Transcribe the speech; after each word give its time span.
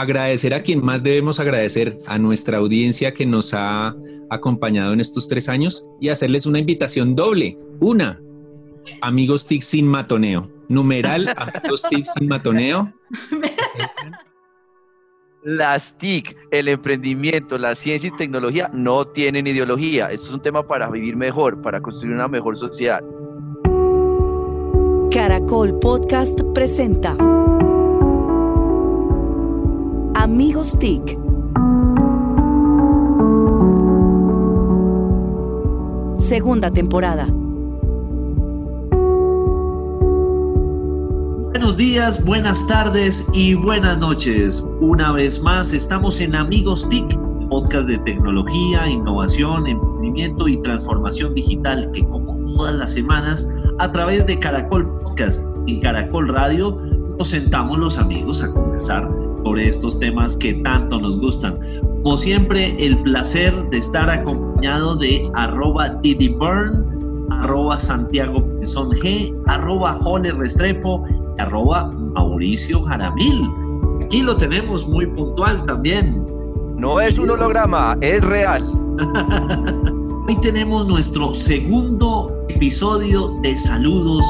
agradecer 0.00 0.54
a 0.54 0.62
quien 0.62 0.84
más 0.84 1.02
debemos 1.02 1.40
agradecer, 1.40 2.00
a 2.06 2.18
nuestra 2.18 2.58
audiencia 2.58 3.12
que 3.12 3.26
nos 3.26 3.54
ha 3.54 3.94
acompañado 4.30 4.92
en 4.92 5.00
estos 5.00 5.28
tres 5.28 5.48
años 5.48 5.86
y 6.00 6.08
hacerles 6.08 6.46
una 6.46 6.58
invitación 6.58 7.14
doble. 7.14 7.56
Una, 7.80 8.20
amigos 9.02 9.46
TIC 9.46 9.62
sin 9.62 9.86
matoneo. 9.86 10.50
Numeral, 10.68 11.28
amigos 11.36 11.82
TIC 11.88 12.06
sin 12.16 12.28
matoneo. 12.28 12.92
Las 15.42 15.96
TIC, 15.98 16.36
el 16.50 16.68
emprendimiento, 16.68 17.58
la 17.58 17.74
ciencia 17.74 18.08
y 18.08 18.16
tecnología 18.16 18.70
no 18.72 19.04
tienen 19.06 19.46
ideología. 19.46 20.10
Esto 20.10 20.28
es 20.28 20.32
un 20.34 20.42
tema 20.42 20.66
para 20.66 20.90
vivir 20.90 21.16
mejor, 21.16 21.60
para 21.62 21.80
construir 21.80 22.14
una 22.14 22.28
mejor 22.28 22.56
sociedad. 22.56 23.02
Caracol 25.10 25.78
Podcast 25.80 26.40
presenta 26.54 27.16
Amigos 30.32 30.78
TIC. 30.78 31.18
Segunda 36.16 36.70
temporada. 36.70 37.26
Buenos 41.50 41.76
días, 41.76 42.24
buenas 42.24 42.64
tardes 42.68 43.26
y 43.34 43.54
buenas 43.54 43.98
noches. 43.98 44.64
Una 44.80 45.10
vez 45.10 45.42
más 45.42 45.72
estamos 45.72 46.20
en 46.20 46.36
Amigos 46.36 46.88
TIC, 46.88 47.18
podcast 47.48 47.88
de 47.88 47.98
tecnología, 47.98 48.88
innovación, 48.88 49.66
emprendimiento 49.66 50.46
y 50.46 50.56
transformación 50.58 51.34
digital 51.34 51.90
que 51.90 52.06
como 52.06 52.36
todas 52.56 52.76
las 52.76 52.92
semanas 52.92 53.50
a 53.80 53.90
través 53.90 54.28
de 54.28 54.38
Caracol 54.38 54.96
Podcast 55.00 55.44
y 55.66 55.80
Caracol 55.80 56.28
Radio 56.28 56.80
nos 57.18 57.28
sentamos 57.28 57.78
los 57.78 57.98
amigos 57.98 58.44
a 58.44 58.52
conversar 58.52 59.19
sobre 59.44 59.68
estos 59.68 59.98
temas 59.98 60.36
que 60.36 60.54
tanto 60.54 61.00
nos 61.00 61.18
gustan. 61.18 61.58
Como 62.02 62.16
siempre, 62.16 62.74
el 62.84 63.00
placer 63.02 63.52
de 63.70 63.78
estar 63.78 64.08
acompañado 64.10 64.96
de 64.96 65.30
arroba 65.34 65.90
Burn, 66.38 67.26
arroba 67.30 67.78
Santiago 67.78 68.44
Pinzón 68.44 68.90
G, 68.90 69.32
arroba 69.46 69.98
Jole 70.02 70.32
Restrepo 70.32 71.04
y 71.08 71.40
arroba 71.40 71.90
Mauricio 72.14 72.82
Jaramil. 72.84 73.50
Aquí 74.02 74.22
lo 74.22 74.36
tenemos 74.36 74.88
muy 74.88 75.06
puntual 75.06 75.64
también. 75.66 76.24
No 76.76 77.00
es 77.00 77.18
un 77.18 77.30
holograma, 77.30 77.96
es 78.00 78.22
real. 78.24 78.62
Hoy 80.28 80.36
tenemos 80.42 80.86
nuestro 80.86 81.34
segundo 81.34 82.44
episodio 82.48 83.28
de 83.42 83.58
saludos 83.58 84.24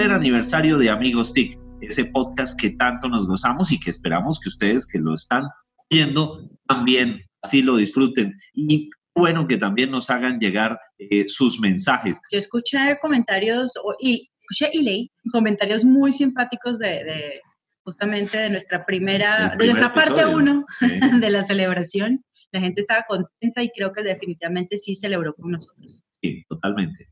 tercer 0.00 0.16
aniversario 0.16 0.78
de 0.78 0.88
Amigos 0.88 1.34
TIC, 1.34 1.58
ese 1.82 2.06
podcast 2.06 2.58
que 2.58 2.70
tanto 2.70 3.06
nos 3.06 3.26
gozamos 3.26 3.70
y 3.70 3.78
que 3.78 3.90
esperamos 3.90 4.40
que 4.40 4.48
ustedes 4.48 4.86
que 4.86 4.98
lo 4.98 5.14
están 5.14 5.42
viendo 5.90 6.48
también 6.66 7.20
así 7.42 7.60
lo 7.60 7.76
disfruten. 7.76 8.32
Y 8.54 8.88
bueno 9.14 9.46
que 9.46 9.58
también 9.58 9.90
nos 9.90 10.08
hagan 10.08 10.40
llegar 10.40 10.78
eh, 10.96 11.28
sus 11.28 11.60
mensajes. 11.60 12.18
Yo 12.32 12.38
escuché 12.38 12.98
comentarios 13.02 13.74
y 13.98 14.30
escuché 14.40 14.70
y 14.72 14.84
leí 14.84 15.10
comentarios 15.32 15.84
muy 15.84 16.14
simpáticos 16.14 16.78
de, 16.78 17.42
justamente 17.84 18.38
de 18.38 18.48
nuestra 18.48 18.86
primera, 18.86 19.54
de 19.58 19.66
nuestra 19.66 19.92
parte 19.92 20.24
uno 20.24 20.64
de 21.20 21.28
la 21.28 21.44
celebración. 21.44 22.24
La 22.52 22.60
gente 22.60 22.80
estaba 22.80 23.04
contenta 23.06 23.62
y 23.62 23.68
creo 23.68 23.92
que 23.92 24.02
definitivamente 24.02 24.78
sí 24.78 24.94
celebró 24.94 25.34
con 25.34 25.50
nosotros. 25.50 26.02
Sí, 26.22 26.42
totalmente. 26.48 27.10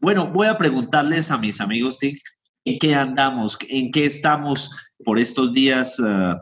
Bueno, 0.00 0.26
voy 0.28 0.46
a 0.46 0.58
preguntarles 0.58 1.30
a 1.30 1.38
mis 1.38 1.60
amigos 1.60 1.98
TIC 1.98 2.18
en 2.64 2.78
qué 2.78 2.94
andamos, 2.94 3.56
en 3.70 3.90
qué 3.92 4.06
estamos 4.06 4.70
por 5.04 5.18
estos 5.18 5.52
días. 5.52 6.00
a 6.00 6.36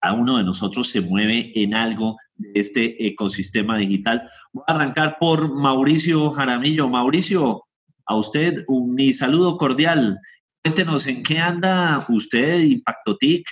ah, 0.00 0.12
uno 0.12 0.38
de 0.38 0.44
nosotros 0.44 0.88
se 0.88 1.00
mueve 1.00 1.52
en 1.54 1.74
algo 1.74 2.16
de 2.36 2.60
este 2.60 3.06
ecosistema 3.06 3.78
digital. 3.78 4.28
Voy 4.52 4.64
a 4.66 4.74
arrancar 4.74 5.16
por 5.18 5.52
Mauricio 5.54 6.30
Jaramillo. 6.30 6.88
Mauricio, 6.88 7.64
a 8.06 8.14
usted 8.16 8.64
un, 8.68 8.94
mi 8.94 9.12
saludo 9.12 9.56
cordial. 9.56 10.18
Cuéntenos 10.62 11.06
en 11.06 11.22
qué 11.22 11.38
anda 11.38 12.04
usted, 12.08 12.60
Impacto 12.60 13.16
TIC. 13.16 13.46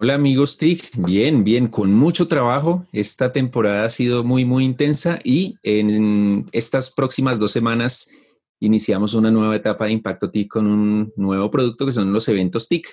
Hola 0.00 0.14
amigos 0.14 0.58
TIC, 0.58 0.92
bien, 0.96 1.42
bien, 1.42 1.66
con 1.66 1.92
mucho 1.92 2.28
trabajo. 2.28 2.86
Esta 2.92 3.32
temporada 3.32 3.84
ha 3.84 3.90
sido 3.90 4.22
muy, 4.22 4.44
muy 4.44 4.64
intensa 4.64 5.18
y 5.24 5.56
en 5.64 6.46
estas 6.52 6.90
próximas 6.90 7.40
dos 7.40 7.50
semanas 7.50 8.08
iniciamos 8.60 9.14
una 9.14 9.32
nueva 9.32 9.56
etapa 9.56 9.86
de 9.86 9.90
Impacto 9.90 10.30
TIC 10.30 10.52
con 10.52 10.68
un 10.68 11.12
nuevo 11.16 11.50
producto 11.50 11.84
que 11.84 11.90
son 11.90 12.12
los 12.12 12.28
eventos 12.28 12.68
TIC. 12.68 12.86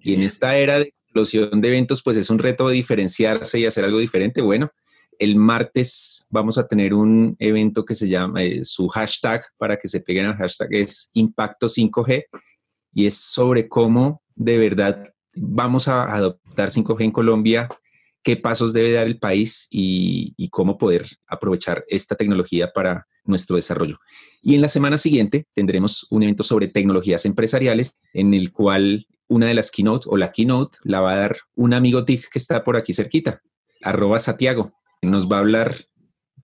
Y 0.00 0.14
en 0.14 0.22
esta 0.22 0.56
era 0.56 0.78
de 0.78 0.84
explosión 0.84 1.60
de 1.60 1.68
eventos, 1.68 2.02
pues 2.02 2.16
es 2.16 2.30
un 2.30 2.38
reto 2.38 2.66
de 2.66 2.76
diferenciarse 2.76 3.60
y 3.60 3.66
hacer 3.66 3.84
algo 3.84 3.98
diferente. 3.98 4.40
Bueno, 4.40 4.70
el 5.18 5.36
martes 5.36 6.28
vamos 6.30 6.56
a 6.56 6.66
tener 6.66 6.94
un 6.94 7.36
evento 7.40 7.84
que 7.84 7.94
se 7.94 8.08
llama, 8.08 8.42
eh, 8.42 8.64
su 8.64 8.88
hashtag 8.88 9.42
para 9.58 9.76
que 9.76 9.86
se 9.86 10.00
peguen 10.00 10.24
al 10.24 10.36
hashtag 10.36 10.72
es 10.76 11.10
Impacto 11.12 11.66
5G 11.66 12.24
y 12.94 13.04
es 13.04 13.18
sobre 13.18 13.68
cómo 13.68 14.22
de 14.34 14.56
verdad 14.56 15.12
vamos 15.36 15.88
a 15.88 16.14
adoptar 16.14 16.70
5G 16.70 17.04
en 17.04 17.10
Colombia, 17.10 17.68
qué 18.22 18.36
pasos 18.36 18.72
debe 18.72 18.92
dar 18.92 19.06
el 19.06 19.18
país 19.18 19.68
y, 19.70 20.48
cómo 20.50 20.78
poder 20.78 21.06
aprovechar 21.26 21.84
esta 21.88 22.16
tecnología 22.16 22.72
para 22.74 23.06
nuestro 23.24 23.56
desarrollo. 23.56 23.98
Y 24.42 24.54
en 24.54 24.60
la 24.60 24.68
semana 24.68 24.98
siguiente 24.98 25.46
tendremos 25.54 26.06
un 26.10 26.22
evento 26.22 26.42
sobre 26.42 26.68
tecnologías 26.68 27.24
empresariales 27.26 27.98
en 28.12 28.34
el 28.34 28.50
cual 28.50 29.06
una 29.28 29.46
de 29.46 29.54
las 29.54 29.70
keynote 29.70 30.06
o 30.08 30.16
la 30.16 30.32
keynote 30.32 30.78
la 30.84 31.00
va 31.00 31.12
a 31.12 31.16
dar 31.16 31.38
un 31.54 31.74
amigo 31.74 32.04
TIC 32.04 32.28
que 32.30 32.38
está 32.38 32.64
por 32.64 32.76
aquí 32.76 32.92
cerquita, 32.92 33.42
arroba 33.82 34.18
Santiago. 34.18 34.72
Nos 35.02 35.30
va 35.30 35.36
a 35.36 35.40
hablar 35.40 35.76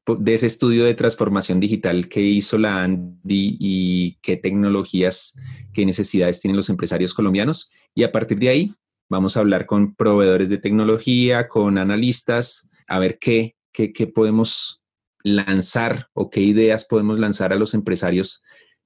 de 0.07 0.35
ese 0.35 0.47
estudio 0.47 0.85
de 0.85 0.95
transformación 0.95 1.61
digital 1.61 2.09
que 2.09 2.21
hizo 2.21 2.59
la 2.59 2.83
Andy 2.83 3.57
y 3.59 4.19
qué 4.21 4.37
tecnologías, 4.37 5.35
qué 5.73 5.87
necesidades 5.87 6.41
tienen 6.41 6.57
los 6.57 6.69
empresarios 6.69 7.15
colombianos. 7.15 7.73
Y 7.95 8.03
a 8.03 8.13
partir 8.13 8.39
de 8.39 8.49
ahí 8.49 8.75
vamos 9.09 9.37
a 9.37 9.41
hablar 9.41 9.67
con 9.67 9.95
proveedores 9.95 10.49
de 10.49 10.59
tecnología, 10.59 11.49
con 11.49 11.79
analistas, 11.79 12.69
a 12.89 12.99
ver 12.99 13.19
qué, 13.19 13.57
qué, 13.73 14.07
podemos 14.07 14.83
lanzar 15.23 16.09
o 16.13 16.31
qué 16.31 16.41
ideas 16.41 16.85
podemos 16.85 17.19
lanzar 17.19 17.53
a 17.53 17.57
los 17.57 17.75
empresarios 17.75 18.43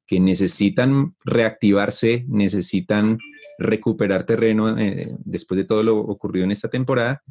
que 0.07 0.21
necesitan 0.21 1.15
reactivarse, 1.25 2.25
necesitan 2.29 3.19
recuperar 3.59 4.25
terreno 4.25 4.79
eh, 4.79 5.09
después 5.25 5.59
de 5.59 5.65
todo 5.65 5.83
lo 5.83 5.97
ocurrido 5.99 6.45
en 6.45 6.53
esta 6.53 6.69
temporada, 6.69 7.23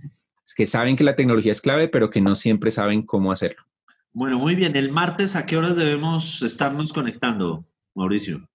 que 0.56 0.66
saben 0.66 0.96
que 0.96 1.04
la 1.04 1.16
tecnología 1.16 1.52
es 1.52 1.62
clave, 1.62 1.88
pero 1.88 2.10
que 2.10 2.22
no 2.22 2.36
siempre 2.36 2.72
saben 2.72 3.02
cómo 3.04 3.32
hacerlo. 3.32 3.64
Bueno, 4.14 4.40
muy 4.40 4.56
bien. 4.56 4.76
El 4.76 4.92
martes, 4.92 5.36
¿a 5.36 5.46
qué 5.46 5.58
horas 5.58 5.76
debemos 5.76 6.42
estarnos 6.42 6.94
conectando, 6.94 7.66
Mauricio? 7.94 8.48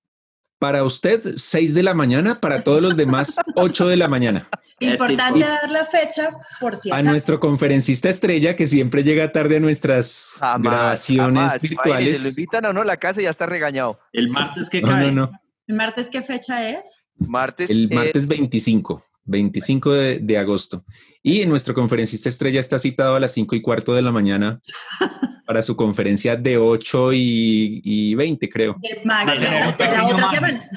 Para 0.63 0.85
usted, 0.85 1.35
6 1.39 1.75
de 1.75 1.83
la 1.83 1.93
mañana, 1.93 2.37
para 2.37 2.63
todos 2.63 2.81
los 2.81 2.97
demás, 2.97 3.41
8 3.57 3.89
de 3.89 3.97
la 3.97 4.07
mañana. 4.07 4.49
Importante 4.79 5.41
dar 5.41 5.69
la 5.73 5.85
fecha, 5.85 6.31
por 6.61 6.79
cierto. 6.79 6.97
A 6.97 7.03
nuestro 7.03 7.41
conferencista 7.41 8.09
estrella, 8.09 8.55
que 8.55 8.69
siempre 8.69 9.03
llega 9.03 9.33
tarde 9.33 9.57
a 9.57 9.61
nuestras 9.61 10.37
grabaciones 10.61 11.61
virtuales. 11.61 12.19
Si 12.19 12.23
lo 12.23 12.29
invitan 12.29 12.65
a 12.65 12.71
uno 12.71 12.83
a 12.83 12.85
la 12.85 12.97
casa 12.97 13.21
y 13.21 13.25
ya 13.25 13.31
está 13.31 13.47
regañado. 13.47 13.99
¿El 14.13 14.29
martes 14.29 14.71
qué 14.71 14.83
cae? 14.83 15.11
No, 15.11 15.27
no, 15.27 15.41
¿El 15.67 15.75
martes 15.75 16.09
qué 16.09 16.23
fecha 16.23 16.71
es? 16.71 17.07
Martes. 17.17 17.69
El 17.69 17.91
martes 17.91 18.29
25. 18.29 19.05
25 19.25 19.91
de, 19.91 20.39
agosto. 20.39 20.85
Y 21.25 21.45
nuestro 21.47 21.75
conferencista 21.75 22.29
estrella 22.29 22.61
está 22.61 22.79
citado 22.79 23.17
a 23.17 23.21
las 23.21 23.33
5 23.33 23.57
y 23.57 23.63
cuarto 23.63 23.95
de 23.95 24.03
la 24.03 24.13
mañana 24.13 24.61
para 25.53 25.61
su 25.61 25.77
conferencia 25.77 26.35
de 26.35 26.57
8 26.57 27.11
y, 27.13 28.15
20, 28.15 28.49
creo. 28.49 28.75
De, 28.81 29.03
la, 29.05 29.69
otra 30.09 30.31
semana. 30.31 30.71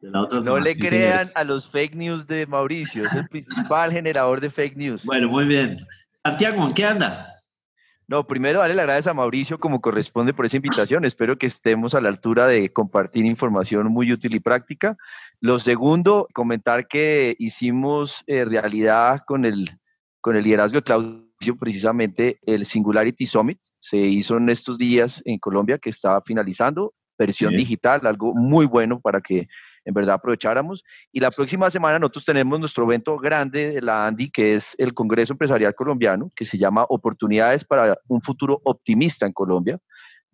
No 0.00 0.58
le 0.58 0.74
crean 0.74 1.28
a 1.36 1.44
los 1.44 1.70
fake 1.70 1.94
news 1.94 2.26
de 2.26 2.44
Mauricio, 2.48 3.06
es 3.06 3.12
el 3.12 3.28
principal 3.28 3.92
generador 3.92 4.40
de 4.40 4.50
fake 4.50 4.76
news. 4.76 5.04
Bueno, 5.04 5.28
muy 5.28 5.44
bien. 5.44 5.78
Santiago, 6.24 6.66
¿en 6.66 6.74
qué 6.74 6.86
anda? 6.86 7.28
No, 8.08 8.26
primero 8.26 8.58
darle 8.58 8.74
las 8.74 8.86
gracias 8.86 9.06
a 9.06 9.14
Mauricio 9.14 9.60
como 9.60 9.80
corresponde 9.80 10.34
por 10.34 10.44
esa 10.44 10.56
invitación. 10.56 11.04
Espero 11.04 11.38
que 11.38 11.46
estemos 11.46 11.94
a 11.94 12.00
la 12.00 12.08
altura 12.08 12.48
de 12.48 12.72
compartir 12.72 13.24
información 13.26 13.86
muy 13.92 14.12
útil 14.12 14.34
y 14.34 14.40
práctica. 14.40 14.96
Lo 15.38 15.60
segundo, 15.60 16.26
comentar 16.32 16.88
que 16.88 17.36
hicimos 17.38 18.24
eh, 18.26 18.44
realidad 18.44 19.20
con 19.24 19.44
el, 19.44 19.78
con 20.20 20.34
el 20.34 20.42
liderazgo 20.42 20.78
de 20.78 20.82
Claudio 20.82 21.29
precisamente 21.58 22.38
el 22.42 22.66
Singularity 22.66 23.26
Summit. 23.26 23.58
Se 23.78 23.96
hizo 23.96 24.36
en 24.36 24.48
estos 24.48 24.78
días 24.78 25.22
en 25.24 25.38
Colombia 25.38 25.78
que 25.78 25.90
estaba 25.90 26.20
finalizando, 26.22 26.94
versión 27.18 27.54
digital, 27.54 28.06
algo 28.06 28.34
muy 28.34 28.66
bueno 28.66 29.00
para 29.00 29.20
que 29.20 29.46
en 29.84 29.94
verdad 29.94 30.16
aprovecháramos. 30.16 30.84
Y 31.12 31.20
la 31.20 31.30
próxima 31.30 31.70
semana 31.70 31.98
nosotros 31.98 32.24
tenemos 32.24 32.60
nuestro 32.60 32.84
evento 32.84 33.18
grande 33.18 33.72
de 33.72 33.82
la 33.82 34.06
ANDI, 34.06 34.30
que 34.30 34.54
es 34.54 34.74
el 34.78 34.94
Congreso 34.94 35.32
Empresarial 35.32 35.74
Colombiano, 35.74 36.30
que 36.34 36.44
se 36.44 36.58
llama 36.58 36.86
Oportunidades 36.88 37.64
para 37.64 37.98
un 38.08 38.20
futuro 38.20 38.60
optimista 38.64 39.26
en 39.26 39.32
Colombia. 39.32 39.78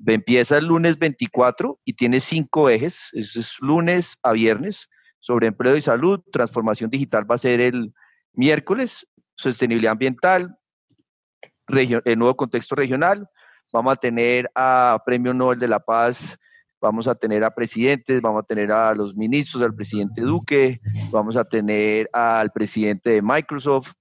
Empieza 0.04 0.58
el 0.58 0.66
lunes 0.66 0.98
24 0.98 1.80
y 1.84 1.94
tiene 1.94 2.20
cinco 2.20 2.68
ejes, 2.68 3.10
es 3.12 3.56
lunes 3.60 4.16
a 4.22 4.32
viernes, 4.32 4.88
sobre 5.20 5.48
empleo 5.48 5.76
y 5.76 5.82
salud, 5.82 6.20
transformación 6.30 6.90
digital 6.90 7.28
va 7.28 7.34
a 7.36 7.38
ser 7.38 7.60
el 7.60 7.92
miércoles, 8.32 9.08
sostenibilidad 9.34 9.92
ambiental, 9.92 10.56
el 11.68 12.18
nuevo 12.18 12.36
contexto 12.36 12.74
regional, 12.74 13.28
vamos 13.72 13.92
a 13.92 13.96
tener 13.96 14.50
a 14.54 15.00
Premio 15.04 15.34
Nobel 15.34 15.58
de 15.58 15.68
la 15.68 15.80
Paz, 15.80 16.38
vamos 16.80 17.08
a 17.08 17.14
tener 17.14 17.44
a 17.44 17.50
presidentes, 17.50 18.20
vamos 18.20 18.42
a 18.42 18.46
tener 18.46 18.70
a 18.70 18.94
los 18.94 19.14
ministros, 19.14 19.62
al 19.62 19.74
presidente 19.74 20.20
Duque, 20.20 20.80
vamos 21.10 21.36
a 21.36 21.44
tener 21.44 22.08
al 22.12 22.50
presidente 22.52 23.10
de 23.10 23.22
Microsoft, 23.22 23.92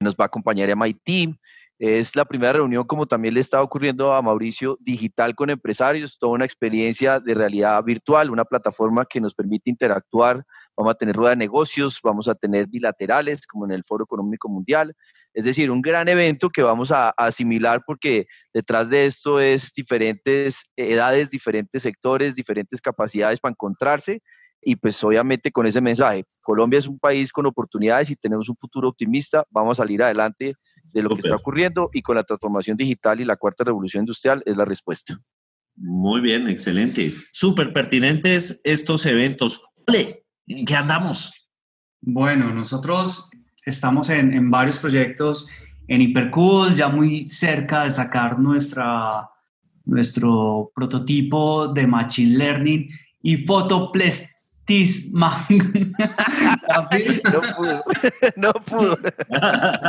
nos 0.00 0.14
va 0.14 0.24
a 0.24 0.26
acompañar 0.26 0.68
MIT. 0.76 1.36
Es 1.78 2.14
la 2.14 2.24
primera 2.24 2.52
reunión, 2.52 2.84
como 2.84 3.06
también 3.06 3.34
le 3.34 3.40
está 3.40 3.60
ocurriendo 3.60 4.12
a 4.12 4.22
Mauricio, 4.22 4.78
digital 4.80 5.34
con 5.34 5.50
empresarios, 5.50 6.18
toda 6.18 6.32
una 6.32 6.44
experiencia 6.44 7.18
de 7.18 7.34
realidad 7.34 7.82
virtual, 7.82 8.30
una 8.30 8.44
plataforma 8.44 9.04
que 9.04 9.20
nos 9.20 9.34
permite 9.34 9.70
interactuar. 9.70 10.44
Vamos 10.76 10.92
a 10.92 10.94
tener 10.94 11.16
rueda 11.16 11.30
de 11.30 11.36
negocios, 11.36 11.98
vamos 12.02 12.28
a 12.28 12.36
tener 12.36 12.68
bilaterales, 12.68 13.44
como 13.46 13.64
en 13.64 13.72
el 13.72 13.82
Foro 13.84 14.04
Económico 14.04 14.48
Mundial. 14.48 14.94
Es 15.34 15.44
decir, 15.44 15.70
un 15.70 15.82
gran 15.82 16.08
evento 16.08 16.48
que 16.48 16.62
vamos 16.62 16.90
a, 16.90 17.10
asimilar 17.10 17.82
porque 17.86 18.26
detrás 18.52 18.88
de 18.88 19.06
esto 19.06 19.40
es 19.40 19.72
diferentes 19.72 20.62
edades, 20.76 21.28
diferentes 21.28 21.82
sectores, 21.82 22.36
diferentes 22.36 22.80
capacidades 22.80 23.40
para 23.40 23.52
encontrarse 23.52 24.22
y 24.64 24.76
pues 24.76 25.02
obviamente 25.04 25.52
con 25.52 25.66
ese 25.66 25.80
mensaje, 25.80 26.24
Colombia 26.40 26.78
es 26.78 26.86
un 26.86 26.98
país 26.98 27.32
con 27.32 27.46
oportunidades 27.46 28.10
y 28.10 28.16
tenemos 28.16 28.48
un 28.48 28.56
futuro 28.56 28.88
optimista, 28.88 29.44
vamos 29.50 29.78
a 29.78 29.82
salir 29.82 30.02
adelante 30.02 30.54
de 30.84 31.02
lo 31.02 31.10
que 31.10 31.20
está 31.20 31.36
ocurriendo 31.36 31.90
y 31.92 32.02
con 32.02 32.16
la 32.16 32.24
transformación 32.24 32.76
digital 32.76 33.20
y 33.20 33.24
la 33.24 33.36
cuarta 33.36 33.64
revolución 33.64 34.02
industrial 34.02 34.42
es 34.46 34.56
la 34.56 34.64
respuesta. 34.64 35.20
Muy 35.76 36.20
bien, 36.20 36.48
excelente. 36.48 37.12
Súper 37.32 37.72
pertinentes 37.72 38.60
estos 38.64 39.04
eventos. 39.06 39.60
Ole, 39.88 40.24
qué 40.46 40.76
andamos? 40.76 41.50
Bueno, 42.00 42.54
nosotros 42.54 43.30
estamos 43.64 44.10
en, 44.10 44.50
varios 44.50 44.78
proyectos 44.78 45.48
en 45.88 46.00
Hypercool, 46.00 46.74
ya 46.74 46.88
muy 46.88 47.26
cerca 47.28 47.84
de 47.84 47.90
sacar 47.90 48.38
nuestra, 48.38 49.28
nuestro 49.84 50.72
prototipo 50.74 51.68
de 51.68 51.86
Machine 51.86 52.36
Learning 52.38 52.88
y 53.22 53.36
Fotoplestisman. 53.38 55.34
no 57.32 57.42
pudo, 57.56 57.84
no 58.36 58.52
pudo. 58.52 58.98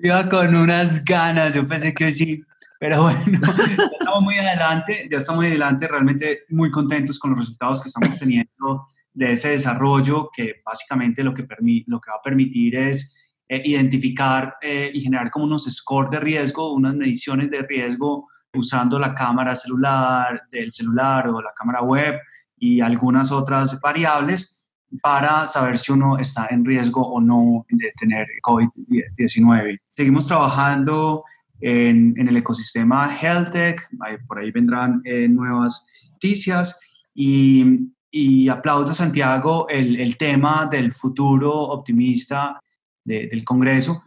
Iba 0.00 0.28
con 0.28 0.54
unas 0.54 1.04
ganas, 1.04 1.54
yo 1.54 1.66
pensé 1.66 1.92
que 1.92 2.12
sí, 2.12 2.40
pero 2.78 3.02
bueno, 3.02 3.20
ya 3.26 3.84
estamos 3.98 4.22
muy 4.22 4.38
adelante, 4.38 5.08
ya 5.10 5.18
estamos 5.18 5.38
muy 5.38 5.48
adelante, 5.48 5.88
realmente 5.88 6.44
muy 6.50 6.70
contentos 6.70 7.18
con 7.18 7.30
los 7.30 7.40
resultados 7.40 7.82
que 7.82 7.88
estamos 7.88 8.16
teniendo 8.16 8.86
de 9.18 9.32
ese 9.32 9.50
desarrollo 9.50 10.30
que 10.32 10.62
básicamente 10.64 11.24
lo 11.24 11.34
que, 11.34 11.42
lo 11.86 12.00
que 12.00 12.10
va 12.10 12.16
a 12.18 12.22
permitir 12.22 12.76
es 12.76 13.16
eh, 13.48 13.60
identificar 13.64 14.54
eh, 14.62 14.92
y 14.94 15.00
generar 15.00 15.28
como 15.32 15.44
unos 15.44 15.64
scores 15.64 16.12
de 16.12 16.20
riesgo, 16.20 16.72
unas 16.72 16.94
mediciones 16.94 17.50
de 17.50 17.62
riesgo 17.62 18.28
usando 18.54 18.96
la 18.96 19.16
cámara 19.16 19.56
celular 19.56 20.42
del 20.52 20.72
celular 20.72 21.28
o 21.28 21.42
la 21.42 21.52
cámara 21.52 21.82
web 21.82 22.14
y 22.56 22.80
algunas 22.80 23.32
otras 23.32 23.80
variables 23.80 24.64
para 25.02 25.46
saber 25.46 25.78
si 25.78 25.90
uno 25.90 26.16
está 26.16 26.46
en 26.50 26.64
riesgo 26.64 27.02
o 27.02 27.20
no 27.20 27.66
de 27.70 27.92
tener 27.98 28.24
COVID-19. 28.42 29.80
Seguimos 29.90 30.28
trabajando 30.28 31.24
en, 31.60 32.14
en, 32.16 32.28
el 32.28 32.36
ecosistema 32.36 33.08
HealthTech, 33.08 33.88
por 34.28 34.38
ahí 34.38 34.52
vendrán 34.52 35.02
eh, 35.04 35.26
nuevas 35.28 35.88
noticias 36.12 36.80
y 37.14 37.90
y 38.10 38.48
aplaudo, 38.48 38.94
Santiago, 38.94 39.68
el, 39.68 40.00
el 40.00 40.16
tema 40.16 40.66
del 40.70 40.92
futuro 40.92 41.52
optimista 41.52 42.60
del 43.04 43.42
Congreso. 43.44 44.04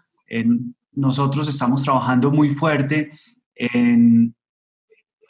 nosotros 0.93 1.47
estamos 1.47 1.83
trabajando 1.83 2.29
muy 2.29 2.49
fuerte 2.49 3.11
en, 3.55 4.35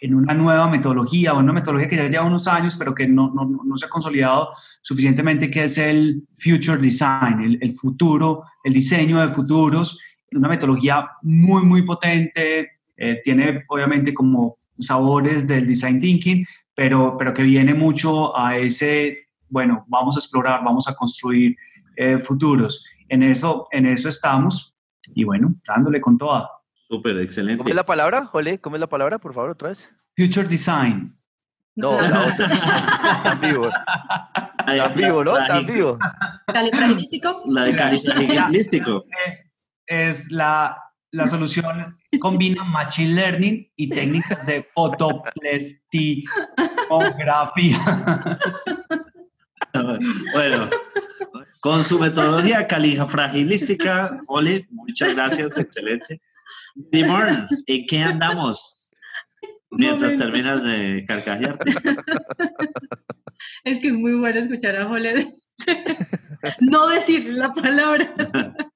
en, 0.02 0.16
una 0.16 0.34
nueva 0.34 0.68
metodología, 0.68 1.34
una 1.34 1.54
metodología 1.54 1.88
que 1.88 1.96
ya 1.96 2.10
lleva 2.10 2.26
unos 2.26 2.48
años, 2.48 2.76
pero 2.78 2.94
que 2.94 3.08
no, 3.08 3.32
no, 3.34 3.46
no 3.46 3.78
se 3.78 3.86
ha 3.86 3.90
consolidado 3.90 4.50
suficientemente, 4.82 5.50
que 5.50 5.64
es 5.64 5.78
el 5.78 6.28
Future 6.38 6.78
Design, 6.82 7.40
el, 7.42 7.60
el 7.62 7.74
futuro, 7.74 8.44
el 8.64 8.74
diseño 8.74 9.22
de 9.22 9.30
futuros, 9.30 10.00
una 10.34 10.50
metodología 10.50 11.08
muy, 11.22 11.64
muy 11.64 11.84
potente, 11.84 12.72
eh, 12.98 13.22
tiene 13.24 13.64
obviamente 13.68 14.14
como 14.14 14.58
sabores 14.78 15.48
del 15.48 15.68
design 15.68 16.00
thinking, 16.00 16.46
pero, 16.82 17.16
pero 17.16 17.32
que 17.32 17.44
viene 17.44 17.76
mucho 17.76 18.36
a 18.36 18.58
ese, 18.58 19.28
bueno, 19.48 19.86
vamos 19.88 20.18
a 20.18 20.20
explorar, 20.20 20.64
vamos 20.64 20.88
a 20.88 20.96
construir 20.96 21.56
eh, 21.96 22.18
futuros. 22.18 22.84
En 23.08 23.22
eso, 23.22 23.68
en 23.70 23.86
eso 23.86 24.10
estamos 24.10 24.76
y 25.14 25.24
bueno, 25.24 25.54
dándole 25.64 26.02
con 26.02 26.18
toda. 26.18 26.50
Súper, 26.88 27.20
excelente. 27.20 27.60
¿Cómo 27.60 27.70
es 27.70 27.76
la 27.76 27.84
palabra, 27.84 28.26
Jole? 28.26 28.60
¿Cómo 28.60 28.78
es 28.78 28.80
la 28.80 28.90
palabra, 28.90 29.20
por 29.20 29.32
favor, 29.32 29.52
otra 29.52 29.70
vez? 29.70 29.92
Future 30.18 30.48
Design. 30.48 31.16
No, 31.76 32.02
la 32.02 32.20
otra. 32.20 33.36
vivo. 33.40 33.70
Tan 34.66 34.94
vivo, 34.94 35.24
¿no? 35.24 35.34
Tan 35.36 35.68
vivo. 35.68 36.00
¿Califragilístico? 36.52 37.44
La 37.46 37.66
de. 37.66 37.78
Es, 39.28 39.52
es 39.86 40.32
la 40.32 40.76
la 41.12 41.28
solución 41.28 41.94
combina 42.20 42.64
Machine 42.64 43.14
Learning 43.14 43.72
y 43.76 43.90
técnicas 43.90 44.46
de 44.46 44.64
bueno, 50.34 50.70
con 51.62 51.84
su 51.84 52.00
metodología 52.00 52.68
califragilística, 52.68 54.22
Oli, 54.28 54.66
muchas 54.70 55.16
gracias, 55.16 55.58
excelente. 55.58 56.22
Dimor, 56.76 57.28
¿en 57.68 57.86
qué 57.88 58.00
andamos? 58.00 58.94
Mientras 59.70 60.18
terminas 60.18 60.64
de 60.64 61.06
carcajearte. 61.08 61.72
Es 63.64 63.80
que 63.80 63.88
es 63.88 63.94
muy 63.94 64.14
bueno 64.16 64.40
escuchar 64.40 64.76
a 64.76 64.86
Jole 64.86 65.26
no 66.60 66.88
decir 66.88 67.26
la 67.34 67.54
palabra. 67.54 68.14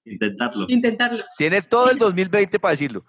Intentarlo. 0.05 0.65
Intentarlo. 0.69 1.23
Tiene 1.37 1.61
todo 1.61 1.91
el 1.91 1.97
2020 1.97 2.59
para 2.59 2.71
decirlo. 2.71 3.05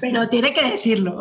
Pero 0.00 0.28
tiene 0.28 0.52
que 0.52 0.70
decirlo. 0.70 1.20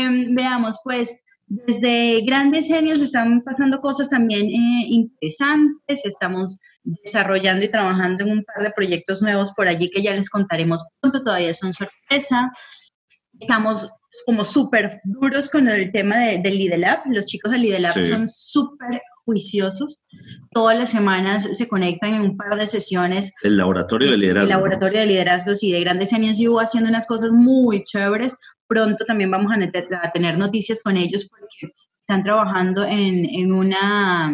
Em, 0.00 0.34
veamos, 0.34 0.78
pues, 0.84 1.16
desde 1.46 2.20
grandes 2.22 2.70
años 2.70 3.00
están 3.00 3.42
pasando 3.42 3.80
cosas 3.80 4.08
también 4.08 4.46
eh, 4.46 4.86
interesantes. 4.88 6.06
Estamos 6.06 6.60
desarrollando 6.84 7.64
y 7.64 7.68
trabajando 7.68 8.24
en 8.24 8.32
un 8.32 8.44
par 8.44 8.64
de 8.64 8.70
proyectos 8.70 9.20
nuevos 9.20 9.52
por 9.52 9.68
allí 9.68 9.90
que 9.90 10.02
ya 10.02 10.14
les 10.14 10.30
contaremos 10.30 10.86
pronto, 11.00 11.22
todavía 11.22 11.52
son 11.52 11.72
sorpresa. 11.72 12.52
Estamos 13.38 13.90
como 14.26 14.44
súper 14.44 15.00
duros 15.04 15.48
con 15.48 15.68
el 15.68 15.90
tema 15.92 16.18
del 16.18 16.56
Lidelab. 16.56 17.00
Los 17.06 17.26
chicos 17.26 17.50
del 17.52 17.62
Lidelab 17.62 18.02
son 18.04 18.28
súper 18.28 19.00
juiciosos. 19.24 20.04
Todas 20.52 20.76
las 20.76 20.90
semanas 20.90 21.48
se 21.52 21.68
conectan 21.68 22.14
en 22.14 22.22
un 22.22 22.36
par 22.36 22.58
de 22.58 22.66
sesiones. 22.66 23.32
El 23.42 23.56
laboratorio 23.56 24.10
de 24.10 24.18
liderazgo. 24.18 24.44
El 24.44 24.56
laboratorio 24.56 25.00
de 25.00 25.06
liderazgos 25.06 25.62
y 25.62 25.72
de 25.72 25.80
grandes 25.80 26.12
años 26.12 26.38
llevo 26.38 26.60
haciendo 26.60 26.90
unas 26.90 27.06
cosas 27.06 27.32
muy 27.32 27.82
chéveres. 27.82 28.36
Pronto 28.70 29.04
también 29.04 29.32
vamos 29.32 29.52
a, 29.52 30.12
tener 30.12 30.38
noticias 30.38 30.80
con 30.80 30.96
ellos 30.96 31.26
porque 31.28 31.74
están 32.00 32.22
trabajando 32.22 32.84
en, 32.84 33.24
en 33.28 33.52
una, 33.52 34.28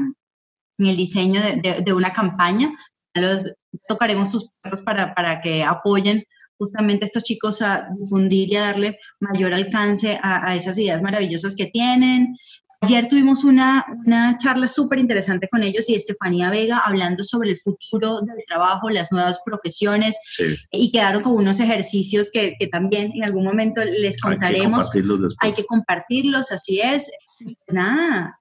en 0.77 0.87
el 0.87 0.95
diseño 0.95 1.41
de, 1.41 1.81
de, 1.83 1.93
una 1.95 2.13
campaña. 2.13 2.71
Los, 3.15 3.51
tocaremos 3.89 4.31
sus 4.31 4.51
puertas 4.61 4.83
para, 4.83 5.15
para 5.15 5.41
que 5.41 5.65
apoyen 5.65 6.23
justamente 6.59 7.07
a 7.07 7.09
estos 7.09 7.23
chicos 7.23 7.63
a 7.63 7.89
difundir 7.99 8.53
y 8.53 8.57
a 8.57 8.67
darle 8.67 8.99
mayor 9.21 9.55
alcance 9.55 10.19
a, 10.23 10.47
a, 10.47 10.55
esas 10.55 10.77
ideas 10.77 11.01
maravillosas 11.01 11.57
que 11.57 11.69
tienen. 11.69 12.37
Ayer 12.83 13.09
tuvimos 13.09 13.43
una, 13.45 13.85
una 14.05 14.37
charla 14.37 14.69
súper 14.69 14.99
interesante 14.99 15.49
con 15.49 15.63
ellos 15.63 15.89
y 15.89 15.95
Estefanía 15.95 16.51
Vega 16.51 16.83
hablando 16.85 17.25
sobre 17.25 17.51
el 17.51 17.59
futuro 17.59 18.21
del 18.21 18.45
trabajo, 18.47 18.91
las 18.91 19.11
nuevas 19.11 19.41
profesiones 19.45 20.19
y 20.71 20.93
quedaron 20.93 21.23
con 21.23 21.33
unos 21.33 21.59
ejercicios 21.61 22.31
que, 22.31 22.55
que, 22.59 22.67
también 22.67 23.13
en 23.15 23.25
algún 23.25 23.45
momento 23.45 23.83
les 23.83 24.21
contaremos. 24.21 24.91
Hay 24.95 25.03
que 25.03 25.07
compartirlos 25.07 25.37
Hay 25.41 25.53
que 25.53 25.65
compartirlos, 25.65 26.53
así 26.53 26.81
es. 26.81 27.11
Pues 27.39 27.57
nada, 27.73 28.39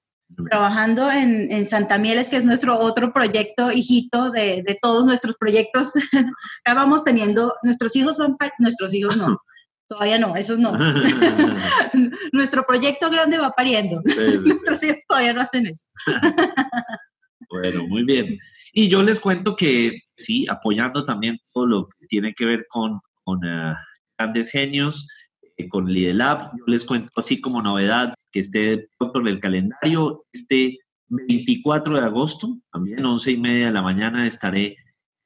trabajando 0.50 1.10
en, 1.10 1.50
en, 1.50 1.66
Santa 1.66 1.98
Mieles, 1.98 2.28
que 2.28 2.36
es 2.36 2.44
nuestro 2.44 2.78
otro 2.78 3.12
proyecto 3.12 3.70
hijito 3.72 4.30
de, 4.30 4.62
de 4.66 4.78
todos 4.80 5.06
nuestros 5.06 5.36
proyectos. 5.36 5.92
ya 6.66 6.74
vamos 6.74 7.04
teniendo, 7.04 7.54
nuestros 7.62 7.96
hijos 7.96 8.18
van, 8.18 8.36
nuestros 8.58 8.92
hijos 8.94 9.16
no, 9.16 9.40
Todavía 9.88 10.18
no, 10.18 10.34
esos 10.36 10.58
no. 10.58 10.74
Nuestro 12.32 12.64
proyecto 12.66 13.08
grande 13.10 13.38
va 13.38 13.50
pariendo. 13.50 14.02
Nuestros 14.44 14.82
hijos 14.82 14.98
todavía 15.08 15.32
no 15.32 15.42
hacen 15.42 15.66
eso. 15.66 15.86
bueno, 17.50 17.86
muy 17.86 18.04
bien. 18.04 18.38
Y 18.72 18.88
yo 18.88 19.02
les 19.02 19.20
cuento 19.20 19.54
que 19.54 20.00
sí, 20.16 20.46
apoyando 20.50 21.04
también 21.04 21.38
todo 21.52 21.66
lo 21.66 21.88
que 21.88 22.06
tiene 22.08 22.32
que 22.34 22.46
ver 22.46 22.66
con, 22.68 23.00
con 23.24 23.38
uh, 23.38 23.74
grandes 24.18 24.50
genios, 24.50 25.08
eh, 25.56 25.68
con 25.68 25.86
Lidelab, 25.86 26.50
yo 26.58 26.64
les 26.66 26.84
cuento 26.84 27.10
así 27.16 27.40
como 27.40 27.62
novedad 27.62 28.14
que 28.32 28.40
esté 28.40 28.88
pronto 28.98 29.20
en 29.20 29.28
el 29.28 29.40
calendario, 29.40 30.24
este 30.32 30.78
24 31.08 31.96
de 31.96 32.04
agosto, 32.04 32.58
también 32.72 33.04
11 33.04 33.32
y 33.32 33.36
media 33.38 33.66
de 33.66 33.72
la 33.72 33.82
mañana, 33.82 34.26
estaré 34.26 34.76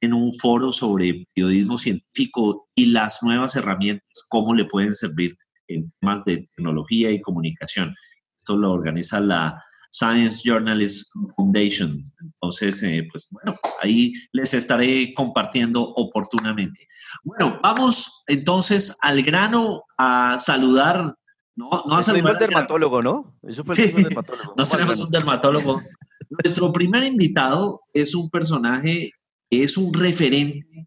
en 0.00 0.14
un 0.14 0.32
foro 0.34 0.72
sobre 0.72 1.26
periodismo 1.34 1.78
científico 1.78 2.68
y 2.74 2.86
las 2.86 3.22
nuevas 3.22 3.56
herramientas, 3.56 4.26
cómo 4.28 4.54
le 4.54 4.64
pueden 4.64 4.94
servir 4.94 5.36
en 5.68 5.92
temas 6.00 6.24
de 6.24 6.48
tecnología 6.56 7.10
y 7.10 7.20
comunicación. 7.20 7.94
Esto 8.42 8.56
lo 8.56 8.72
organiza 8.72 9.20
la 9.20 9.62
Science 9.90 10.42
Journalist 10.44 11.12
Foundation. 11.36 12.02
Entonces, 12.20 12.82
eh, 12.82 13.06
pues 13.10 13.26
bueno, 13.30 13.58
ahí 13.82 14.12
les 14.32 14.54
estaré 14.54 15.12
compartiendo 15.14 15.82
oportunamente. 15.82 16.86
Bueno, 17.24 17.58
vamos 17.62 18.22
entonces 18.28 18.96
al 19.02 19.22
grano 19.22 19.82
a 19.98 20.38
saludar. 20.38 21.16
No, 21.56 21.84
no 21.86 21.96
a 21.96 22.02
saludar. 22.02 22.38
dermatólogo, 22.38 23.02
¿no? 23.02 23.36
Eso 23.42 23.64
fue 23.64 23.74
el 23.74 23.94
dermatólogo. 24.04 24.54
no 24.56 24.66
tenemos 24.66 25.00
un 25.00 25.10
dermatólogo. 25.10 25.82
Nuestro 26.30 26.72
primer 26.72 27.02
invitado 27.02 27.80
es 27.92 28.14
un 28.14 28.30
personaje 28.30 29.10
es 29.50 29.76
un 29.76 29.92
referente 29.92 30.86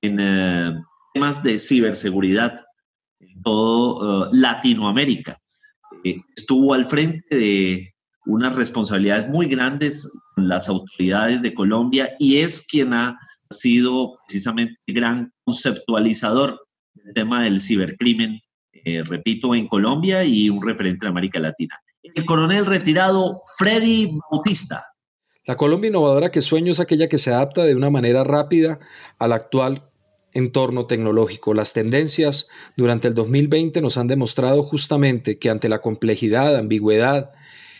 en 0.00 0.18
eh, 0.20 0.72
temas 1.12 1.42
de 1.42 1.58
ciberseguridad 1.58 2.56
en 3.20 3.42
todo 3.42 4.26
eh, 4.26 4.28
Latinoamérica. 4.32 5.38
Eh, 6.04 6.20
estuvo 6.36 6.74
al 6.74 6.86
frente 6.86 7.36
de 7.36 7.94
unas 8.26 8.54
responsabilidades 8.54 9.28
muy 9.28 9.46
grandes 9.46 10.10
con 10.34 10.48
las 10.48 10.68
autoridades 10.68 11.42
de 11.42 11.52
Colombia 11.54 12.14
y 12.18 12.38
es 12.38 12.66
quien 12.66 12.94
ha 12.94 13.18
sido 13.50 14.16
precisamente 14.26 14.76
gran 14.86 15.32
conceptualizador 15.44 16.66
del 16.94 17.14
tema 17.14 17.44
del 17.44 17.60
cibercrimen, 17.60 18.40
repito, 19.04 19.54
en 19.54 19.66
Colombia 19.66 20.24
y 20.24 20.48
un 20.48 20.62
referente 20.62 21.06
en 21.06 21.10
América 21.10 21.38
Latina. 21.38 21.78
El 22.02 22.24
coronel 22.24 22.66
retirado 22.66 23.36
Freddy 23.58 24.18
Bautista. 24.30 24.82
La 25.46 25.56
Colombia 25.56 25.88
innovadora 25.88 26.30
que 26.30 26.40
sueño 26.40 26.72
es 26.72 26.80
aquella 26.80 27.08
que 27.08 27.18
se 27.18 27.30
adapta 27.30 27.64
de 27.64 27.74
una 27.74 27.90
manera 27.90 28.24
rápida 28.24 28.78
al 29.18 29.32
actual 29.32 29.90
entorno 30.32 30.86
tecnológico. 30.86 31.52
Las 31.52 31.74
tendencias 31.74 32.48
durante 32.78 33.08
el 33.08 33.14
2020 33.14 33.82
nos 33.82 33.98
han 33.98 34.06
demostrado 34.06 34.62
justamente 34.62 35.38
que 35.38 35.50
ante 35.50 35.68
la 35.68 35.82
complejidad, 35.82 36.56
ambigüedad 36.56 37.32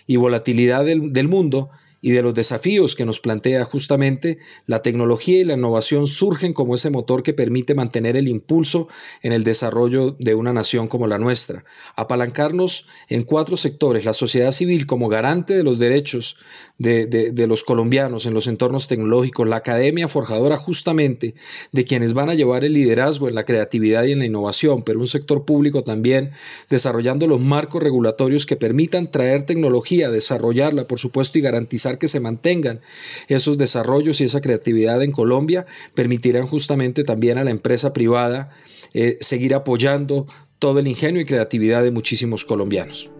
y 0.07 0.17
volatilidad 0.17 0.85
del, 0.85 1.15
del 1.15 1.29
mundo, 1.29 1.71
y 2.05 2.11
de 2.11 2.21
los 2.21 2.35
desafíos 2.35 2.95
que 2.95 3.07
nos 3.07 3.19
plantea 3.19 3.65
justamente, 3.65 4.37
la 4.67 4.83
tecnología 4.83 5.39
y 5.39 5.45
la 5.45 5.55
innovación 5.55 6.07
surgen 6.07 6.53
como 6.53 6.75
ese 6.75 6.91
motor 6.91 7.23
que 7.23 7.33
permite 7.33 7.75
mantener 7.75 8.15
el 8.15 8.29
impulso 8.29 8.89
en 9.23 9.33
el 9.33 9.43
desarrollo 9.43 10.15
de 10.19 10.35
una 10.35 10.53
nación 10.53 10.87
como 10.87 11.07
la 11.07 11.17
nuestra. 11.17 11.65
Apalancarnos 11.97 12.89
en 13.09 13.23
cuatro 13.23 13.57
sectores, 13.57 14.05
la 14.05 14.13
sociedad 14.13 14.53
civil 14.53 14.85
como 14.85 15.09
garante 15.09 15.57
de 15.57 15.63
los 15.63 15.79
derechos 15.79 16.37
de, 16.77 17.33
los 17.49 17.65
colombianos 17.65 18.27
en 18.27 18.35
los 18.35 18.49
entornos 18.49 18.87
tecnológicos, 18.87 19.49
la 19.49 19.57
academia 19.57 20.07
forjadora 20.07 20.59
justamente 20.59 21.35
de 21.73 21.85
quienes 21.87 22.13
van 22.13 22.29
a 22.29 22.35
llevar 22.35 22.67
el 22.67 22.75
liderazgo 22.75 23.31
en 23.31 23.35
la 23.35 23.47
creatividad 23.47 24.05
y 24.05 24.13
en 24.13 24.19
la 24.19 24.27
innovación, 24.27 24.83
pero 24.83 25.01
un 25.01 25.07
sector 25.07 25.47
público 25.47 25.85
también 25.85 26.33
desarrollando 26.69 27.27
los 27.27 27.41
marcos 27.41 27.83
regulatorios 27.83 28.45
que 28.45 28.57
permitan 28.57 29.11
traer 29.11 29.47
tecnología, 29.47 30.11
desarrollarla, 30.11 30.85
por 30.85 30.99
supuesto, 30.99 31.39
y 31.39 31.41
garantizar 31.41 31.94
que 31.99 32.09
se 32.09 32.21
mantengan 32.21 32.81
esos 33.29 33.59
desarrollos 33.59 34.21
y 34.21 34.25
esa 34.25 34.41
creatividad 34.41 35.03
en 35.03 35.13
Colombia, 35.13 35.67
permitirán 35.95 36.47
justamente 36.47 37.05
también 37.05 37.39
a 37.39 37.45
la 37.45 37.51
empresa 37.51 37.93
privada 37.93 38.51
eh, 38.93 39.19
seguir 39.21 39.55
apoyando 39.55 40.27
todo 40.59 40.79
el 40.79 40.87
ingenio 40.87 41.21
y 41.21 41.25
creatividad 41.25 41.83
de 41.83 41.91
muchísimos 41.91 42.45
colombianos. 42.45 43.11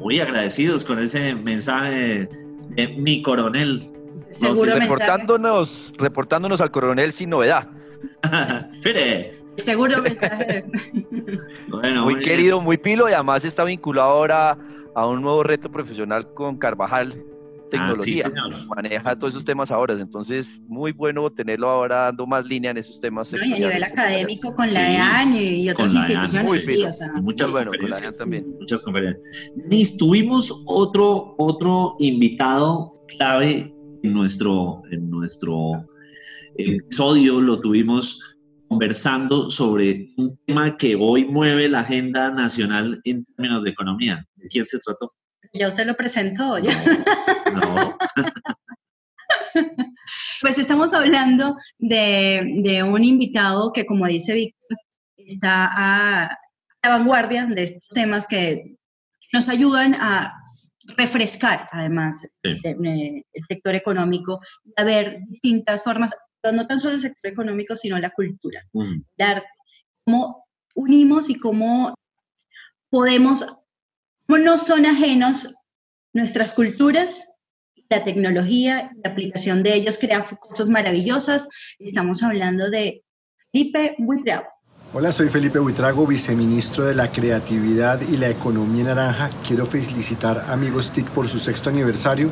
muy 0.00 0.18
agradecidos 0.18 0.84
con 0.84 0.98
ese 0.98 1.34
mensaje 1.34 2.28
de 2.70 2.88
mi 2.98 3.22
coronel. 3.22 3.88
Seguro 4.30 4.74
reportándonos, 4.74 5.92
reportándonos 5.98 6.60
al 6.60 6.70
coronel 6.70 7.12
sin 7.12 7.30
novedad. 7.30 7.68
Seguro 9.56 10.00
mensaje. 10.00 10.64
bueno, 11.68 12.04
muy, 12.04 12.16
querido, 12.20 12.60
muy 12.60 12.78
pilo 12.78 13.10
y 13.10 13.12
además 13.12 13.44
está 13.44 13.64
vinculado 13.64 14.10
ahora 14.10 14.58
a 14.94 15.06
un 15.06 15.22
nuevo 15.22 15.42
reto 15.42 15.70
profesional 15.70 16.32
con 16.34 16.56
Carvajal 16.58 17.24
Tecnología. 17.70 18.24
Ah, 18.26 18.66
Maneja 18.74 19.14
todos 19.14 19.34
esos 19.34 19.44
temas 19.44 19.70
ahora, 19.70 19.94
entonces 19.94 20.60
muy 20.66 20.92
bueno 20.92 21.30
tenerlo 21.30 21.68
ahora 21.68 22.06
dando 22.06 22.26
más 22.26 22.44
línea 22.44 22.72
en 22.72 22.78
esos 22.78 23.00
temas. 23.00 23.32
y 23.32 23.36
a 23.36 23.58
nivel 23.58 23.84
académico 23.84 24.54
con 24.54 24.72
la 24.72 24.92
EAN 24.92 25.34
y, 25.34 25.70
otras 25.70 25.94
instituciones. 25.94 26.66
sí, 26.66 26.82
o 26.82 26.92
sea, 26.92 27.12
muchas 27.22 27.50
bueno, 27.50 27.70
conferencias, 27.70 28.18
también. 28.18 28.46
Muchas 28.58 28.82
conferencias. 28.82 29.96
Tuvimos 29.98 30.64
otro, 30.66 31.34
otro 31.38 31.96
invitado 32.00 32.88
clave 33.16 33.72
en 34.02 34.12
nuestro, 34.12 34.82
en 34.90 35.08
nuestro 35.08 35.86
episodio, 36.56 37.40
lo 37.40 37.60
tuvimos 37.60 38.36
conversando 38.68 39.50
sobre 39.50 40.12
un 40.16 40.38
tema 40.46 40.76
que 40.76 40.94
hoy 40.94 41.24
mueve 41.24 41.68
la 41.68 41.80
agenda 41.80 42.30
nacional 42.30 43.00
en 43.04 43.24
términos 43.24 43.64
de 43.64 43.70
economía, 43.70 44.26
¿De 44.40 44.48
quién 44.48 44.64
se 44.64 44.78
trató? 44.78 45.10
Ya 45.52 45.68
usted 45.68 45.86
lo 45.86 45.96
presentó. 45.96 46.58
¿ya? 46.58 46.72
No. 47.52 47.98
pues 50.40 50.58
estamos 50.58 50.94
hablando 50.94 51.56
de, 51.78 52.82
un 52.86 53.04
invitado 53.04 53.72
que, 53.72 53.86
como 53.86 54.06
dice 54.06 54.34
Víctor, 54.34 54.78
está 55.16 55.68
a 55.70 56.38
la 56.82 56.90
vanguardia 56.90 57.46
de 57.46 57.62
estos 57.62 57.88
temas 57.90 58.26
que 58.26 58.76
nos 59.32 59.48
ayudan 59.48 59.94
a 59.94 60.34
refrescar, 60.96 61.68
además, 61.72 62.26
el, 62.42 62.60
sector 63.48 63.74
económico, 63.74 64.40
a 64.76 64.84
ver 64.84 65.20
distintas 65.28 65.84
formas, 65.84 66.16
no 66.42 66.66
tan 66.66 66.80
solo 66.80 66.94
el 66.94 67.00
sector 67.00 67.30
económico, 67.30 67.76
sino 67.76 67.98
la 67.98 68.10
cultura, 68.10 68.66
dar 69.16 69.44
cómo 70.04 70.46
unimos 70.74 71.30
y 71.30 71.38
cómo 71.38 71.94
podemos 72.88 73.46
no 74.38 74.58
son 74.58 74.86
ajenos 74.86 75.54
nuestras 76.12 76.54
culturas, 76.54 77.38
la 77.88 78.04
tecnología, 78.04 78.92
la 79.02 79.10
aplicación 79.10 79.62
de 79.62 79.74
ellos 79.74 79.98
crea 79.98 80.24
cosas 80.38 80.68
maravillosas. 80.68 81.48
Estamos 81.78 82.22
hablando 82.22 82.70
de 82.70 83.04
Felipe 83.52 83.96
Buitrao. 83.98 84.44
Hola, 84.92 85.12
soy 85.12 85.28
Felipe 85.28 85.60
Buitrago, 85.60 86.04
viceministro 86.04 86.84
de 86.84 86.96
la 86.96 87.12
Creatividad 87.12 88.00
y 88.00 88.16
la 88.16 88.28
Economía 88.28 88.82
Naranja. 88.82 89.30
Quiero 89.46 89.64
felicitar 89.64 90.46
a 90.48 90.52
Amigos 90.52 90.90
TIC 90.90 91.08
por 91.10 91.28
su 91.28 91.38
sexto 91.38 91.70
aniversario 91.70 92.28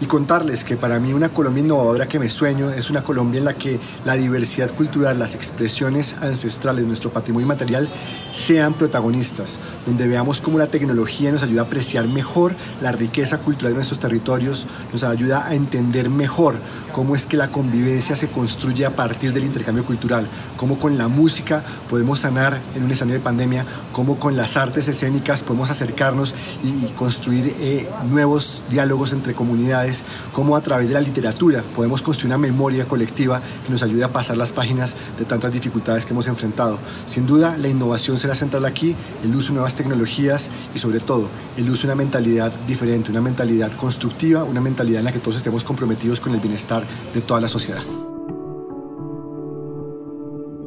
y 0.00 0.06
contarles 0.06 0.64
que 0.64 0.76
para 0.76 0.98
mí 0.98 1.12
una 1.12 1.28
Colombia 1.28 1.62
innovadora 1.62 2.08
que 2.08 2.18
me 2.18 2.28
sueño 2.28 2.70
es 2.70 2.90
una 2.90 3.04
Colombia 3.04 3.38
en 3.38 3.44
la 3.44 3.54
que 3.54 3.78
la 4.04 4.14
diversidad 4.14 4.74
cultural, 4.74 5.20
las 5.20 5.36
expresiones 5.36 6.16
ancestrales, 6.20 6.84
nuestro 6.84 7.12
patrimonio 7.12 7.46
material 7.46 7.88
sean 8.32 8.74
protagonistas, 8.74 9.60
donde 9.86 10.08
veamos 10.08 10.40
cómo 10.40 10.58
la 10.58 10.66
tecnología 10.66 11.30
nos 11.30 11.44
ayuda 11.44 11.62
a 11.62 11.66
apreciar 11.66 12.08
mejor 12.08 12.56
la 12.80 12.90
riqueza 12.90 13.38
cultural 13.38 13.74
de 13.74 13.76
nuestros 13.76 14.00
territorios, 14.00 14.66
nos 14.92 15.04
ayuda 15.04 15.46
a 15.46 15.54
entender 15.54 16.10
mejor 16.10 16.56
cómo 16.92 17.16
es 17.16 17.26
que 17.26 17.36
la 17.36 17.48
convivencia 17.48 18.16
se 18.16 18.28
construye 18.28 18.84
a 18.84 18.94
partir 18.96 19.32
del 19.32 19.44
intercambio 19.44 19.84
cultural, 19.84 20.26
cómo 20.56 20.78
con 20.78 20.98
la 20.98 21.08
música 21.08 21.62
podemos 21.88 22.20
sanar 22.20 22.60
en 22.74 22.84
un 22.84 22.90
escenario 22.90 23.18
de 23.18 23.24
pandemia, 23.24 23.64
cómo 23.92 24.18
con 24.18 24.36
las 24.36 24.56
artes 24.56 24.88
escénicas 24.88 25.42
podemos 25.42 25.70
acercarnos 25.70 26.34
y 26.62 26.86
construir 26.94 27.54
eh, 27.60 27.88
nuevos 28.08 28.64
diálogos 28.70 29.12
entre 29.12 29.34
comunidades, 29.34 30.04
cómo 30.32 30.56
a 30.56 30.60
través 30.60 30.88
de 30.88 30.94
la 30.94 31.00
literatura 31.00 31.62
podemos 31.74 32.02
construir 32.02 32.28
una 32.34 32.38
memoria 32.38 32.86
colectiva 32.86 33.40
que 33.64 33.72
nos 33.72 33.82
ayude 33.82 34.04
a 34.04 34.12
pasar 34.12 34.36
las 34.36 34.52
páginas 34.52 34.94
de 35.18 35.24
tantas 35.24 35.52
dificultades 35.52 36.06
que 36.06 36.12
hemos 36.12 36.26
enfrentado. 36.26 36.78
Sin 37.06 37.26
duda, 37.26 37.56
la 37.56 37.68
innovación 37.68 38.18
será 38.18 38.34
central 38.34 38.64
aquí, 38.64 38.96
el 39.24 39.34
uso 39.34 39.48
de 39.48 39.54
nuevas 39.54 39.74
tecnologías 39.74 40.50
y 40.74 40.78
sobre 40.78 41.00
todo 41.00 41.28
el 41.56 41.68
uso 41.68 41.86
de 41.86 41.92
una 41.92 42.02
mentalidad 42.02 42.52
diferente, 42.66 43.10
una 43.10 43.20
mentalidad 43.20 43.72
constructiva, 43.72 44.44
una 44.44 44.60
mentalidad 44.60 45.00
en 45.00 45.06
la 45.06 45.12
que 45.12 45.18
todos 45.18 45.36
estemos 45.36 45.64
comprometidos 45.64 46.20
con 46.20 46.34
el 46.34 46.40
bienestar 46.40 46.79
de 47.14 47.20
toda 47.20 47.40
la 47.40 47.48
sociedad. 47.48 47.82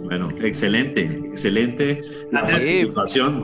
Bueno, 0.04 0.30
excelente, 0.42 1.02
excelente 1.32 2.02
la 2.32 2.42
participación. 2.42 3.42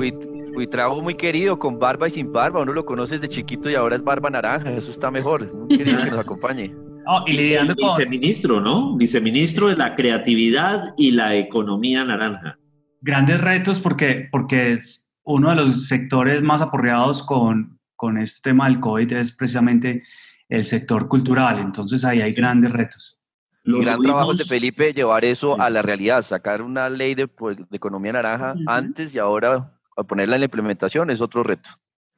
trabajo 0.70 1.02
muy 1.02 1.16
querido, 1.16 1.58
con 1.58 1.80
barba 1.80 2.08
y 2.08 2.12
sin 2.12 2.32
barba. 2.32 2.62
Uno 2.62 2.74
lo 2.74 2.86
conoce 2.86 3.16
desde 3.16 3.30
chiquito 3.30 3.70
y 3.70 3.76
ahora 3.76 3.96
es 3.96 4.04
barba 4.04 4.30
naranja. 4.30 4.72
Eso 4.74 4.92
está 4.92 5.10
mejor. 5.10 5.52
Muy 5.52 5.78
querido 5.78 5.98
que 6.04 6.12
nos 6.12 6.20
acompañe. 6.20 6.76
Oh, 7.08 7.24
y 7.26 7.34
lidiando 7.34 7.76
con... 7.76 7.88
Viceministro, 7.88 8.62
¿no? 8.62 8.96
Viceministro 8.96 9.68
de 9.70 9.78
la 9.78 9.96
creatividad 9.96 10.84
y 10.98 11.12
la 11.12 11.36
economía 11.36 12.06
naranja. 12.06 12.60
Grandes 13.02 13.42
retos 13.42 13.80
porque, 13.80 14.28
porque 14.32 14.74
es 14.74 15.08
uno 15.24 15.50
de 15.50 15.56
los 15.56 15.88
sectores 15.88 16.44
más 16.44 16.62
aporreados 16.62 17.24
con, 17.24 17.80
con 17.96 18.18
este 18.18 18.52
tema 18.52 18.68
del 18.68 18.80
COVID 18.80 19.14
es 19.14 19.36
precisamente 19.36 20.04
el 20.50 20.66
sector 20.66 21.08
cultural. 21.08 21.60
Entonces 21.60 22.04
ahí 22.04 22.22
hay 22.22 22.32
grandes 22.32 22.72
retos. 22.72 23.20
El 23.64 23.82
gran 23.82 24.02
trabajo 24.02 24.34
de 24.34 24.44
Felipe 24.44 24.94
llevar 24.94 25.24
eso 25.26 25.60
a 25.60 25.70
la 25.70 25.82
realidad, 25.82 26.24
sacar 26.24 26.62
una 26.62 26.90
ley 26.90 27.14
de, 27.14 27.28
pues, 27.28 27.58
economía 27.72 28.14
naranja 28.14 28.56
antes 28.66 29.14
y 29.14 29.20
ahora 29.20 29.80
ponerla 30.08 30.36
en 30.36 30.42
la 30.42 30.46
implementación 30.46 31.12
es 31.12 31.22
otro 31.22 31.44
reto. 31.44 31.70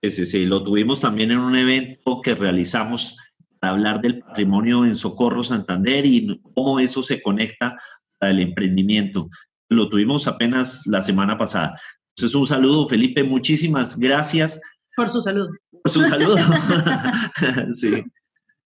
Sí, 0.02 0.12
sí, 0.12 0.26
sí, 0.26 0.46
lo 0.46 0.64
tuvimos 0.64 1.00
también 1.00 1.32
en 1.32 1.40
un 1.40 1.56
evento 1.56 2.22
que 2.22 2.36
realizamos 2.36 3.18
para 3.60 3.74
hablar 3.74 4.02
del 4.02 4.20
patrimonio 4.20 4.86
en 4.86 4.96
Socorro 4.96 5.44
Santander 5.44 6.06
y 6.06 6.42
cómo 6.56 6.80
eso 6.80 7.04
se 7.04 7.22
conecta 7.22 7.78
al 8.20 8.40
emprendimiento. 8.40 9.30
Lo 9.70 9.90
tuvimos 9.90 10.28
apenas 10.28 10.88
la 10.88 11.02
semana 11.02 11.38
pasada. 11.38 11.80
Entonces, 12.16 12.36
un 12.36 12.46
saludo, 12.46 12.88
Felipe, 12.88 13.24
muchísimas 13.24 13.98
gracias. 14.00 14.60
Por 14.96 15.10
su 15.10 15.22
salud. 15.22 15.48
Por 15.84 15.92
su 15.92 16.04
salud. 16.04 16.38
sí. 17.74 18.04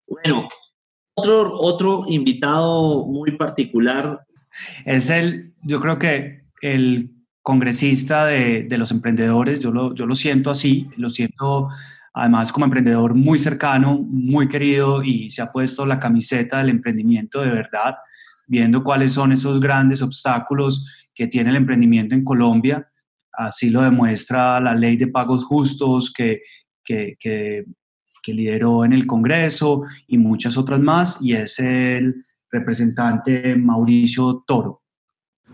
Bueno, 0.08 0.48
otro, 1.16 1.52
otro 1.60 2.04
invitado 2.08 3.06
muy 3.06 3.32
particular. 3.32 4.26
Es 4.86 5.10
el, 5.10 5.54
yo 5.64 5.80
creo 5.80 5.98
que 5.98 6.46
el 6.62 7.12
congresista 7.42 8.26
de, 8.26 8.64
de 8.64 8.78
los 8.78 8.92
emprendedores, 8.92 9.60
yo 9.60 9.72
lo, 9.72 9.94
yo 9.94 10.06
lo 10.06 10.16
siento 10.16 10.50
así, 10.50 10.90
lo 10.98 11.10
siento 11.10 11.70
además 12.16 12.52
como 12.52 12.66
emprendedor 12.66 13.14
muy 13.14 13.38
cercano, 13.38 14.00
muy 14.00 14.48
querido 14.48 15.04
y 15.04 15.30
se 15.30 15.42
ha 15.42 15.52
puesto 15.52 15.86
la 15.86 16.00
camiseta 16.00 16.60
del 16.60 16.70
emprendimiento 16.70 17.42
de 17.42 17.50
verdad, 17.50 17.96
viendo 18.48 18.84
cuáles 18.84 19.14
son 19.14 19.34
esos 19.34 19.60
grandes 19.60 20.02
obstáculos 20.02 20.90
que 21.14 21.28
tiene 21.28 21.50
el 21.50 21.58
emprendimiento 21.58 22.16
en 22.16 22.24
Colombia. 22.24 22.90
Así 23.34 23.70
lo 23.70 23.82
demuestra 23.82 24.62
la 24.62 24.74
ley 24.74 24.96
de 24.96 25.08
pagos 25.08 25.44
justos 25.44 26.12
que, 26.12 26.42
que, 26.84 27.18
que, 27.20 27.66
que 28.26 28.34
lideró 28.34 28.84
en 28.84 28.94
el 28.94 29.06
Congreso 29.06 29.84
y 30.08 30.18
muchas 30.18 30.58
otras 30.58 30.82
más, 30.82 31.22
y 31.22 31.34
es 31.34 31.60
el 31.60 32.16
representante 32.50 33.56
Mauricio 33.56 34.44
Toro. 34.48 34.85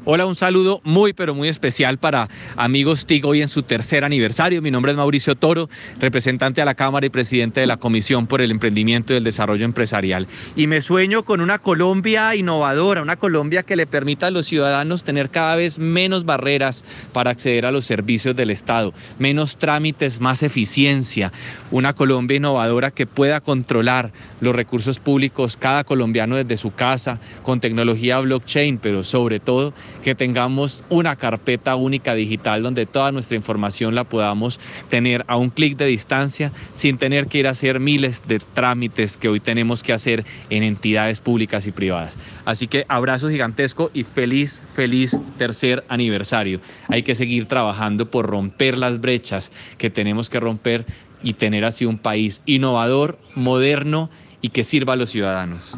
Hola, 0.04 0.26
un 0.26 0.34
saludo 0.34 0.82
muy 0.84 1.14
pero 1.14 1.36
muy 1.36 1.48
especial 1.48 2.00
para 2.00 2.28
amigos 2.56 3.06
TIC 3.06 3.24
hoy 3.24 3.44
en 3.44 3.48
su 3.48 3.62
tercer 3.62 4.04
aniversario. 4.04 4.60
Mi 4.60 4.72
nombre 4.72 4.94
es 4.94 4.98
Mauricio 4.98 5.36
Toro, 5.36 5.70
representante 6.00 6.60
a 6.60 6.66
la 6.66 6.74
Cámara 6.74 7.06
y 7.06 7.10
presidente 7.10 7.60
de 7.60 7.68
la 7.68 7.78
Comisión 7.78 8.26
por 8.26 8.42
el 8.42 8.50
Emprendimiento 8.50 9.14
y 9.14 9.18
el 9.18 9.24
Desarrollo 9.24 9.64
Empresarial. 9.64 10.28
Y 10.56 10.66
me 10.66 10.82
sueño 10.82 11.24
con 11.24 11.40
una 11.40 11.60
Colombia 11.60 12.34
innovadora, 12.34 13.04
una 13.04 13.18
Colombia 13.18 13.62
que 13.62 13.76
le 13.76 13.86
permita 13.86 14.26
a 14.26 14.32
los 14.32 14.48
ciudadanos 14.48 15.04
tener 15.04 15.30
cada 15.30 15.56
vez 15.56 15.78
menos 15.78 16.26
barreras 16.26 16.84
para 17.14 17.30
acceder 17.30 17.68
a 17.68 17.72
los 17.72 17.86
servicios 17.86 18.36
del 18.36 18.50
Estado, 18.50 18.96
menos 19.20 19.58
trámites, 19.58 20.20
más 20.20 20.42
eficiencia. 20.42 21.32
Una 21.70 21.94
Colombia 21.94 22.38
innovadora 22.38 22.90
que 22.90 23.06
pueda 23.06 23.40
controlar 23.40 24.12
los 24.40 24.56
recursos 24.56 25.00
públicos, 25.00 25.58
cada 25.58 25.84
colombiano 25.84 26.38
desde 26.38 26.58
su 26.58 26.74
casa, 26.74 27.20
con 27.44 27.60
tecnología 27.60 28.20
blockchain, 28.20 28.80
pero 28.80 29.04
sobre 29.04 29.40
todo 29.40 29.76
que 30.04 30.16
tengamos 30.16 30.84
una 30.90 31.16
carpeta 31.16 31.76
única 31.76 32.16
digital 32.16 32.64
donde 32.64 32.86
toda 32.86 33.12
nuestra 33.12 33.38
información 33.38 33.96
la 33.96 34.04
podamos 34.04 34.60
tener 34.90 35.26
a 35.28 35.38
un 35.38 35.50
clic 35.50 35.78
de 35.78 35.86
distancia 35.86 36.52
sin 36.74 36.98
tener 36.98 37.28
que 37.28 37.40
ir 37.40 37.48
a 37.48 37.52
hacer 37.52 37.80
miles 37.80 38.24
de 38.28 38.40
trámites 38.40 39.18
que 39.18 39.30
hoy 39.30 39.40
tenemos 39.40 39.84
que 39.84 39.94
hacer 39.94 40.26
en 40.50 40.64
entidades 40.64 41.20
públicas 41.22 41.68
y 41.68 41.72
privadas. 41.72 42.18
Así 42.46 42.68
que 42.68 42.86
abrazo 42.88 43.30
gigantesco 43.30 43.92
y 43.94 44.04
feliz, 44.04 44.62
feliz 44.74 45.20
tercer 45.38 45.84
aniversario. 45.88 46.62
Hay 46.88 47.04
que 47.04 47.16
seguir 47.16 47.48
trabajando 47.48 48.10
por 48.10 48.28
romper 48.28 48.78
las 48.78 49.00
brechas 49.02 49.52
que 49.78 49.90
tenemos 49.90 50.30
que 50.30 50.40
romper 50.40 50.86
y 51.24 51.34
tener 51.34 51.66
así 51.66 51.86
un 51.86 51.98
país 51.98 52.42
innovador, 52.46 53.20
moderno 53.36 54.10
y 54.42 54.50
que 54.50 54.64
sirva 54.64 54.94
a 54.94 54.96
los 54.96 55.12
ciudadanos. 55.12 55.78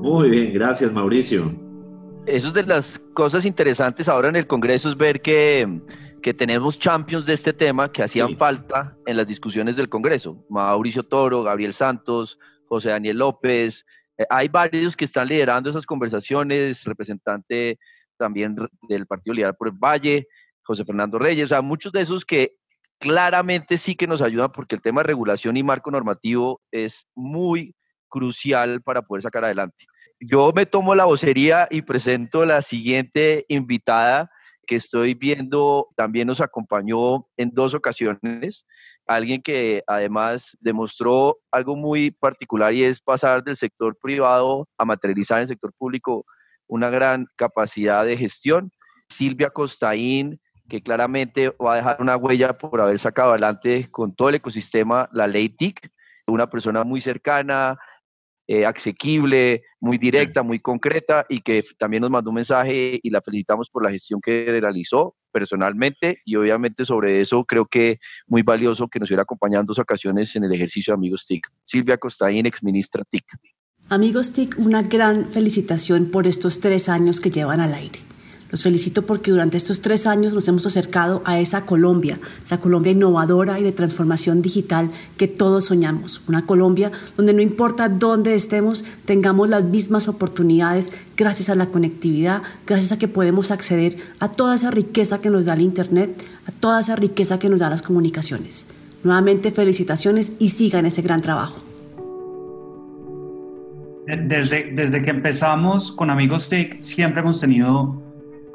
Muy 0.00 0.30
bien, 0.30 0.54
gracias 0.54 0.94
Mauricio. 0.94 1.54
Eso 2.24 2.48
es 2.48 2.54
de 2.54 2.62
las 2.62 2.98
cosas 3.12 3.44
interesantes 3.44 4.08
ahora 4.08 4.30
en 4.30 4.36
el 4.36 4.46
Congreso 4.46 4.88
es 4.88 4.96
ver 4.96 5.20
que, 5.20 5.80
que 6.22 6.32
tenemos 6.32 6.78
champions 6.78 7.26
de 7.26 7.34
este 7.34 7.52
tema 7.52 7.92
que 7.92 8.02
hacían 8.02 8.34
falta 8.38 8.96
en 9.04 9.18
las 9.18 9.26
discusiones 9.26 9.76
del 9.76 9.90
Congreso. 9.90 10.42
Mauricio 10.48 11.02
Toro, 11.02 11.42
Gabriel 11.42 11.74
Santos, 11.74 12.38
José 12.64 12.88
Daniel 12.88 13.18
López. 13.18 13.84
Eh, 14.16 14.24
hay 14.30 14.48
varios 14.48 14.96
que 14.96 15.04
están 15.04 15.28
liderando 15.28 15.68
esas 15.68 15.84
conversaciones, 15.84 16.84
representante 16.84 17.78
también 18.16 18.56
del 18.88 19.06
Partido 19.06 19.34
Liberal 19.34 19.54
por 19.54 19.68
el 19.68 19.74
Valle, 19.74 20.28
José 20.62 20.86
Fernando 20.86 21.18
Reyes, 21.18 21.44
o 21.44 21.48
sea, 21.48 21.60
muchos 21.60 21.92
de 21.92 22.00
esos 22.00 22.24
que 22.24 22.54
claramente 22.98 23.76
sí 23.76 23.96
que 23.96 24.06
nos 24.06 24.22
ayudan 24.22 24.50
porque 24.52 24.76
el 24.76 24.82
tema 24.82 25.02
de 25.02 25.08
regulación 25.08 25.58
y 25.58 25.62
marco 25.62 25.90
normativo 25.90 26.62
es 26.70 27.06
muy 27.14 27.74
crucial 28.10 28.82
para 28.82 29.00
poder 29.02 29.22
sacar 29.22 29.44
adelante. 29.44 29.86
Yo 30.20 30.52
me 30.54 30.66
tomo 30.66 30.94
la 30.94 31.06
vocería 31.06 31.66
y 31.70 31.80
presento 31.80 32.44
la 32.44 32.60
siguiente 32.60 33.46
invitada 33.48 34.30
que 34.66 34.76
estoy 34.76 35.14
viendo, 35.14 35.88
también 35.96 36.28
nos 36.28 36.42
acompañó 36.42 37.26
en 37.38 37.50
dos 37.54 37.72
ocasiones, 37.72 38.66
alguien 39.06 39.40
que 39.40 39.82
además 39.86 40.58
demostró 40.60 41.38
algo 41.50 41.74
muy 41.74 42.10
particular 42.10 42.74
y 42.74 42.84
es 42.84 43.00
pasar 43.00 43.42
del 43.42 43.56
sector 43.56 43.96
privado 44.00 44.68
a 44.76 44.84
materializar 44.84 45.38
en 45.38 45.42
el 45.42 45.48
sector 45.48 45.72
público 45.72 46.22
una 46.66 46.90
gran 46.90 47.26
capacidad 47.36 48.04
de 48.04 48.18
gestión. 48.18 48.70
Silvia 49.08 49.48
Costaín, 49.48 50.38
que 50.68 50.82
claramente 50.82 51.48
va 51.48 51.72
a 51.72 51.76
dejar 51.76 51.96
una 51.98 52.16
huella 52.16 52.58
por 52.58 52.78
haber 52.80 52.98
sacado 52.98 53.30
adelante 53.30 53.88
con 53.90 54.14
todo 54.14 54.28
el 54.28 54.36
ecosistema 54.36 55.08
la 55.12 55.26
ley 55.26 55.48
TIC, 55.48 55.90
una 56.26 56.48
persona 56.48 56.84
muy 56.84 57.00
cercana, 57.00 57.78
eh, 58.52 58.66
asequible, 58.66 59.62
muy 59.78 59.96
directa, 59.96 60.42
muy 60.42 60.58
concreta 60.58 61.24
y 61.28 61.40
que 61.40 61.64
también 61.78 62.00
nos 62.00 62.10
mandó 62.10 62.30
un 62.30 62.34
mensaje 62.34 62.98
y 63.00 63.08
la 63.08 63.20
felicitamos 63.20 63.70
por 63.70 63.84
la 63.84 63.92
gestión 63.92 64.20
que 64.20 64.44
realizó 64.60 65.14
personalmente 65.30 66.18
y 66.24 66.34
obviamente 66.34 66.84
sobre 66.84 67.20
eso 67.20 67.44
creo 67.44 67.66
que 67.66 68.00
muy 68.26 68.42
valioso 68.42 68.88
que 68.88 68.98
nos 68.98 69.08
hubiera 69.08 69.22
acompañado 69.22 69.60
en 69.60 69.66
dos 69.68 69.78
ocasiones 69.78 70.34
en 70.34 70.42
el 70.42 70.52
ejercicio 70.52 70.90
de 70.92 70.96
Amigos 70.96 71.26
TIC. 71.28 71.46
Silvia 71.64 71.96
Costaín, 71.96 72.44
ex 72.44 72.60
ministra 72.64 73.04
TIC. 73.08 73.24
Amigos 73.88 74.32
TIC, 74.32 74.58
una 74.58 74.82
gran 74.82 75.28
felicitación 75.28 76.10
por 76.10 76.26
estos 76.26 76.58
tres 76.58 76.88
años 76.88 77.20
que 77.20 77.30
llevan 77.30 77.60
al 77.60 77.74
aire. 77.74 78.00
Los 78.50 78.64
felicito 78.64 79.06
porque 79.06 79.30
durante 79.30 79.56
estos 79.56 79.80
tres 79.80 80.06
años 80.06 80.32
nos 80.32 80.48
hemos 80.48 80.66
acercado 80.66 81.22
a 81.24 81.38
esa 81.38 81.66
Colombia, 81.66 82.18
esa 82.42 82.58
Colombia 82.58 82.92
innovadora 82.92 83.60
y 83.60 83.62
de 83.62 83.72
transformación 83.72 84.42
digital 84.42 84.90
que 85.16 85.28
todos 85.28 85.66
soñamos. 85.66 86.22
Una 86.26 86.46
Colombia 86.46 86.90
donde 87.16 87.32
no 87.32 87.42
importa 87.42 87.88
dónde 87.88 88.34
estemos, 88.34 88.84
tengamos 89.04 89.48
las 89.48 89.64
mismas 89.64 90.08
oportunidades 90.08 90.92
gracias 91.16 91.48
a 91.48 91.54
la 91.54 91.66
conectividad, 91.66 92.42
gracias 92.66 92.92
a 92.92 92.98
que 92.98 93.08
podemos 93.08 93.50
acceder 93.50 93.96
a 94.18 94.28
toda 94.28 94.56
esa 94.56 94.70
riqueza 94.70 95.20
que 95.20 95.30
nos 95.30 95.44
da 95.44 95.54
el 95.54 95.60
Internet, 95.60 96.22
a 96.46 96.52
toda 96.52 96.80
esa 96.80 96.96
riqueza 96.96 97.38
que 97.38 97.48
nos 97.48 97.60
da 97.60 97.70
las 97.70 97.82
comunicaciones. 97.82 98.66
Nuevamente 99.04 99.50
felicitaciones 99.50 100.32
y 100.38 100.48
sigan 100.48 100.86
ese 100.86 101.02
gran 101.02 101.20
trabajo. 101.20 101.56
Desde, 104.06 104.72
desde 104.72 105.02
que 105.02 105.10
empezamos 105.10 105.92
con 105.92 106.10
Amigos 106.10 106.48
TIC, 106.48 106.82
siempre 106.82 107.20
hemos 107.20 107.40
tenido 107.40 108.09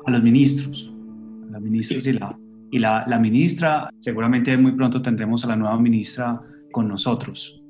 a 0.05 0.11
los 0.11 0.23
ministros, 0.23 0.93
a 1.47 1.51
las 1.51 1.61
ministras 1.61 2.05
y, 2.05 2.13
la, 2.13 2.37
y 2.71 2.79
la, 2.79 3.03
la, 3.07 3.19
ministra, 3.19 3.87
seguramente 3.99 4.55
muy 4.57 4.73
pronto 4.73 5.01
tendremos 5.01 5.43
a 5.43 5.49
la 5.49 5.55
nueva 5.55 5.79
ministra 5.79 6.41
con 6.71 6.87
nosotros. 6.87 7.63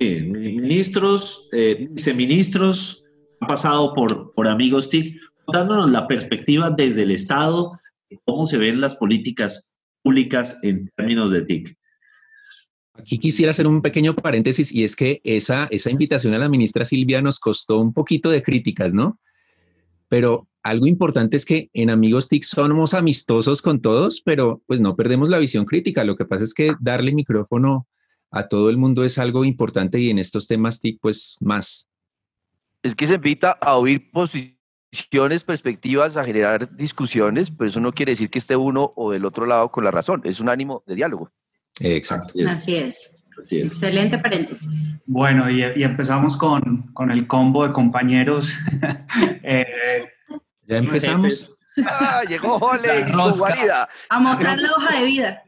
Sí, 0.00 0.20
ministros, 0.22 1.48
eh, 1.52 1.88
viceministros 1.90 3.04
han 3.40 3.48
pasado 3.48 3.94
por, 3.94 4.32
por 4.32 4.48
Amigos 4.48 4.88
TIC, 4.90 5.20
dándonos 5.52 5.90
la 5.90 6.06
perspectiva 6.06 6.70
desde 6.70 7.02
el 7.02 7.10
Estado 7.10 7.72
de 8.10 8.18
cómo 8.24 8.46
se 8.46 8.58
ven 8.58 8.80
las 8.80 8.96
políticas 8.96 9.78
públicas 10.02 10.60
en 10.62 10.90
términos 10.96 11.30
de 11.30 11.42
TIC. 11.42 11.76
Aquí 12.94 13.18
quisiera 13.18 13.50
hacer 13.50 13.66
un 13.66 13.80
pequeño 13.80 14.14
paréntesis 14.14 14.72
y 14.72 14.84
es 14.84 14.94
que 14.94 15.20
esa, 15.24 15.66
esa 15.70 15.90
invitación 15.90 16.34
a 16.34 16.38
la 16.38 16.48
ministra 16.48 16.84
Silvia 16.84 17.22
nos 17.22 17.40
costó 17.40 17.80
un 17.80 17.92
poquito 17.92 18.30
de 18.30 18.42
críticas, 18.42 18.92
¿no? 18.92 19.18
Pero 20.08 20.46
algo 20.62 20.86
importante 20.86 21.36
es 21.36 21.44
que 21.44 21.70
en 21.72 21.90
Amigos 21.90 22.28
TIC 22.28 22.44
somos 22.44 22.94
amistosos 22.94 23.62
con 23.62 23.80
todos, 23.80 24.20
pero 24.24 24.62
pues 24.66 24.80
no 24.80 24.94
perdemos 24.94 25.28
la 25.28 25.38
visión 25.38 25.64
crítica. 25.64 26.04
Lo 26.04 26.16
que 26.16 26.24
pasa 26.24 26.44
es 26.44 26.54
que 26.54 26.72
darle 26.80 27.12
micrófono 27.12 27.88
a 28.30 28.48
todo 28.48 28.70
el 28.70 28.76
mundo 28.76 29.04
es 29.04 29.18
algo 29.18 29.44
importante 29.44 30.00
y 30.00 30.10
en 30.10 30.18
estos 30.18 30.46
temas 30.46 30.80
TIC 30.80 31.00
pues 31.00 31.38
más. 31.40 31.88
Es 32.82 32.94
que 32.94 33.06
se 33.06 33.14
invita 33.14 33.50
a 33.50 33.76
oír 33.76 34.10
posiciones, 34.12 35.44
perspectivas, 35.44 36.16
a 36.16 36.24
generar 36.24 36.74
discusiones, 36.76 37.50
pero 37.50 37.68
eso 37.68 37.80
no 37.80 37.92
quiere 37.92 38.12
decir 38.12 38.30
que 38.30 38.38
esté 38.38 38.56
uno 38.56 38.92
o 38.94 39.12
del 39.12 39.24
otro 39.24 39.46
lado 39.46 39.70
con 39.70 39.84
la 39.84 39.90
razón, 39.90 40.22
es 40.24 40.40
un 40.40 40.48
ánimo 40.48 40.84
de 40.86 40.94
diálogo. 40.94 41.30
Exacto. 41.80 42.28
Así 42.46 42.76
es. 42.76 43.18
Excelente 43.50 44.18
paréntesis. 44.18 44.94
Bueno, 45.06 45.50
y, 45.50 45.62
empezamos 45.82 46.36
con, 46.36 46.92
con, 46.92 47.10
el 47.10 47.26
combo 47.26 47.66
de 47.66 47.72
compañeros. 47.72 48.54
Eh, 49.44 49.66
ya 50.72 50.78
empezamos. 50.78 51.58
Ah, 51.86 52.22
llegó 52.28 52.58
Jole 52.58 53.06
y 53.08 53.12
su 53.12 53.38
guarida. 53.38 53.88
A 54.10 54.18
mostrar 54.18 54.58
la 54.58 54.68
hoja 54.70 54.98
de 54.98 55.04
vida. 55.06 55.42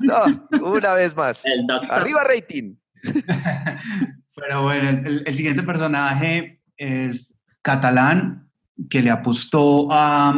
No, 0.00 0.66
una 0.66 0.94
vez 0.94 1.14
más. 1.16 1.42
Arriba 1.90 2.24
rating. 2.24 2.76
Pero 4.36 4.62
bueno, 4.62 4.88
el, 5.26 5.36
siguiente 5.36 5.62
personaje 5.62 6.62
es 6.76 7.38
catalán, 7.62 8.48
que 8.88 9.02
le 9.02 9.10
apostó 9.10 9.88
a, 9.90 10.32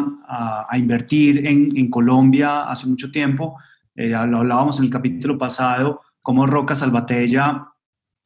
a, 0.69 0.79
invertir 0.79 1.47
en, 1.47 1.77
en, 1.77 1.91
Colombia 1.91 2.63
hace 2.65 2.87
mucho 2.87 3.11
tiempo. 3.11 3.57
Eh, 3.95 4.09
lo 4.09 4.39
hablábamos 4.39 4.79
en 4.79 4.87
el 4.87 4.91
capítulo 4.91 5.39
pasado, 5.39 6.01
como 6.21 6.47
Roca 6.47 6.75
Salvatella 6.75 7.73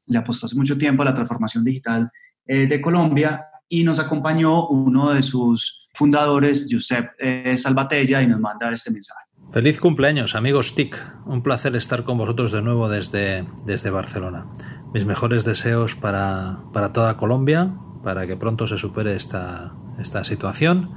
le 0.06 0.18
apostó 0.18 0.46
hace 0.46 0.56
mucho 0.56 0.78
tiempo 0.78 1.02
a 1.02 1.06
la 1.06 1.14
transformación 1.14 1.64
digital 1.64 2.10
eh, 2.46 2.66
de 2.66 2.80
Colombia 2.80 3.46
y 3.68 3.84
nos 3.84 3.98
acompañó 3.98 4.68
uno 4.68 5.12
de 5.12 5.22
sus 5.22 5.88
fundadores, 5.94 6.68
Josep 6.70 7.10
eh, 7.18 7.56
Salvatella, 7.56 8.22
y 8.22 8.26
nos 8.26 8.40
manda 8.40 8.70
este 8.72 8.90
mensaje. 8.90 9.26
Feliz 9.50 9.78
cumpleaños, 9.78 10.34
amigos 10.34 10.74
TIC. 10.74 11.00
Un 11.24 11.42
placer 11.42 11.76
estar 11.76 12.04
con 12.04 12.18
vosotros 12.18 12.52
de 12.52 12.62
nuevo 12.62 12.88
desde, 12.88 13.46
desde 13.64 13.90
Barcelona. 13.90 14.46
Mis 14.92 15.06
mejores 15.06 15.44
deseos 15.44 15.94
para, 15.94 16.60
para 16.72 16.92
toda 16.92 17.16
Colombia, 17.16 17.74
para 18.02 18.26
que 18.26 18.36
pronto 18.36 18.66
se 18.66 18.76
supere 18.76 19.16
esta, 19.16 19.72
esta 19.98 20.24
situación. 20.24 20.90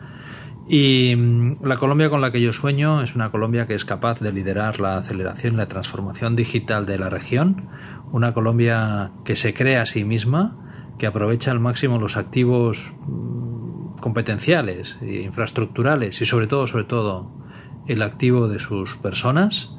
Y 0.67 1.15
mm, 1.15 1.63
la 1.63 1.77
Colombia 1.77 2.10
con 2.10 2.21
la 2.21 2.32
que 2.32 2.41
yo 2.41 2.53
sueño 2.53 3.01
es 3.01 3.15
una 3.15 3.32
Colombia 3.32 3.65
que 3.65 3.75
es 3.75 3.86
capaz 3.86 4.19
de 4.19 4.32
liderar 4.34 4.79
la 4.79 4.97
aceleración 4.97 5.55
y 5.55 5.58
la 5.58 5.67
transformación 5.67 6.36
digital 6.36 6.86
de 6.86 6.99
la 6.99 7.10
región, 7.10 7.69
una 8.12 8.34
Colombia 8.34 9.12
que 9.25 9.36
se 9.36 9.53
crea 9.53 9.84
a 9.84 9.86
sí 9.86 10.03
misma, 10.03 10.68
que 10.99 11.07
aprovecha 11.07 11.49
al 11.49 11.59
máximo 11.59 11.97
los 11.97 12.17
activos 12.17 12.93
mm, 13.07 13.95
competenciales 13.99 14.99
e 15.01 15.21
infraestructurales 15.21 16.21
y 16.21 16.25
sobre 16.25 16.45
todo, 16.45 16.67
sobre 16.67 16.83
todo, 16.83 17.31
el 17.88 18.03
activo 18.03 18.47
de 18.47 18.59
sus 18.59 18.95
personas 18.97 19.71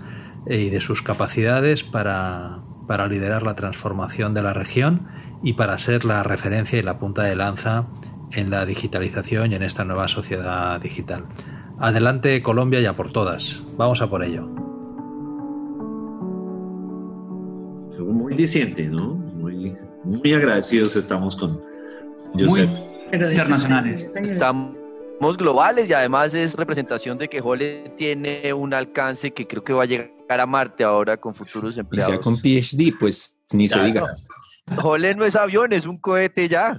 eh, 0.46 0.62
y 0.62 0.70
de 0.70 0.80
sus 0.80 1.02
capacidades 1.02 1.84
para, 1.84 2.62
para 2.88 3.06
liderar 3.06 3.44
la 3.44 3.54
transformación 3.54 4.34
de 4.34 4.42
la 4.42 4.52
región 4.52 5.06
y 5.44 5.52
para 5.52 5.78
ser 5.78 6.04
la 6.04 6.24
referencia 6.24 6.78
y 6.78 6.82
la 6.82 6.98
punta 6.98 7.22
de 7.22 7.36
lanza 7.36 7.86
en 8.32 8.50
la 8.50 8.66
digitalización 8.66 9.52
y 9.52 9.54
en 9.54 9.62
esta 9.62 9.84
nueva 9.84 10.08
sociedad 10.08 10.80
digital. 10.80 11.26
Adelante 11.78 12.42
Colombia 12.42 12.80
ya 12.80 12.96
por 12.96 13.12
todas. 13.12 13.62
Vamos 13.76 14.02
a 14.02 14.10
por 14.10 14.24
ello. 14.24 14.46
Muy 17.98 18.34
diciente, 18.34 18.88
¿no? 18.88 19.29
Muy, 20.10 20.18
muy 20.18 20.32
agradecidos 20.32 20.96
estamos 20.96 21.36
con 21.36 21.60
Josep. 22.36 22.68
internacionales. 23.12 24.10
Estamos 24.14 25.36
globales 25.36 25.88
y 25.88 25.92
además 25.92 26.34
es 26.34 26.54
representación 26.54 27.16
de 27.16 27.28
que 27.28 27.40
Jole 27.40 27.94
tiene 27.96 28.52
un 28.52 28.74
alcance 28.74 29.30
que 29.30 29.46
creo 29.46 29.62
que 29.62 29.72
va 29.72 29.84
a 29.84 29.86
llegar 29.86 30.40
a 30.40 30.46
Marte 30.46 30.82
ahora 30.82 31.16
con 31.16 31.32
futuros 31.32 31.78
empleados. 31.78 32.12
Ya 32.12 32.20
con 32.20 32.40
PhD, 32.40 32.92
pues 32.98 33.38
ni 33.52 33.68
se 33.68 33.80
diga. 33.84 34.04
Jole 34.76 35.14
no 35.14 35.24
es 35.24 35.36
avión, 35.36 35.72
es 35.72 35.86
un 35.86 35.98
cohete 35.98 36.48
ya. 36.48 36.76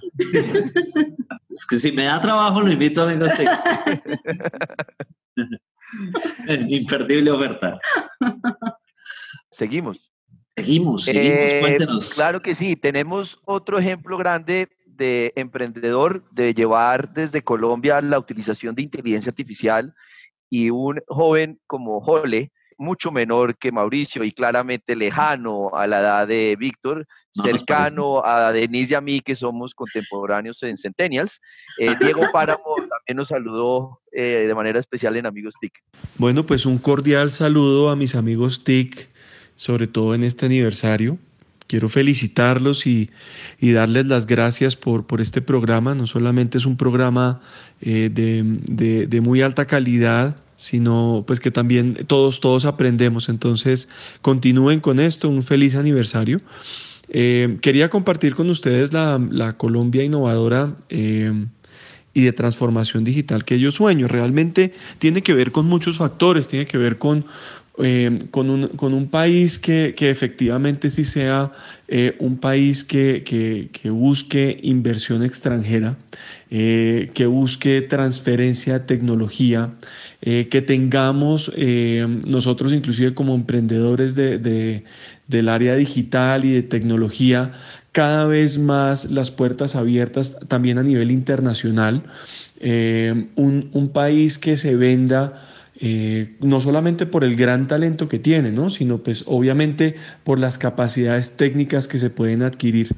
que 1.69 1.79
si 1.79 1.93
me 1.93 2.03
da 2.03 2.19
trabajo 2.19 2.59
lo 2.59 2.69
invito 2.69 3.03
a 3.03 3.05
venir 3.05 3.25
este. 3.27 3.45
Imperdible 6.67 7.31
oferta. 7.31 7.79
Seguimos. 9.51 10.10
Seguimos, 10.61 11.05
seguimos, 11.05 11.53
eh, 11.53 11.59
cuéntenos. 11.59 12.13
Claro 12.15 12.41
que 12.41 12.55
sí, 12.55 12.75
tenemos 12.75 13.39
otro 13.45 13.79
ejemplo 13.79 14.17
grande 14.17 14.69
de 14.85 15.33
emprendedor 15.35 16.23
de 16.31 16.53
llevar 16.53 17.13
desde 17.13 17.41
Colombia 17.41 18.01
la 18.01 18.19
utilización 18.19 18.75
de 18.75 18.83
inteligencia 18.83 19.31
artificial 19.31 19.93
y 20.49 20.69
un 20.69 21.01
joven 21.07 21.59
como 21.65 22.01
Jole, 22.01 22.51
mucho 22.77 23.11
menor 23.11 23.57
que 23.57 23.71
Mauricio 23.71 24.23
y 24.23 24.31
claramente 24.31 24.95
lejano 24.95 25.69
a 25.73 25.87
la 25.87 26.01
edad 26.01 26.27
de 26.27 26.55
Víctor, 26.59 27.07
cercano 27.31 28.25
a 28.25 28.51
Denise 28.51 28.93
y 28.93 28.95
a 28.95 29.01
mí, 29.01 29.21
que 29.21 29.35
somos 29.35 29.73
contemporáneos 29.73 30.61
en 30.63 30.77
Centennials. 30.77 31.39
Eh, 31.79 31.95
Diego 31.99 32.21
Páramo 32.33 32.75
también 32.75 33.15
nos 33.15 33.29
saludó 33.29 34.01
eh, 34.11 34.45
de 34.47 34.55
manera 34.55 34.79
especial 34.79 35.15
en 35.15 35.25
Amigos 35.25 35.55
TIC. 35.59 35.73
Bueno, 36.17 36.45
pues 36.45 36.65
un 36.65 36.77
cordial 36.77 37.31
saludo 37.31 37.89
a 37.89 37.95
mis 37.95 38.15
amigos 38.15 38.63
TIC, 38.63 39.09
sobre 39.61 39.85
todo 39.85 40.15
en 40.15 40.23
este 40.23 40.47
aniversario. 40.47 41.19
Quiero 41.67 41.87
felicitarlos 41.87 42.87
y, 42.87 43.11
darles 43.61 44.07
las 44.07 44.25
gracias 44.25 44.75
por, 44.75 45.05
por, 45.05 45.21
este 45.21 45.39
programa. 45.39 45.93
No 45.93 46.07
solamente 46.07 46.57
es 46.57 46.65
un 46.65 46.77
programa 46.77 47.41
eh, 47.79 48.09
de, 48.11 49.05
de 49.05 49.21
muy 49.21 49.43
alta 49.43 49.67
calidad, 49.67 50.35
sino 50.57 51.23
pues 51.27 51.39
que 51.39 51.51
también 51.51 51.93
todos, 52.07 52.39
todos 52.39 52.65
aprendemos. 52.65 53.29
Entonces, 53.29 53.87
continúen 54.23 54.79
con 54.79 54.99
esto, 54.99 55.29
un 55.29 55.43
feliz 55.43 55.75
aniversario. 55.75 56.41
Eh, 57.09 57.59
quería 57.61 57.91
compartir 57.91 58.33
con 58.33 58.49
ustedes 58.49 58.93
la, 58.93 59.55
Colombia 59.57 60.03
innovadora 60.03 60.75
eh, 60.89 61.45
y 62.15 62.21
de 62.21 62.33
transformación 62.33 63.03
digital 63.03 63.45
que 63.45 63.59
yo 63.59 63.71
sueño. 63.71 64.07
Realmente 64.07 64.73
tiene 64.97 65.21
que 65.21 65.35
ver 65.35 65.51
con 65.51 65.67
muchos 65.67 65.99
factores, 65.99 66.47
tiene 66.47 66.65
que 66.65 66.79
ver 66.79 66.97
con, 66.97 67.25
eh, 67.77 68.19
con, 68.31 68.49
un, 68.49 69.07
país 69.07 69.57
que, 69.57 69.93
efectivamente 69.97 70.89
sí 70.89 71.05
sea 71.05 71.51
un 72.19 72.37
país 72.37 72.83
que, 72.83 73.23
que, 73.23 73.89
busque 73.89 74.59
inversión 74.61 75.23
extranjera, 75.23 75.97
que 76.49 77.25
busque 77.27 77.81
transferencia 77.81 78.79
de 78.79 78.85
tecnología, 78.85 79.73
eh, 80.23 80.49
que 80.49 80.61
tengamos 80.61 81.51
eh, 81.55 82.05
nosotros 82.25 82.73
inclusive 82.73 83.15
como 83.15 83.33
emprendedores 83.33 84.13
de, 84.13 84.83
del 85.27 85.49
área 85.49 85.75
digital 85.75 86.45
y 86.45 86.51
de 86.51 86.61
tecnología 86.61 87.53
cada 87.91 88.27
vez 88.27 88.59
más 88.59 89.05
las 89.05 89.31
puertas 89.31 89.75
abiertas 89.75 90.37
también 90.47 90.77
a 90.77 90.83
nivel 90.83 91.09
internacional, 91.09 92.03
eh, 92.59 93.29
un, 93.35 93.71
un, 93.73 93.89
país 93.89 94.37
que 94.37 94.57
se 94.57 94.75
venda 94.75 95.50
no 96.39 96.61
solamente 96.61 97.05
por 97.07 97.23
el 97.23 97.35
gran 97.35 97.67
talento 97.67 98.07
que 98.07 98.19
tiene, 98.19 98.51
¿no? 98.51 98.69
sino 98.69 98.99
pues 98.99 99.23
obviamente 99.25 99.95
por 100.23 100.37
las 100.37 100.59
capacidades 100.59 101.37
técnicas 101.37 101.87
que 101.87 101.97
se 101.97 102.09
pueden 102.11 102.43
adquirir. 102.43 102.95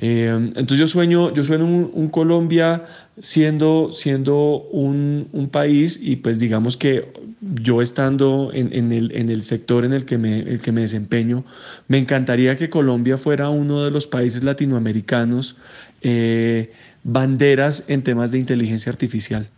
Eh, 0.00 0.28
entonces 0.30 0.78
yo 0.78 0.86
sueño, 0.86 1.32
yo 1.32 1.42
sueño 1.42 1.64
un, 1.64 2.08
Colombia 2.08 2.84
siendo, 3.20 3.92
siendo 3.92 4.60
un, 4.70 5.28
un, 5.32 5.48
país 5.48 5.98
y 6.00 6.16
pues 6.16 6.38
digamos 6.38 6.76
que 6.76 7.12
yo 7.40 7.82
estando 7.82 8.50
en, 8.52 8.72
en, 8.72 8.92
el, 8.92 9.10
en 9.16 9.28
el, 9.28 9.42
sector 9.42 9.84
en 9.84 9.92
el 9.92 10.04
que, 10.04 10.16
me, 10.16 10.60
que 10.60 10.70
me 10.70 10.82
desempeño, 10.82 11.44
me 11.88 11.98
encantaría 11.98 12.56
que 12.56 12.70
Colombia 12.70 13.18
fuera 13.18 13.48
uno 13.48 13.84
de 13.84 13.90
los 13.90 14.06
países 14.06 14.44
latinoamericanos 14.44 15.56
eh, 16.02 16.70
banderas 17.04 17.84
en 17.88 18.02
temas 18.02 18.30
de 18.30 18.38
inteligencia 18.38 18.90
artificial. 18.90 19.48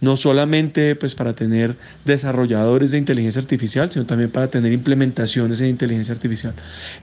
No 0.00 0.16
solamente 0.16 0.94
pues, 0.96 1.14
para 1.14 1.34
tener 1.34 1.76
desarrolladores 2.04 2.90
de 2.90 2.98
inteligencia 2.98 3.40
artificial, 3.40 3.90
sino 3.90 4.06
también 4.06 4.30
para 4.30 4.48
tener 4.48 4.72
implementaciones 4.72 5.60
en 5.60 5.68
inteligencia 5.68 6.14
artificial. 6.14 6.54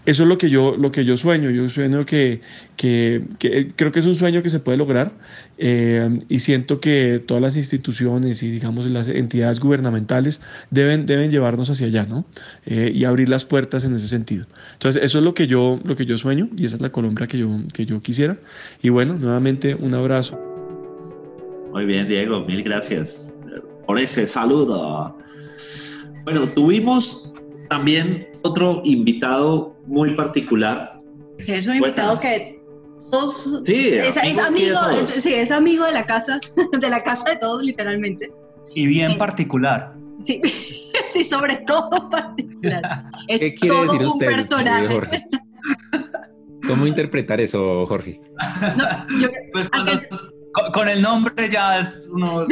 Eso 0.06 0.24
es 0.24 0.30
lo 0.30 0.38
que 0.38 0.50
yo, 0.50 0.76
lo 0.78 0.92
que 0.92 1.06
yo 1.06 1.18
sueño. 1.18 1.50
Yo 1.50 1.70
sueño 1.70 2.06
que, 2.06 2.42
que, 2.76 3.24
creo 3.76 3.92
que 3.92 4.00
es 4.00 4.06
un 4.06 4.16
sueño 4.16 4.44
que 4.44 4.50
se 4.50 4.60
puede 4.60 4.78
lograr 4.78 5.12
eh, 5.58 6.20
y 6.30 6.40
siento 6.40 6.80
que 6.80 7.20
todas 7.26 7.42
las 7.42 7.56
instituciones 7.56 8.44
y 8.44 8.52
digamos 8.52 8.86
las 8.86 9.08
entidades 9.08 9.60
gubernamentales 9.60 10.42
deben, 10.70 11.06
deben 11.06 11.32
llevarnos 11.32 11.70
hacia 11.70 11.88
allá 11.88 12.06
¿no? 12.06 12.26
Eh, 12.66 12.92
y 12.94 13.06
abrir 13.06 13.30
las 13.30 13.46
puertas 13.46 13.84
en 13.84 13.96
ese 13.96 14.08
sentido. 14.08 14.46
Entonces 14.74 15.04
eso 15.04 15.18
es 15.18 15.24
lo 15.24 15.34
que 15.34 15.48
yo, 15.48 15.80
lo 15.84 15.96
que 15.96 16.06
yo 16.06 16.18
sueño 16.18 16.50
y 16.56 16.66
esa 16.66 16.76
es 16.76 16.82
la 16.82 16.92
Colombia 16.92 17.28
que 17.28 17.38
yo, 17.38 17.50
que 17.74 17.86
yo 17.86 18.02
quisiera. 18.02 18.38
Y 18.82 18.90
bueno, 18.90 19.16
nuevamente 19.16 19.76
un 19.76 19.94
abrazo. 19.94 20.40
Muy 21.72 21.86
bien, 21.86 22.08
Diego, 22.08 22.46
mil 22.46 22.64
gracias 22.64 23.32
por 23.86 24.00
ese 24.00 24.28
saludo. 24.28 25.18
Bueno, 26.24 26.42
tuvimos 26.56 27.34
también 27.70 28.28
otro 28.44 28.82
invitado 28.84 29.76
muy 29.88 30.16
particular. 30.16 31.02
Sí, 31.40 31.54
es 31.54 31.68
un 31.68 31.76
invitado 31.76 32.20
que 32.20 32.57
todos, 33.12 33.62
sí, 33.66 33.90
es, 33.94 34.18
amigo, 34.38 34.78
sí, 35.06 35.34
es 35.34 35.52
amigo 35.52 35.86
de 35.86 35.94
la 35.94 36.06
casa, 36.06 36.40
de 36.80 36.90
la 36.90 37.02
casa 37.02 37.30
de 37.30 37.38
todos, 37.38 37.64
literalmente. 37.64 38.32
Y 38.76 38.88
bien 38.88 39.18
particular. 39.18 39.94
Sí, 40.20 40.42
sí, 41.08 41.26
sobre 41.26 41.58
todo 41.68 42.10
particular. 42.10 43.06
Es 43.28 43.42
¿Qué 43.42 43.56
quiere 43.56 43.82
decir 43.82 44.02
un 44.02 44.08
usted, 44.08 44.28
personaje. 44.28 45.02
¿Cómo 46.68 46.88
interpretar 46.88 47.40
eso, 47.40 47.86
Jorge? 47.86 48.20
pues 49.54 49.70
con, 50.74 50.90
el 50.90 51.02
nombre 51.02 51.50
ya 51.50 51.88
uno 52.10 52.46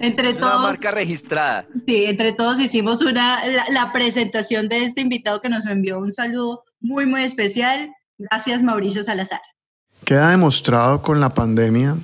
entre 0.00 0.34
todos. 0.34 0.60
Una 0.60 0.70
marca 0.70 0.90
registrada. 0.90 1.66
Sí, 1.86 2.04
entre 2.04 2.32
todos 2.32 2.60
hicimos 2.60 3.02
una 3.02 3.38
la, 3.72 3.92
presentación 3.92 4.68
de 4.68 4.84
este 4.84 5.00
invitado 5.00 5.40
que 5.40 5.48
nos 5.48 5.66
envió 5.66 5.98
un 5.98 6.12
saludo 6.12 6.64
muy, 6.80 7.06
muy 7.06 7.22
especial. 7.22 7.90
Gracias, 8.18 8.64
Mauricio 8.64 9.04
Salazar. 9.04 9.40
Queda 10.04 10.30
demostrado 10.30 11.02
con 11.02 11.20
la 11.20 11.34
pandemia 11.34 11.96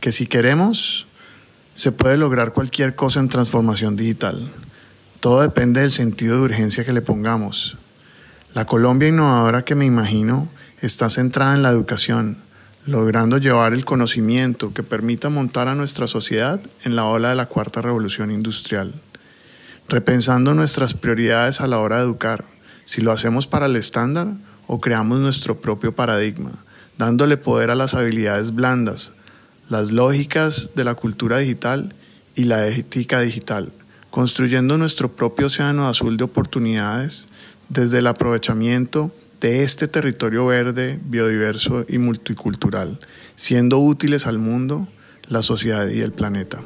que 0.00 0.12
si 0.12 0.26
queremos, 0.26 1.06
se 1.72 1.90
puede 1.90 2.18
lograr 2.18 2.52
cualquier 2.52 2.94
cosa 2.94 3.20
en 3.20 3.30
transformación 3.30 3.96
digital. 3.96 4.52
Todo 5.20 5.40
depende 5.40 5.80
del 5.80 5.90
sentido 5.90 6.36
de 6.36 6.42
urgencia 6.42 6.84
que 6.84 6.92
le 6.92 7.00
pongamos. 7.00 7.78
La 8.52 8.66
Colombia 8.66 9.08
innovadora 9.08 9.64
que 9.64 9.74
me 9.74 9.86
imagino 9.86 10.50
está 10.82 11.08
centrada 11.08 11.54
en 11.54 11.62
la 11.62 11.70
educación, 11.70 12.36
logrando 12.84 13.38
llevar 13.38 13.72
el 13.72 13.86
conocimiento 13.86 14.74
que 14.74 14.82
permita 14.82 15.30
montar 15.30 15.68
a 15.68 15.74
nuestra 15.74 16.06
sociedad 16.06 16.60
en 16.84 16.94
la 16.94 17.06
ola 17.06 17.30
de 17.30 17.36
la 17.36 17.46
cuarta 17.46 17.80
revolución 17.80 18.30
industrial, 18.30 18.94
repensando 19.88 20.52
nuestras 20.52 20.92
prioridades 20.92 21.62
a 21.62 21.66
la 21.66 21.78
hora 21.78 21.96
de 21.96 22.02
educar, 22.02 22.44
si 22.84 23.00
lo 23.00 23.12
hacemos 23.12 23.46
para 23.46 23.64
el 23.64 23.76
estándar 23.76 24.26
o 24.66 24.80
creamos 24.80 25.20
nuestro 25.20 25.60
propio 25.60 25.94
paradigma, 25.94 26.64
dándole 26.98 27.36
poder 27.36 27.70
a 27.70 27.74
las 27.74 27.94
habilidades 27.94 28.54
blandas, 28.54 29.12
las 29.68 29.92
lógicas 29.92 30.70
de 30.74 30.84
la 30.84 30.94
cultura 30.94 31.38
digital 31.38 31.94
y 32.34 32.44
la 32.44 32.66
ética 32.68 33.20
digital, 33.20 33.72
construyendo 34.10 34.78
nuestro 34.78 35.14
propio 35.14 35.46
océano 35.46 35.88
azul 35.88 36.16
de 36.16 36.24
oportunidades 36.24 37.26
desde 37.68 37.98
el 37.98 38.06
aprovechamiento 38.06 39.12
de 39.40 39.62
este 39.62 39.88
territorio 39.88 40.46
verde, 40.46 40.98
biodiverso 41.04 41.84
y 41.88 41.98
multicultural, 41.98 42.98
siendo 43.34 43.78
útiles 43.78 44.26
al 44.26 44.38
mundo, 44.38 44.88
la 45.28 45.42
sociedad 45.42 45.88
y 45.88 46.00
el 46.00 46.12
planeta. 46.12 46.60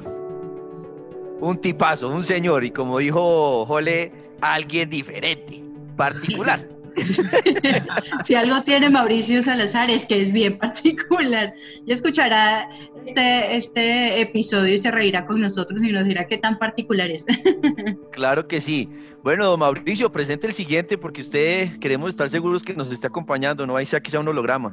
Un 1.40 1.60
tipazo, 1.60 2.08
un 2.08 2.24
señor, 2.24 2.64
y 2.64 2.70
como 2.70 2.98
dijo 2.98 3.64
Jole, 3.66 4.12
alguien 4.40 4.90
diferente, 4.90 5.62
particular. 5.96 6.68
si 8.22 8.34
algo 8.34 8.60
tiene 8.62 8.90
Mauricio 8.90 9.42
Salazar 9.42 9.90
es 9.90 10.06
que 10.06 10.20
es 10.20 10.32
bien 10.32 10.58
particular. 10.58 11.54
Y 11.86 11.92
escuchará 11.92 12.68
este, 13.06 13.56
este 13.56 14.20
episodio 14.20 14.74
y 14.74 14.78
se 14.78 14.90
reirá 14.90 15.26
con 15.26 15.40
nosotros 15.40 15.82
y 15.82 15.92
nos 15.92 16.04
dirá 16.04 16.26
qué 16.26 16.38
tan 16.38 16.58
particular 16.58 17.10
es. 17.10 17.26
claro 18.12 18.46
que 18.46 18.60
sí. 18.60 18.88
Bueno, 19.22 19.56
Mauricio, 19.56 20.10
presente 20.12 20.46
el 20.46 20.52
siguiente 20.52 20.96
porque 20.96 21.22
usted 21.22 21.78
queremos 21.80 22.10
estar 22.10 22.28
seguros 22.30 22.62
que 22.62 22.74
nos 22.74 22.90
esté 22.90 23.08
acompañando, 23.08 23.66
no 23.66 23.76
hay 23.76 23.86
sea 23.86 24.00
que 24.00 24.10
sea 24.10 24.20
un 24.20 24.28
holograma. 24.28 24.72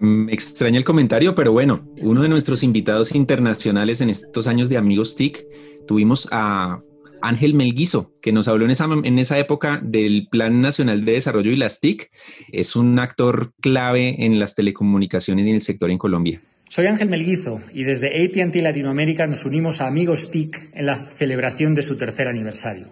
Me 0.00 0.32
extraña 0.32 0.78
el 0.78 0.84
comentario, 0.84 1.34
pero 1.34 1.52
bueno, 1.52 1.88
uno 1.98 2.22
de 2.22 2.28
nuestros 2.28 2.62
invitados 2.62 3.14
internacionales 3.14 4.00
en 4.00 4.10
estos 4.10 4.46
años 4.46 4.68
de 4.68 4.76
Amigos 4.76 5.14
TIC, 5.14 5.46
tuvimos 5.86 6.28
a 6.32 6.82
Ángel 7.22 7.54
Melguizo, 7.54 8.12
que 8.22 8.32
nos 8.32 8.48
habló 8.48 8.64
en 8.64 8.70
esa, 8.72 8.88
en 9.04 9.18
esa 9.18 9.38
época 9.38 9.80
del 9.82 10.28
Plan 10.30 10.60
Nacional 10.60 11.04
de 11.04 11.12
Desarrollo 11.12 11.50
y 11.50 11.56
las 11.56 11.80
TIC. 11.80 12.10
Es 12.52 12.76
un 12.76 12.98
actor 12.98 13.52
clave 13.60 14.24
en 14.24 14.38
las 14.38 14.54
telecomunicaciones 14.54 15.46
y 15.46 15.48
en 15.50 15.54
el 15.54 15.60
sector 15.60 15.90
en 15.90 15.98
Colombia. 15.98 16.40
Soy 16.68 16.86
Ángel 16.86 17.10
Melguizo 17.10 17.60
y 17.72 17.84
desde 17.84 18.24
ATT 18.24 18.56
Latinoamérica 18.56 19.26
nos 19.26 19.44
unimos 19.44 19.80
a 19.80 19.86
Amigos 19.86 20.30
TIC 20.30 20.70
en 20.74 20.86
la 20.86 21.06
celebración 21.18 21.74
de 21.74 21.82
su 21.82 21.96
tercer 21.96 22.28
aniversario. 22.28 22.88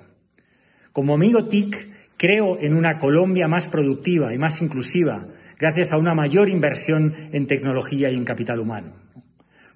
Como 0.93 1.15
amigo 1.15 1.47
TIC, 1.47 1.89
creo 2.17 2.59
en 2.61 2.75
una 2.75 2.99
Colombia 2.99 3.49
más 3.49 3.69
productiva 3.69 4.35
y 4.35 4.39
más 4.39 4.61
inclusiva 4.61 5.29
gracias 5.59 5.93
a 5.93 5.99
una 5.99 6.15
mayor 6.15 6.49
inversión 6.49 7.15
en 7.33 7.47
tecnología 7.47 8.11
y 8.11 8.17
en 8.17 8.25
capital 8.25 8.61
humano. 8.61 8.93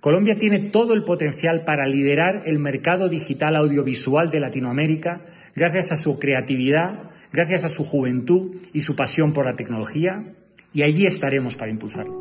Colombia 0.04 0.36
tiene 0.36 0.58
todo 0.58 0.92
el 0.92 1.02
potencial 1.02 1.64
para 1.64 1.86
liderar 1.86 2.42
el 2.44 2.58
mercado 2.58 3.08
digital 3.08 3.56
audiovisual 3.56 4.28
de 4.28 4.38
Latinoamérica 4.38 5.24
gracias 5.56 5.92
a 5.92 5.96
su 5.96 6.18
creatividad, 6.18 7.10
gracias 7.32 7.64
a 7.64 7.70
su 7.70 7.84
juventud 7.84 8.56
y 8.74 8.82
su 8.82 8.96
pasión 8.96 9.32
por 9.32 9.46
la 9.46 9.56
tecnología, 9.56 10.34
y 10.74 10.82
allí 10.82 11.06
estaremos 11.06 11.54
para 11.54 11.70
impulsarlo. 11.70 12.12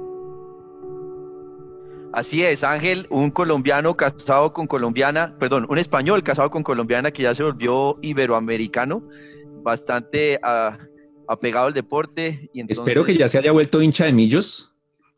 Así 2.13 2.41
es, 2.41 2.63
Ángel, 2.63 3.06
un 3.10 3.32
colombiano 3.32 3.98
casado 3.98 4.54
con 4.54 4.65
colombiana, 4.65 5.36
perdón, 5.38 5.65
un 5.67 5.78
español 5.78 6.24
casado 6.24 6.50
con 6.52 6.63
colombiana 6.63 7.12
que 7.12 7.24
ya 7.24 7.36
se 7.36 7.43
volvió 7.43 8.00
iberoamericano, 8.02 9.10
bastante 9.62 10.39
ah, 10.41 10.78
apegado 11.28 11.67
al 11.67 11.74
deporte. 11.74 12.50
Y 12.54 12.63
Espero 12.72 13.04
que 13.04 13.17
ya 13.17 13.28
se 13.28 13.39
haya 13.39 13.52
vuelto 13.52 13.82
hincha 13.82 14.06
de 14.06 14.13
millos. 14.13 14.73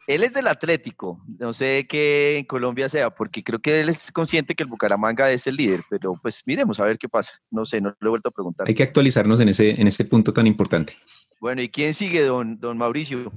Él 0.07 0.23
es 0.23 0.33
del 0.33 0.47
Atlético, 0.47 1.23
no 1.39 1.53
sé 1.53 1.87
qué 1.89 2.37
en 2.37 2.45
Colombia 2.45 2.89
sea, 2.89 3.09
porque 3.09 3.43
creo 3.43 3.59
que 3.59 3.81
él 3.81 3.89
es 3.89 4.11
consciente 4.11 4.53
que 4.53 4.63
el 4.63 4.69
Bucaramanga 4.69 5.31
es 5.31 5.47
el 5.47 5.55
líder, 5.55 5.83
pero 5.89 6.19
pues 6.21 6.43
miremos 6.45 6.79
a 6.79 6.85
ver 6.85 6.99
qué 6.99 7.09
pasa. 7.09 7.33
No 7.49 7.65
sé, 7.65 7.81
no 7.81 7.95
lo 7.99 8.07
he 8.07 8.09
vuelto 8.09 8.29
a 8.29 8.31
preguntar. 8.31 8.67
Hay 8.67 8.75
que 8.75 8.83
actualizarnos 8.83 9.39
en 9.39 9.49
ese, 9.49 9.81
en 9.81 9.87
ese 9.87 10.05
punto 10.05 10.31
tan 10.31 10.45
importante. 10.45 10.93
Bueno, 11.41 11.61
¿y 11.61 11.69
quién 11.69 11.93
sigue, 11.93 12.21
don, 12.21 12.59
don 12.59 12.77
Mauricio? 12.77 13.31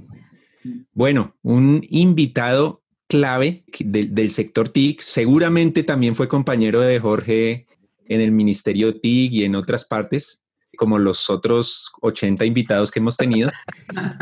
Bueno, 0.93 1.35
un 1.41 1.83
invitado 1.89 2.83
clave 3.07 3.63
del 3.79 4.29
sector 4.31 4.69
TIC, 4.69 5.01
seguramente 5.01 5.83
también 5.83 6.13
fue 6.13 6.27
compañero 6.27 6.81
de 6.81 6.99
Jorge 6.99 7.65
en 8.05 8.21
el 8.21 8.31
Ministerio 8.31 8.99
TIC 8.99 9.31
y 9.33 9.43
en 9.43 9.55
otras 9.55 9.85
partes, 9.85 10.43
como 10.79 10.97
los 10.97 11.29
otros 11.29 11.91
80 12.01 12.45
invitados 12.45 12.89
que 12.89 12.99
hemos 12.99 13.17
tenido. 13.17 13.51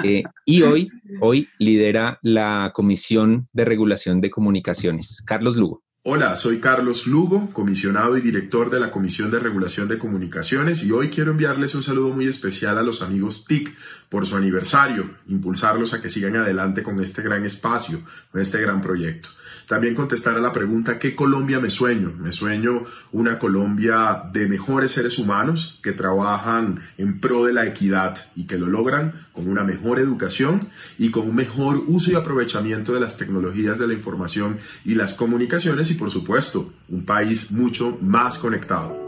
Eh, 0.04 0.24
y 0.44 0.64
hoy, 0.64 0.90
hoy 1.22 1.50
lidera 1.60 2.18
la 2.24 2.72
Comisión 2.74 3.48
de 3.54 3.64
Regulación 3.64 4.22
de 4.22 4.32
Comunicaciones. 4.32 5.22
Carlos 5.26 5.56
Lugo. 5.56 5.84
Hola, 6.02 6.36
soy 6.36 6.60
Carlos 6.60 7.06
Lugo, 7.06 7.50
comisionado 7.52 8.18
y 8.18 8.22
director 8.22 8.70
de 8.70 8.80
la 8.80 8.90
Comisión 8.90 9.30
de 9.30 9.40
Regulación 9.40 9.88
de 9.88 10.00
Comunicaciones 10.00 10.84
y 10.84 10.92
hoy 10.92 11.10
quiero 11.10 11.32
enviarles 11.32 11.76
un 11.76 11.84
saludo 11.84 12.10
muy 12.10 12.28
especial 12.28 12.78
a 12.78 12.82
los 12.82 13.02
amigos 13.02 13.46
TIC 13.46 13.76
por 14.08 14.26
su 14.26 14.38
aniversario, 14.38 15.18
impulsarlos 15.28 15.94
a 15.94 16.02
que 16.02 16.10
sigan 16.10 16.38
adelante 16.38 16.82
con 16.82 17.00
este 17.02 17.22
gran 17.22 17.46
espacio, 17.46 18.02
con 18.32 18.42
este 18.42 18.62
gran 18.62 18.82
proyecto. 18.82 19.30
También 19.68 19.96
contestar 19.96 20.36
a 20.36 20.40
la 20.40 20.54
pregunta, 20.54 20.98
¿qué 20.98 21.14
Colombia 21.14 21.60
me 21.60 21.70
sueño? 21.70 22.14
Me 22.18 22.32
sueño 22.32 22.86
una 23.12 23.38
Colombia 23.38 24.24
de 24.32 24.48
mejores 24.48 24.92
seres 24.92 25.20
humanos 25.20 25.80
que 25.84 25.92
trabajan 25.92 26.80
en 26.98 27.20
pro 27.20 27.44
de 27.44 27.52
la 27.52 27.66
equidad 27.66 28.18
y 28.38 28.46
que 28.46 28.58
lo 28.58 28.68
logran 28.68 29.28
con 29.34 29.50
una 29.50 29.66
mejor 29.66 30.00
educación 30.00 30.70
y 30.98 31.12
con 31.12 31.28
un 31.28 31.36
mejor 31.36 31.84
uso 31.86 32.12
y 32.12 32.16
aprovechamiento 32.16 32.94
de 32.94 33.02
las 33.02 33.18
tecnologías 33.18 33.78
de 33.78 33.90
la 33.90 33.94
información 33.94 34.58
y 34.86 34.96
las 34.96 35.14
comunicaciones 35.14 35.92
y 35.92 35.96
por 35.96 36.12
supuesto 36.12 36.72
un 36.88 37.04
país 37.04 37.52
mucho 37.52 37.98
más 38.02 38.38
conectado. 38.38 39.08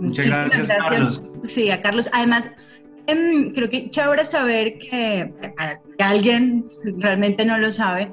Muchas 0.00 0.26
gracias, 0.26 0.68
Carlos. 0.68 1.24
Sí, 1.46 1.70
a 1.70 1.82
Carlos. 1.82 2.08
Además, 2.14 2.46
em, 2.46 2.69
creo 3.54 3.68
que 3.68 3.90
chévere 3.90 4.24
saber 4.24 4.78
que, 4.78 5.32
que, 5.98 6.04
alguien 6.04 6.64
realmente 6.98 7.44
no 7.44 7.58
lo 7.58 7.70
sabe, 7.70 8.10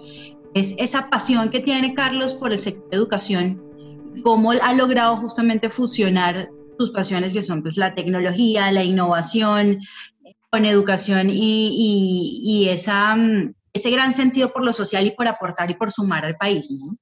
es 0.53 0.75
esa 0.77 1.09
pasión 1.09 1.49
que 1.49 1.59
tiene 1.59 1.93
Carlos 1.93 2.33
por 2.33 2.51
el 2.51 2.59
sector 2.59 2.89
de 2.89 2.97
educación, 2.97 3.61
cómo 4.23 4.51
ha 4.51 4.73
logrado 4.73 5.17
justamente 5.17 5.69
fusionar 5.69 6.49
sus 6.77 6.91
pasiones 6.91 7.33
que 7.33 7.43
son 7.43 7.61
pues, 7.61 7.77
la 7.77 7.93
tecnología, 7.93 8.71
la 8.71 8.83
innovación, 8.83 9.79
con 10.49 10.65
educación 10.65 11.29
y, 11.29 12.41
y, 12.43 12.69
esa, 12.69 13.15
mm, 13.15 13.53
ese 13.73 13.91
gran 13.91 14.13
sentido 14.13 14.51
por 14.51 14.65
lo 14.65 14.73
social 14.73 15.05
y 15.05 15.11
por 15.11 15.27
aportar 15.27 15.69
y 15.69 15.75
por 15.75 15.91
sumar 15.91 16.23
al 16.25 16.35
país. 16.39 16.71
¿no? 16.71 16.97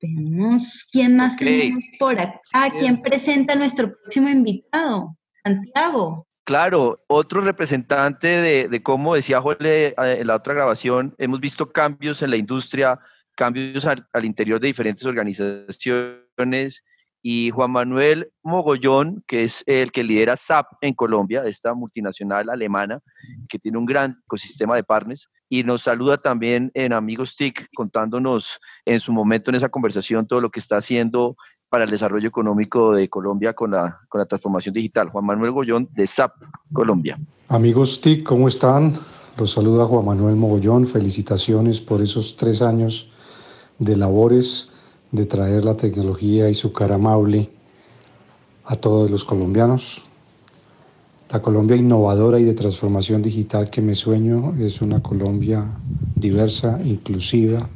Veamos 0.00 0.88
quién 0.90 1.16
más 1.16 1.36
tenemos 1.36 1.84
por 1.98 2.20
acá. 2.20 2.40
¿Quién 2.78 3.02
presenta 3.02 3.52
a 3.52 3.56
nuestro 3.56 3.94
próximo 3.94 4.28
invitado? 4.28 5.16
Santiago. 5.44 6.26
Claro, 6.44 7.04
otro 7.06 7.40
representante 7.40 8.26
de, 8.68 8.82
cómo 8.82 9.14
decía 9.14 9.40
Jorge 9.40 9.88
eh, 9.88 9.94
en 9.96 10.26
la 10.26 10.36
otra 10.36 10.54
grabación, 10.54 11.14
hemos 11.18 11.38
visto 11.38 11.70
cambios 11.70 12.20
en 12.20 12.30
la 12.30 12.36
industria, 12.36 12.98
cambios 13.36 13.84
al, 13.84 14.06
al 14.12 14.24
interior 14.24 14.60
de 14.60 14.66
diferentes 14.66 15.06
organizaciones 15.06 16.82
y 17.22 17.50
Juan 17.50 17.70
Manuel 17.70 18.26
Mogollón, 18.42 19.22
que 19.28 19.44
es 19.44 19.62
el 19.66 19.92
que 19.92 20.02
lidera 20.02 20.36
SAP 20.36 20.66
en 20.80 20.94
Colombia, 20.94 21.44
esta 21.46 21.74
multinacional 21.74 22.50
alemana 22.50 23.00
que 23.48 23.60
tiene 23.60 23.78
un 23.78 23.86
gran 23.86 24.16
ecosistema 24.24 24.74
de 24.74 24.82
partners, 24.82 25.30
y 25.48 25.62
nos 25.62 25.82
saluda 25.82 26.18
también 26.18 26.72
en 26.74 26.92
Amigos 26.92 27.36
TIC, 27.36 27.68
contándonos 27.76 28.58
en 28.84 28.98
su 28.98 29.12
momento 29.12 29.50
en 29.50 29.54
esa 29.54 29.68
conversación 29.68 30.26
todo 30.26 30.40
lo 30.40 30.50
que 30.50 30.58
está 30.58 30.78
haciendo 30.78 31.36
para 31.72 31.84
el 31.84 31.90
desarrollo 31.90 32.28
económico 32.28 32.92
de 32.92 33.08
Colombia 33.08 33.54
con 33.54 33.70
la, 33.70 34.00
con 34.10 34.18
la 34.18 34.26
transformación 34.26 34.74
digital. 34.74 35.08
Juan 35.08 35.24
Manuel 35.24 35.52
Mogollón 35.52 35.88
de 35.94 36.06
SAP 36.06 36.34
Colombia. 36.70 37.16
Amigos 37.48 37.98
TIC, 38.02 38.24
¿cómo 38.24 38.46
están? 38.46 38.92
Los 39.38 39.52
saluda 39.52 39.86
Juan 39.86 40.04
Manuel 40.04 40.36
Mogollón. 40.36 40.86
Felicitaciones 40.86 41.80
por 41.80 42.02
esos 42.02 42.36
tres 42.36 42.60
años 42.60 43.10
de 43.78 43.96
labores 43.96 44.68
de 45.12 45.24
traer 45.24 45.64
la 45.64 45.74
tecnología 45.74 46.50
y 46.50 46.54
su 46.54 46.74
cara 46.74 46.96
amable 46.96 47.48
a 48.66 48.76
todos 48.76 49.10
los 49.10 49.24
colombianos. 49.24 50.04
La 51.30 51.40
Colombia 51.40 51.74
innovadora 51.74 52.38
y 52.38 52.44
de 52.44 52.52
transformación 52.52 53.22
digital 53.22 53.70
que 53.70 53.80
me 53.80 53.94
sueño 53.94 54.52
es 54.58 54.82
una 54.82 55.02
Colombia 55.02 55.64
diversa, 56.16 56.78
inclusiva, 56.84 57.66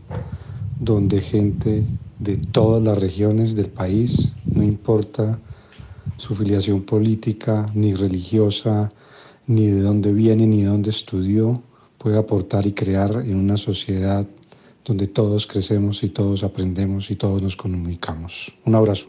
donde 0.78 1.22
gente 1.22 1.86
de 2.18 2.36
todas 2.36 2.82
las 2.82 2.98
regiones 2.98 3.54
del 3.54 3.68
país, 3.68 4.36
no 4.46 4.62
importa 4.62 5.38
su 6.16 6.34
filiación 6.34 6.82
política, 6.82 7.66
ni 7.74 7.94
religiosa, 7.94 8.90
ni 9.46 9.66
de 9.66 9.80
dónde 9.80 10.12
viene, 10.12 10.46
ni 10.46 10.62
de 10.62 10.68
dónde 10.68 10.90
estudió, 10.90 11.62
puede 11.98 12.18
aportar 12.18 12.66
y 12.66 12.72
crear 12.72 13.22
en 13.24 13.36
una 13.36 13.56
sociedad 13.56 14.26
donde 14.84 15.08
todos 15.08 15.46
crecemos 15.46 16.02
y 16.04 16.08
todos 16.08 16.44
aprendemos 16.44 17.10
y 17.10 17.16
todos 17.16 17.42
nos 17.42 17.56
comunicamos. 17.56 18.54
Un 18.64 18.74
abrazo. 18.76 19.08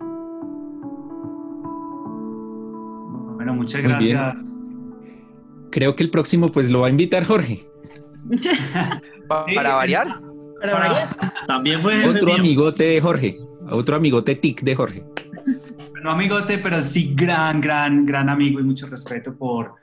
Bueno, 3.35 3.53
muchas 3.53 3.83
gracias. 3.83 4.43
Creo 5.69 5.95
que 5.95 6.03
el 6.03 6.09
próximo 6.09 6.51
pues 6.51 6.71
lo 6.71 6.81
va 6.81 6.87
a 6.87 6.89
invitar 6.89 7.23
Jorge. 7.23 7.67
¿Para 9.27 9.75
variar? 9.75 10.26
Para 10.61 10.73
variar. 10.73 11.07
También 11.47 11.81
fue 11.81 12.05
otro 12.05 12.33
amigote 12.33 12.83
de 12.83 13.01
Jorge, 13.01 13.33
otro 13.69 13.95
amigote 13.95 14.35
tic 14.35 14.61
de 14.61 14.75
Jorge. 14.75 15.05
No 16.03 16.11
amigote, 16.11 16.57
pero 16.57 16.81
sí 16.81 17.13
gran, 17.15 17.59
gran, 17.59 18.05
gran 18.05 18.29
amigo 18.29 18.59
y 18.59 18.63
mucho 18.63 18.87
respeto 18.87 19.35
por, 19.35 19.75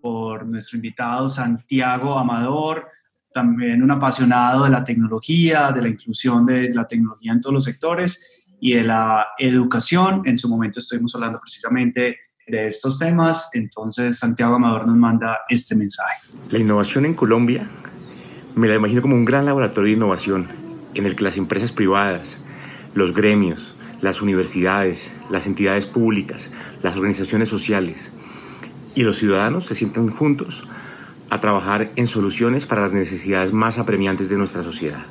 por 0.00 0.46
nuestro 0.46 0.76
invitado 0.76 1.28
Santiago 1.28 2.18
Amador, 2.18 2.88
también 3.32 3.82
un 3.82 3.90
apasionado 3.90 4.64
de 4.64 4.70
la 4.70 4.84
tecnología, 4.84 5.70
de 5.72 5.82
la 5.82 5.88
inclusión 5.88 6.46
de 6.46 6.72
la 6.72 6.86
tecnología 6.86 7.32
en 7.32 7.40
todos 7.40 7.54
los 7.54 7.64
sectores 7.64 8.44
y 8.60 8.74
de 8.74 8.84
la 8.84 9.28
educación. 9.38 10.22
En 10.24 10.38
su 10.38 10.48
momento 10.48 10.80
estuvimos 10.80 11.14
hablando 11.14 11.38
precisamente 11.40 12.16
de 12.46 12.66
estos 12.66 12.98
temas, 12.98 13.50
entonces 13.54 14.18
Santiago 14.18 14.54
Amador 14.54 14.86
nos 14.86 14.96
manda 14.96 15.38
este 15.48 15.74
mensaje. 15.74 16.28
La 16.50 16.58
innovación 16.58 17.04
en 17.04 17.14
Colombia 17.14 17.68
me 18.56 18.68
la 18.68 18.74
imagino 18.74 19.02
como 19.02 19.16
un 19.16 19.26
gran 19.26 19.44
laboratorio 19.44 19.90
de 19.90 19.96
innovación 19.98 20.48
en 20.94 21.04
el 21.04 21.14
que 21.14 21.24
las 21.24 21.36
empresas 21.36 21.72
privadas, 21.72 22.40
los 22.94 23.12
gremios, 23.12 23.74
las 24.00 24.22
universidades, 24.22 25.14
las 25.28 25.46
entidades 25.46 25.86
públicas, 25.86 26.50
las 26.82 26.96
organizaciones 26.96 27.50
sociales 27.50 28.12
y 28.94 29.02
los 29.02 29.18
ciudadanos 29.18 29.66
se 29.66 29.74
sientan 29.74 30.08
juntos 30.08 30.66
a 31.28 31.38
trabajar 31.38 31.92
en 31.96 32.06
soluciones 32.06 32.64
para 32.64 32.80
las 32.80 32.92
necesidades 32.92 33.52
más 33.52 33.78
apremiantes 33.78 34.30
de 34.30 34.38
nuestra 34.38 34.62
sociedad. 34.62 35.04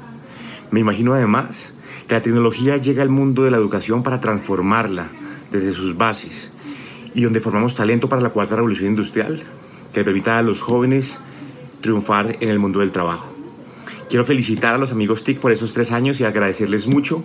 Me 0.71 0.79
imagino 0.79 1.13
además 1.13 1.71
que 2.07 2.15
la 2.15 2.23
tecnología 2.23 2.77
llega 2.77 3.03
al 3.03 3.09
mundo 3.09 3.43
de 3.43 3.51
la 3.51 3.57
educación 3.57 4.01
para 4.01 4.21
transformarla 4.21 5.11
desde 5.51 5.71
sus 5.73 5.97
bases 5.97 6.51
y 7.13 7.21
donde 7.21 7.41
formamos 7.41 7.75
talento 7.75 8.09
para 8.09 8.23
la 8.23 8.29
cuarta 8.29 8.55
revolución 8.55 8.89
industrial 8.89 9.43
que 9.93 10.03
permita 10.03 10.39
a 10.39 10.41
los 10.41 10.63
jóvenes 10.63 11.19
triunfar 11.81 12.37
en 12.39 12.49
el 12.49 12.57
mundo 12.57 12.79
del 12.79 12.91
trabajo. 12.91 13.34
Quiero 14.09 14.23
felicitar 14.23 14.75
a 14.75 14.77
los 14.77 14.91
amigos 14.91 15.23
TIC 15.23 15.39
por 15.39 15.51
esos 15.51 15.73
tres 15.73 15.91
años 15.91 16.19
y 16.19 16.25
agradecerles 16.25 16.87
mucho. 16.87 17.23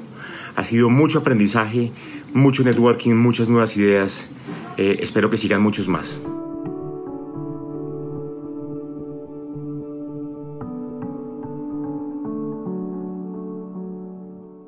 Ha 0.57 0.65
sido 0.65 0.89
mucho 0.89 1.19
aprendizaje, 1.19 1.93
mucho 2.33 2.63
networking, 2.63 3.15
muchas 3.15 3.49
nuevas 3.49 3.77
ideas. 3.77 4.31
Eh, 4.79 4.99
espero 5.01 5.31
que 5.31 5.37
sigan 5.37 5.63
muchos 5.63 5.89
más. 5.89 6.21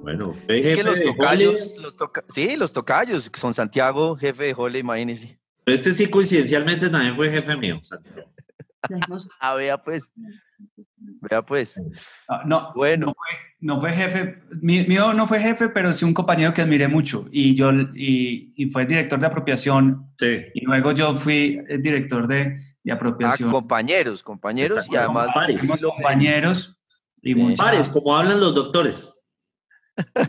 Bueno, 0.02 0.34
es 0.48 0.76
que 0.76 0.82
los 0.84 1.02
tocayos, 1.02 1.76
los 1.78 1.96
toca 1.96 2.24
sí, 2.28 2.56
los 2.56 2.72
tocayos, 2.72 3.30
son 3.34 3.54
Santiago, 3.54 4.16
jefe 4.16 4.44
de 4.44 4.54
Jole, 4.54 4.78
imagínense. 4.80 5.38
Este 5.64 5.92
sí 5.94 6.10
coincidencialmente 6.10 6.90
también 6.90 7.16
fue 7.16 7.30
jefe 7.30 7.56
mío, 7.56 7.80
Santiago. 7.82 8.28
ah, 9.40 9.54
vea 9.54 9.82
pues. 9.82 10.10
Vea 11.32 11.42
pues. 11.42 11.80
Ah, 12.28 12.42
no, 12.44 12.68
bueno. 12.74 13.14
No 13.60 13.80
fue, 13.80 13.92
jefe, 13.92 14.42
mío 14.60 15.14
no 15.14 15.28
fue 15.28 15.38
jefe, 15.38 15.68
pero 15.68 15.92
sí 15.92 16.04
un 16.04 16.12
compañero 16.12 16.52
que 16.52 16.62
admiré 16.62 16.88
mucho 16.88 17.28
y 17.30 17.54
yo 17.54 17.70
y, 17.72 18.52
y 18.56 18.66
fue 18.66 18.84
director 18.84 19.20
de 19.20 19.26
apropiación. 19.26 20.10
Sí. 20.18 20.40
Y 20.52 20.64
luego 20.64 20.92
yo 20.92 21.14
fui 21.14 21.62
el 21.68 21.80
director 21.80 22.26
de, 22.26 22.58
de 22.82 22.92
apropiación. 22.92 23.48
Ah, 23.48 23.52
compañeros, 23.52 24.22
compañeros 24.22 24.84
y 24.90 24.96
además 24.96 25.28
pares. 25.32 25.80
compañeros. 25.80 26.76
Y 27.22 27.54
pares, 27.54 27.88
como 27.88 28.16
hablan 28.16 28.40
los 28.40 28.54
doctores. 28.54 29.22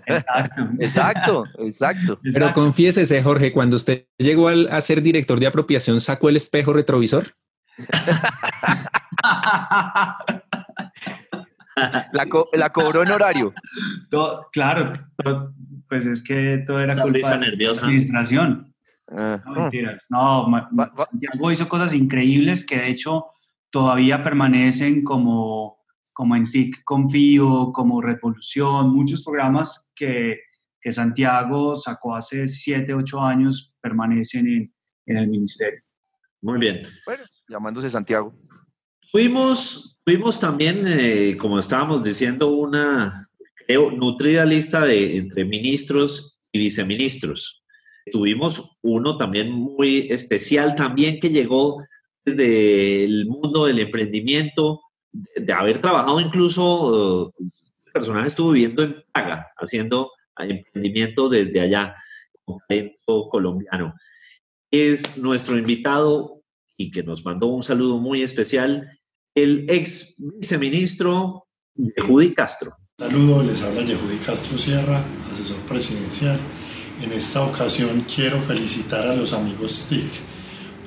Exacto. 0.06 0.70
exacto, 0.80 1.46
exacto. 1.58 2.20
Pero 2.32 2.54
confiésese, 2.54 3.24
Jorge, 3.24 3.52
cuando 3.52 3.78
usted 3.78 4.06
llegó 4.18 4.48
a 4.48 4.80
ser 4.80 5.02
director 5.02 5.40
de 5.40 5.48
apropiación, 5.48 6.00
¿sacó 6.00 6.30
el 6.30 6.38
espejo 6.38 6.72
retrovisor? 6.72 7.36
la, 12.14 12.28
la, 12.54 12.70
cobró 12.72 13.04
en 13.04 13.12
horario. 13.12 13.54
Todo, 14.10 14.48
claro, 14.52 14.94
pues 15.90 16.06
es 16.06 16.24
que 16.24 16.64
todo 16.66 16.80
era 16.80 17.02
culpa 17.02 17.38
de 17.38 17.56
la 17.58 17.72
administración. 17.72 18.74
no, 19.10 19.42
mentiras. 19.56 20.08
No, 20.10 20.48
Santiago 20.98 21.52
hizo 21.52 21.68
cosas 21.68 21.94
increíbles 21.94 22.66
que 22.66 22.78
de 22.78 22.90
hecho 22.90 23.26
todavía 23.70 24.22
permanecen 24.24 25.04
como, 25.04 25.80
como 26.14 26.36
en 26.36 26.44
TIC 26.44 26.84
Confío, 26.84 27.72
como 27.72 28.02
Revolución, 28.02 28.94
muchos 28.94 29.24
programas 29.24 29.92
que, 29.96 30.42
que 30.80 30.92
Santiago 30.92 31.76
sacó 31.76 32.16
hace 32.16 32.48
7, 32.48 32.94
8 32.94 33.22
años 33.22 33.76
permanecen 33.82 34.48
en, 34.48 34.74
en 35.08 35.18
el 35.18 35.28
ministerio. 35.28 35.80
Muy 36.42 36.60
bien. 36.60 36.84
Bueno, 37.06 37.24
llamándose 37.48 37.90
Santiago. 37.90 38.34
Fuimos, 39.14 40.00
fuimos 40.04 40.40
también, 40.40 40.86
eh, 40.88 41.38
como 41.38 41.60
estábamos 41.60 42.04
diciendo, 42.04 42.50
una 42.50 43.28
creo, 43.68 43.92
nutrida 43.92 44.44
lista 44.44 44.80
de 44.80 45.18
entre 45.18 45.46
ministros 45.46 46.40
y 46.52 46.58
viceministros. 46.58 47.64
Tuvimos 48.12 48.80
uno 48.82 49.16
también 49.16 49.52
muy 49.52 50.08
especial, 50.10 50.74
también 50.74 51.20
que 51.20 51.30
llegó 51.30 51.84
desde 52.26 53.04
el 53.04 53.28
mundo 53.28 53.66
del 53.66 53.82
emprendimiento, 53.82 54.82
de, 55.12 55.54
haber 55.54 55.80
trabajado 55.80 56.20
incluso, 56.20 57.26
uh, 57.28 57.34
personal 57.94 58.26
estuvo 58.26 58.50
viviendo 58.50 58.82
en 58.82 58.96
Praga, 59.12 59.48
haciendo 59.58 60.10
emprendimiento 60.40 61.30
desde 61.30 61.62
allá, 61.62 61.96
un 62.48 62.60
colombiano. 63.30 63.94
Es 64.72 65.20
nuestro 65.20 65.56
invitado 65.56 66.42
y 66.78 66.90
que 66.90 67.04
nos 67.04 67.24
mandó 67.24 67.46
un 67.46 67.62
saludo 67.62 68.00
muy 68.00 68.24
especial, 68.24 68.90
el 69.36 69.66
ex 69.68 70.16
viceministro 70.18 71.48
Yehudi 71.76 72.34
Castro. 72.34 72.76
Saludo, 72.98 73.44
les 73.44 73.62
habla 73.62 73.82
Yehudi 73.82 74.18
Castro 74.18 74.58
Sierra, 74.58 75.04
asesor 75.32 75.58
presidencial. 75.62 76.40
En 77.02 77.12
esta 77.12 77.44
ocasión 77.44 78.06
quiero 78.14 78.40
felicitar 78.42 79.08
a 79.08 79.16
los 79.16 79.34
amigos 79.34 79.86
TIC 79.90 80.12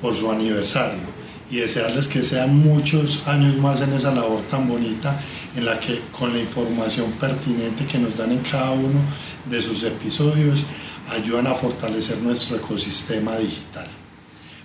por 0.01 0.15
su 0.15 0.31
aniversario 0.31 1.01
y 1.49 1.57
desearles 1.57 2.07
que 2.07 2.23
sean 2.23 2.57
muchos 2.57 3.27
años 3.27 3.57
más 3.57 3.81
en 3.81 3.93
esa 3.93 4.13
labor 4.13 4.41
tan 4.43 4.67
bonita 4.67 5.21
en 5.55 5.65
la 5.65 5.79
que 5.79 6.01
con 6.17 6.33
la 6.33 6.39
información 6.39 7.11
pertinente 7.13 7.85
que 7.85 7.99
nos 7.99 8.17
dan 8.17 8.31
en 8.31 8.39
cada 8.39 8.71
uno 8.71 9.01
de 9.49 9.61
sus 9.61 9.83
episodios 9.83 10.63
ayudan 11.09 11.47
a 11.47 11.55
fortalecer 11.55 12.17
nuestro 12.21 12.57
ecosistema 12.57 13.37
digital. 13.37 13.87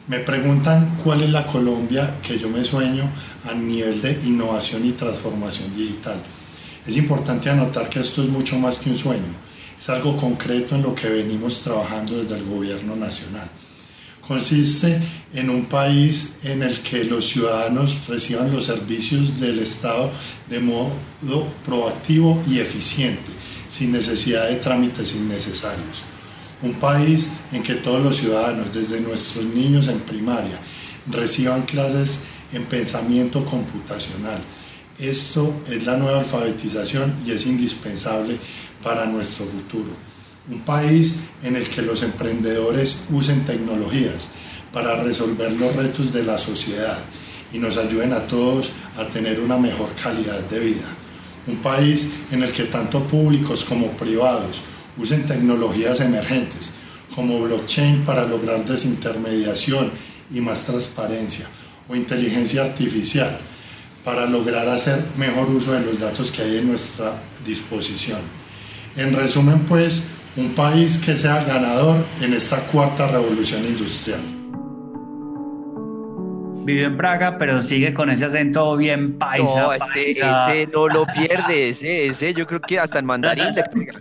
Me 0.09 0.19
preguntan 0.19 0.99
cuál 1.03 1.23
es 1.23 1.31
la 1.31 1.47
Colombia 1.47 2.19
que 2.23 2.37
yo 2.37 2.49
me 2.49 2.65
sueño 2.65 3.09
a 3.45 3.55
nivel 3.55 4.01
de 4.01 4.13
innovación 4.25 4.87
y 4.87 4.93
transformación 4.93 5.77
digital. 5.77 6.23
Es 6.87 6.97
importante 6.97 7.51
anotar 7.51 7.89
que 7.89 8.01
esto 8.01 8.23
es 8.23 8.29
mucho 8.29 8.59
más 8.59 8.79
que 8.79 8.91
un 8.91 8.97
sueño, 8.97 9.35
es 9.79 9.89
algo 9.89 10.17
concreto 10.17 10.75
en 10.75 10.83
lo 10.83 10.95
que 10.95 11.09
venimos 11.09 11.61
trabajando 11.61 12.19
desde 12.19 12.37
el 12.37 12.45
gobierno 12.45 12.97
nacional. 12.97 13.49
Consiste 14.27 15.01
en 15.33 15.51
un 15.51 15.65
país 15.67 16.37
en 16.45 16.63
el 16.63 16.79
que 16.81 17.05
los 17.05 17.27
ciudadanos 17.27 18.07
reciban 18.07 18.53
los 18.53 18.67
servicios 18.67 19.41
del 19.41 19.59
Estado 19.59 20.13
de 20.49 20.61
modo 20.61 20.93
proactivo 21.65 22.41
y 22.49 22.61
eficiente, 22.61 23.33
sin 23.69 23.93
necesidad 23.93 24.49
de 24.49 24.57
trámites 24.57 25.15
innecesarios 25.17 26.05
un 26.63 26.75
país 26.75 27.29
en 27.53 27.63
que 27.63 27.75
todos 27.75 28.01
los 28.01 28.17
ciudadanos, 28.17 28.73
desde 28.73 29.01
nuestros 29.01 29.45
niños 29.45 29.89
en 29.89 30.01
primaria, 30.01 30.59
reciban 31.11 31.63
clases 31.63 32.21
en 32.53 32.65
pensamiento 32.65 33.45
computacional. 33.45 34.43
Esto 34.99 35.63
es 35.67 35.87
la 35.87 35.97
nueva 35.97 36.21
alfabetización 36.21 37.17
y 37.27 37.33
es 37.33 37.47
indispensable 37.47 38.39
para 38.83 39.07
nuestro 39.07 39.47
futuro. 39.47 39.91
Un 40.51 40.61
país 40.61 41.19
en 41.43 41.57
el 41.57 41.69
que 41.69 41.83
los 41.83 42.03
emprendedores 42.03 43.05
usen 43.11 43.45
tecnologías 43.45 44.29
para 44.73 45.03
resolver 45.03 45.53
los 45.53 45.75
retos 45.75 46.13
de 46.13 46.25
la 46.25 46.37
sociedad 46.37 46.99
y 47.53 47.59
nos 47.59 47.77
ayuden 47.77 48.13
a 48.13 48.27
todos 48.27 48.71
a 48.97 49.07
tener 49.07 49.41
una 49.41 49.57
mejor 49.57 49.91
calidad 49.95 50.41
de 50.41 50.59
vida. 50.59 50.97
Un 51.47 51.57
país 51.57 52.11
en 52.31 52.43
el 52.43 52.53
que 52.53 52.65
tanto 52.65 53.07
públicos 53.07 53.65
como 53.65 53.89
privados 53.97 54.61
usen 54.97 55.27
tecnologías 55.27 56.01
emergentes 56.01 56.73
como 57.15 57.41
blockchain 57.41 58.05
para 58.05 58.27
lograr 58.27 58.65
desintermediación 58.65 59.91
y 60.31 60.41
más 60.41 60.65
transparencia 60.65 61.49
o 61.89 61.97
inteligencia 61.97 62.63
artificial 62.63 63.39
para 64.05 64.27
lograr 64.27 64.69
hacer 64.69 65.05
mejor 65.17 65.49
uso 65.51 65.73
de 65.73 65.81
los 65.81 65.99
datos 65.99 66.31
que 66.31 66.43
hay 66.43 66.59
en 66.59 66.69
nuestra 66.69 67.23
disposición. 67.47 68.21
En 68.97 69.15
resumen, 69.15 69.61
pues, 69.69 70.09
un 70.37 70.55
país 70.55 70.99
que 70.99 71.17
sea 71.17 71.45
ganador 71.45 72.05
en 72.21 72.35
esta 72.35 72.59
cuarta 72.67 73.07
revolución 73.07 73.65
industrial. 73.65 74.42
Vive 76.65 76.85
en 76.85 76.97
Praga, 76.97 77.39
pero 77.39 77.61
sigue 77.61 77.93
con 77.93 78.11
ese 78.11 78.25
acento 78.25 78.77
bien 78.77 79.19
paisa. 79.19 79.63
No, 79.63 79.73
ese, 79.73 80.13
ese 80.13 80.69
no 80.73 80.89
lo 80.89 81.07
pierde, 81.07 81.71
ese, 81.71 82.07
ese 82.07 82.35
yo 82.35 82.47
creo 82.47 82.61
que 82.61 82.79
hasta 82.79 83.01
en 83.01 83.07
mandarín 83.07 83.55
le 83.55 83.65
pega. 83.65 83.99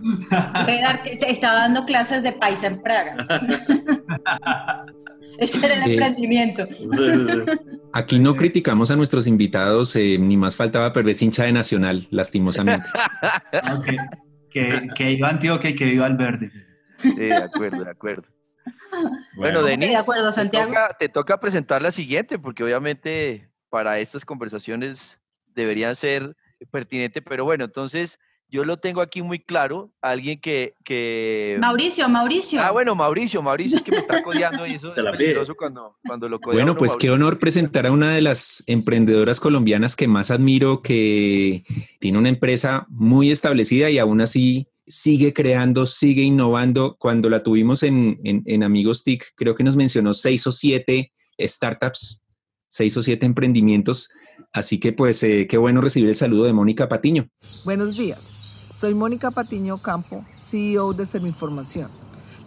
Estaba 1.28 1.60
dando 1.60 1.86
clases 1.86 2.24
de 2.24 2.34
paisa 2.34 2.68
en 2.68 2.82
Praga. 2.82 3.16
Ese 5.42 5.66
era 5.66 5.74
el 5.74 5.92
emprendimiento. 5.92 6.68
Aquí 7.94 8.20
no 8.20 8.36
criticamos 8.36 8.92
a 8.92 8.96
nuestros 8.96 9.26
invitados, 9.26 9.96
eh, 9.96 10.18
ni 10.20 10.38
más 10.38 10.56
faltaba 10.56 10.94
perder 10.94 11.16
hincha 11.20 11.46
de 11.46 11.52
Nacional, 11.52 12.06
lastimosamente. 12.12 12.88
okay. 13.80 13.98
que, 14.52 14.88
que 14.96 15.12
iba 15.14 15.30
Antioquia 15.30 15.72
y 15.72 15.76
que 15.76 15.88
iba 15.88 16.06
al 16.06 16.16
verde. 16.16 16.52
Sí, 16.98 17.16
de 17.16 17.36
acuerdo, 17.36 17.84
de 17.84 17.90
acuerdo. 17.90 18.24
Bueno, 19.36 19.64
Denis, 19.64 19.90
de 19.90 19.98
acuerdo, 19.98 20.32
Santiago. 20.32 20.72
Te 20.72 20.74
toca, 20.74 20.98
te 20.98 21.10
toca 21.10 21.40
presentar 21.40 21.82
la 21.82 21.92
siguiente, 21.92 22.38
porque 22.38 22.64
obviamente 22.64 23.50
para 23.70 24.00
estas 24.00 24.26
conversaciones 24.26 25.18
deberían 25.56 25.96
ser 25.96 26.36
pertinentes, 26.72 27.24
pero 27.26 27.46
bueno, 27.46 27.66
entonces 27.66 28.20
yo 28.52 28.66
lo 28.66 28.78
tengo 28.78 29.00
aquí 29.00 29.22
muy 29.22 29.40
claro, 29.40 29.94
alguien 30.02 30.42
que, 30.42 30.76
que... 30.84 31.56
Mauricio, 31.62 32.10
Mauricio. 32.10 32.62
Ah, 32.62 32.72
bueno, 32.72 32.96
Mauricio, 32.96 33.42
Mauricio 33.42 33.78
es 33.78 33.84
que 33.84 33.92
me 33.92 34.00
está 34.00 34.22
codeando 34.22 34.68
y 34.68 34.74
eso 34.74 34.92
Se 34.92 35.02
la 35.02 35.12
es 35.12 35.18
peligroso 35.18 35.56
cuando, 35.56 35.98
cuando 36.06 36.28
lo 36.28 36.38
codea 36.38 36.58
Bueno, 36.58 36.78
pues 36.78 36.92
Mauricio. 36.92 37.10
qué 37.10 37.16
honor 37.16 37.40
presentar 37.40 37.88
a 37.88 37.94
una 37.94 38.12
de 38.12 38.22
las 38.22 38.66
emprendedoras 38.68 39.40
colombianas 39.40 39.96
que 39.96 40.10
más 40.10 40.32
admiro, 40.32 40.82
que 40.82 41.64
tiene 42.00 42.18
una 42.18 42.28
empresa 42.28 42.86
muy 42.90 43.32
establecida 43.32 43.90
y 43.90 44.00
aún 44.00 44.20
así 44.20 44.68
sigue 44.92 45.34
creando, 45.34 45.86
sigue 45.86 46.22
innovando. 46.22 46.98
Cuando 47.00 47.30
la 47.30 47.42
tuvimos 47.42 47.84
en, 47.84 48.20
en, 48.24 48.44
en 48.46 48.64
Amigos 48.64 49.04
TIC, 49.04 49.34
creo 49.36 49.56
que 49.56 49.64
nos 49.64 49.76
mencionó 49.76 50.14
seis 50.14 50.46
o 50.46 50.52
siete 50.52 51.12
startups, 51.40 52.24
seis 52.68 52.96
o 52.98 53.02
siete 53.02 53.26
emprendimientos. 53.26 54.10
Así 54.52 54.80
que 54.80 54.92
pues 54.92 55.24
eh, 55.24 55.48
qué 55.50 55.58
bueno 55.58 55.82
recibir 55.82 56.10
el 56.10 56.16
saludo 56.16 56.44
de 56.44 56.54
Mónica 56.54 56.90
Patiño. 56.90 57.30
Buenos 57.64 57.98
días, 57.98 58.26
soy 58.76 58.94
Mónica 58.94 59.32
Patiño 59.32 59.82
Campo, 59.82 60.26
CEO 60.44 60.94
de 60.94 61.06
Serinformación. 61.06 61.90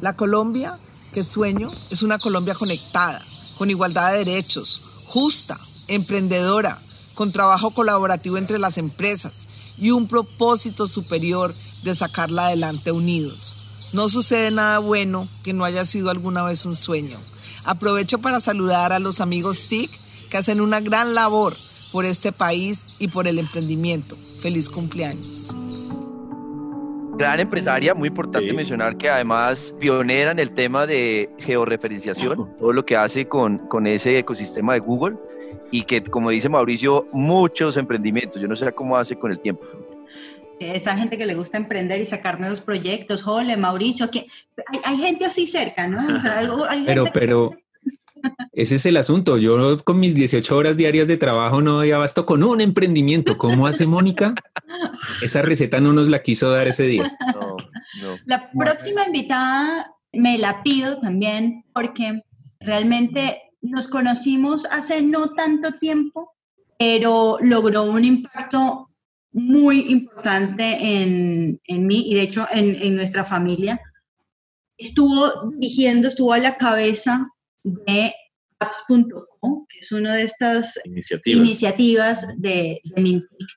La 0.00 0.14
Colombia 0.14 0.78
que 1.14 1.24
sueño 1.24 1.70
es 1.90 2.02
una 2.02 2.18
Colombia 2.18 2.54
conectada, 2.54 3.22
con 3.56 3.70
igualdad 3.70 4.12
de 4.12 4.24
derechos, 4.24 5.04
justa, 5.06 5.56
emprendedora, 5.88 6.78
con 7.14 7.32
trabajo 7.32 7.70
colaborativo 7.70 8.36
entre 8.36 8.58
las 8.58 8.76
empresas 8.78 9.48
y 9.78 9.92
un 9.92 10.08
propósito 10.08 10.86
superior 10.86 11.54
de 11.84 11.94
sacarla 11.94 12.46
adelante 12.46 12.90
unidos. 12.90 13.56
No 13.92 14.08
sucede 14.08 14.50
nada 14.50 14.80
bueno 14.80 15.28
que 15.44 15.52
no 15.52 15.64
haya 15.64 15.86
sido 15.86 16.10
alguna 16.10 16.42
vez 16.42 16.66
un 16.66 16.74
sueño. 16.74 17.18
Aprovecho 17.64 18.18
para 18.18 18.40
saludar 18.40 18.92
a 18.92 18.98
los 18.98 19.20
amigos 19.20 19.68
TIC 19.68 19.90
que 20.30 20.38
hacen 20.38 20.60
una 20.60 20.80
gran 20.80 21.14
labor 21.14 21.52
por 21.92 22.04
este 22.04 22.32
país 22.32 22.96
y 22.98 23.08
por 23.08 23.28
el 23.28 23.38
emprendimiento. 23.38 24.16
Feliz 24.40 24.68
cumpleaños. 24.68 25.54
Gran 27.16 27.38
empresaria, 27.38 27.94
muy 27.94 28.08
importante 28.08 28.48
sí. 28.48 28.56
mencionar 28.56 28.96
que 28.96 29.08
además 29.08 29.72
pionera 29.78 30.32
en 30.32 30.40
el 30.40 30.50
tema 30.50 30.84
de 30.84 31.30
georreferenciación, 31.38 32.56
todo 32.58 32.72
lo 32.72 32.84
que 32.84 32.96
hace 32.96 33.28
con, 33.28 33.58
con 33.68 33.86
ese 33.86 34.18
ecosistema 34.18 34.72
de 34.72 34.80
Google 34.80 35.16
y 35.70 35.82
que, 35.82 36.02
como 36.02 36.30
dice 36.30 36.48
Mauricio, 36.48 37.06
muchos 37.12 37.76
emprendimientos. 37.76 38.42
Yo 38.42 38.48
no 38.48 38.56
sé 38.56 38.72
cómo 38.72 38.96
hace 38.96 39.16
con 39.16 39.30
el 39.30 39.38
tiempo. 39.38 39.62
Esa 40.60 40.96
gente 40.96 41.18
que 41.18 41.26
le 41.26 41.34
gusta 41.34 41.58
emprender 41.58 42.00
y 42.00 42.06
sacar 42.06 42.40
nuevos 42.40 42.60
proyectos, 42.60 43.22
Jole, 43.22 43.56
Mauricio, 43.56 44.10
que 44.10 44.26
hay, 44.72 44.80
hay 44.84 44.96
gente 44.98 45.24
así 45.24 45.46
cerca, 45.46 45.88
¿no? 45.88 45.98
O 46.14 46.18
sea, 46.18 46.38
hay 46.68 46.84
pero, 46.86 47.04
pero, 47.12 47.50
ese 48.52 48.76
es 48.76 48.86
el 48.86 48.96
asunto. 48.96 49.36
Yo 49.36 49.82
con 49.84 50.00
mis 50.00 50.14
18 50.14 50.56
horas 50.56 50.76
diarias 50.76 51.08
de 51.08 51.16
trabajo 51.16 51.60
no 51.60 51.74
doy 51.74 51.90
abasto 51.90 52.26
con 52.26 52.42
un 52.42 52.60
emprendimiento. 52.60 53.36
¿Cómo 53.36 53.66
hace 53.66 53.86
Mónica? 53.86 54.34
Esa 55.22 55.42
receta 55.42 55.80
no 55.80 55.92
nos 55.92 56.08
la 56.08 56.22
quiso 56.22 56.50
dar 56.50 56.68
ese 56.68 56.84
día. 56.84 57.16
No, 57.34 57.56
no. 58.02 58.16
La 58.26 58.50
próxima 58.50 59.06
invitada 59.06 59.94
me 60.12 60.38
la 60.38 60.62
pido 60.62 61.00
también 61.00 61.64
porque 61.72 62.22
realmente 62.60 63.42
nos 63.60 63.88
conocimos 63.88 64.66
hace 64.66 65.02
no 65.02 65.30
tanto 65.30 65.72
tiempo, 65.72 66.34
pero 66.78 67.38
logró 67.40 67.84
un 67.84 68.04
impacto 68.04 68.90
muy 69.34 69.90
importante 69.90 70.64
en, 70.80 71.60
en 71.64 71.86
mí 71.86 72.04
y 72.08 72.14
de 72.14 72.22
hecho 72.22 72.46
en, 72.52 72.76
en 72.76 72.96
nuestra 72.96 73.26
familia. 73.26 73.80
Estuvo 74.78 75.50
dirigiendo, 75.50 76.08
estuvo 76.08 76.32
a 76.32 76.38
la 76.38 76.54
cabeza 76.54 77.28
de 77.64 78.14
apps.com, 78.60 79.66
que 79.68 79.80
es 79.80 79.92
una 79.92 80.14
de 80.14 80.22
estas 80.22 80.78
iniciativas, 80.84 81.44
iniciativas 81.44 82.40
de, 82.40 82.80
de 82.84 83.02
Mintic, 83.02 83.48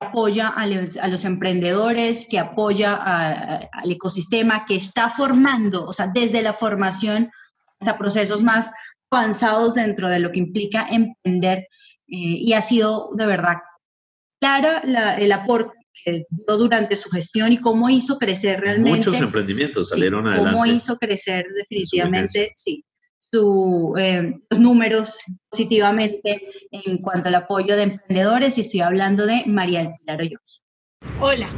que 0.00 0.06
apoya 0.06 0.48
a, 0.48 0.66
le, 0.66 0.90
a, 1.00 1.08
los 1.08 1.24
emprendedores, 1.24 2.26
que 2.28 2.40
apoya 2.40 2.94
a, 2.94 3.32
a, 3.32 3.68
al 3.72 3.92
ecosistema, 3.92 4.64
que 4.66 4.74
está 4.74 5.08
formando, 5.08 5.86
o 5.86 5.92
sea, 5.92 6.10
desde 6.12 6.42
la 6.42 6.52
formación 6.52 7.30
hasta 7.80 7.96
procesos 7.96 8.42
más 8.42 8.72
avanzados 9.10 9.74
dentro 9.74 10.08
de 10.08 10.18
lo 10.18 10.30
que 10.30 10.38
implica 10.38 10.86
emprender 10.90 11.58
eh, 11.58 11.66
y 12.08 12.52
ha 12.54 12.62
sido 12.62 13.10
de 13.14 13.26
verdad 13.26 13.58
clara 14.42 14.82
la, 14.84 15.16
el 15.18 15.30
aporte 15.30 15.78
que 16.04 16.24
dio 16.28 16.56
durante 16.56 16.96
su 16.96 17.08
gestión 17.10 17.52
y 17.52 17.58
cómo 17.58 17.88
hizo 17.88 18.18
crecer 18.18 18.60
realmente. 18.60 18.98
Muchos 18.98 19.20
emprendimientos 19.20 19.90
salieron 19.90 20.24
sí, 20.24 20.30
adelante. 20.30 20.52
Cómo 20.52 20.66
hizo 20.66 20.96
crecer 20.98 21.46
definitivamente, 21.56 22.50
sí, 22.54 22.84
su, 23.32 23.94
eh, 23.96 24.34
los 24.50 24.58
números 24.58 25.18
positivamente 25.48 26.42
en 26.72 26.98
cuanto 26.98 27.28
al 27.28 27.36
apoyo 27.36 27.76
de 27.76 27.84
emprendedores 27.84 28.58
y 28.58 28.62
estoy 28.62 28.80
hablando 28.80 29.26
de 29.26 29.44
María 29.46 29.84
del 29.84 29.92
Pilar. 30.00 30.40
Hola, 31.20 31.48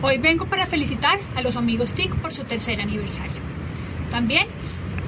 hoy 0.00 0.16
vengo 0.16 0.48
para 0.48 0.66
felicitar 0.66 1.20
a 1.36 1.42
los 1.42 1.56
amigos 1.56 1.92
TIC 1.92 2.14
por 2.22 2.32
su 2.32 2.44
tercer 2.44 2.80
aniversario. 2.80 3.42
También 4.10 4.46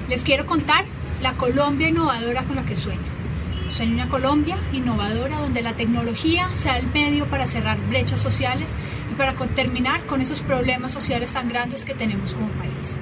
les 0.07 0.23
quiero 0.23 0.45
contar 0.45 0.85
la 1.21 1.35
Colombia 1.37 1.89
innovadora 1.89 2.43
con 2.45 2.55
la 2.55 2.65
que 2.65 2.75
sueño. 2.75 3.01
Sueño 3.75 3.95
una 3.95 4.07
Colombia 4.07 4.55
innovadora 4.71 5.41
donde 5.41 5.61
la 5.61 5.75
tecnología 5.75 6.47
sea 6.47 6.77
el 6.77 6.87
medio 6.93 7.29
para 7.29 7.45
cerrar 7.45 7.77
brechas 7.89 8.21
sociales 8.21 8.69
y 9.11 9.15
para 9.15 9.35
terminar 9.53 10.05
con 10.05 10.21
esos 10.21 10.41
problemas 10.41 10.93
sociales 10.93 11.33
tan 11.33 11.49
grandes 11.49 11.83
que 11.83 11.93
tenemos 11.93 12.33
como 12.33 12.47
país. 12.53 12.97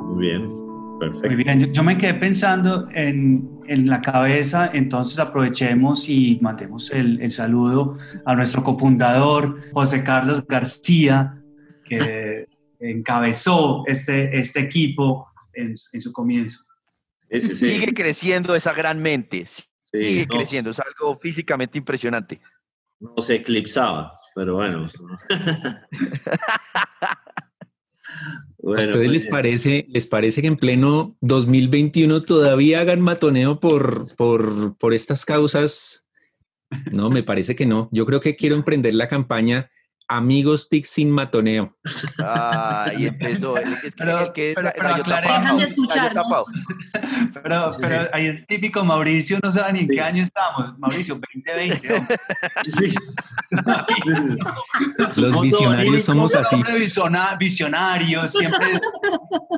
Muy 0.00 0.26
bien, 0.26 0.46
perfecto. 0.98 1.28
Muy 1.28 1.44
bien, 1.44 1.60
yo, 1.60 1.66
yo 1.66 1.82
me 1.82 1.98
quedé 1.98 2.14
pensando 2.14 2.88
en, 2.94 3.46
en, 3.66 3.86
la 3.86 4.00
cabeza, 4.00 4.70
entonces 4.72 5.18
aprovechemos 5.18 6.08
y 6.08 6.38
mandemos 6.40 6.90
el, 6.90 7.20
el 7.20 7.32
saludo 7.32 7.98
a 8.24 8.34
nuestro 8.34 8.64
cofundador, 8.64 9.58
José 9.74 10.02
Carlos 10.02 10.46
García, 10.46 11.42
que 11.84 12.46
encabezó 12.80 13.84
este, 13.86 14.38
este 14.38 14.60
equipo 14.60 15.28
en, 15.54 15.74
en 15.92 16.00
su 16.00 16.12
comienzo. 16.12 16.64
Sí, 17.30 17.40
sí, 17.40 17.54
sí. 17.54 17.70
Sigue 17.72 17.94
creciendo 17.94 18.54
esa 18.54 18.72
gran 18.72 19.00
mente, 19.02 19.46
sigue 19.80 20.26
creciendo, 20.26 20.70
es 20.70 20.80
algo 20.80 21.18
físicamente 21.18 21.78
impresionante. 21.78 22.40
No 23.00 23.14
se 23.18 23.36
eclipsaba, 23.36 24.12
pero 24.34 24.54
bueno. 24.54 24.88
Bueno, 28.58 28.82
¿A 28.82 28.86
ustedes 28.86 29.06
pues, 29.06 29.10
les 29.12 29.26
parece, 29.26 29.86
les 29.90 30.06
parece 30.06 30.40
que 30.40 30.48
en 30.48 30.56
pleno 30.56 31.16
2021 31.20 32.22
todavía 32.22 32.80
hagan 32.80 33.00
matoneo 33.00 33.60
por, 33.60 34.14
por, 34.16 34.76
por 34.76 34.92
estas 34.92 35.24
causas? 35.24 36.08
No, 36.90 37.10
me 37.10 37.22
parece 37.22 37.54
que 37.54 37.66
no. 37.66 37.88
Yo 37.92 38.06
creo 38.06 38.20
que 38.20 38.34
quiero 38.34 38.56
emprender 38.56 38.94
la 38.94 39.08
campaña 39.08 39.70
Amigos 40.08 40.68
TIC 40.68 40.84
sin 40.84 41.10
matoneo. 41.10 41.76
Ah, 42.20 42.90
y 42.96 43.06
empezó. 43.06 43.56
El 43.56 43.76
que 43.80 43.86
es 43.88 43.94
pero, 43.96 44.20
el 44.20 44.32
que 44.32 44.52
pero, 44.54 44.72
pero 44.74 45.04
Dejan 45.04 45.56
de 45.56 45.64
escucharnos. 45.64 46.26
Pero, 47.42 47.68
pero 47.80 48.08
ahí 48.12 48.26
es 48.26 48.46
típico, 48.46 48.84
Mauricio, 48.84 49.38
no 49.42 49.50
sabe 49.52 49.72
ni 49.74 49.80
en 49.80 49.86
sí. 49.88 49.94
qué 49.94 50.00
año 50.00 50.22
estamos. 50.22 50.78
Mauricio, 50.78 51.18
2020. 51.44 51.88
¿no? 51.88 52.06
Sí. 52.62 52.94
Los 55.20 55.42
visionarios 55.42 56.04
somos 56.04 56.34
así. 56.34 56.62
Visionarios, 57.38 58.30
siempre 58.30 58.78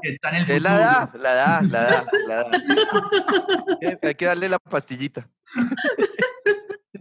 está 0.03 0.31
en 0.31 0.37
el 0.37 0.47
futuro. 0.47 0.57
Es 0.57 0.63
la 0.63 0.77
edad, 0.77 1.15
la 1.15 1.33
edad, 1.33 1.63
la 1.63 1.89
edad, 1.89 2.05
la 2.27 2.35
edad. 2.35 3.99
Hay 4.03 4.15
que 4.15 4.25
darle 4.27 4.49
la 4.49 4.59
pastillita. 4.59 5.29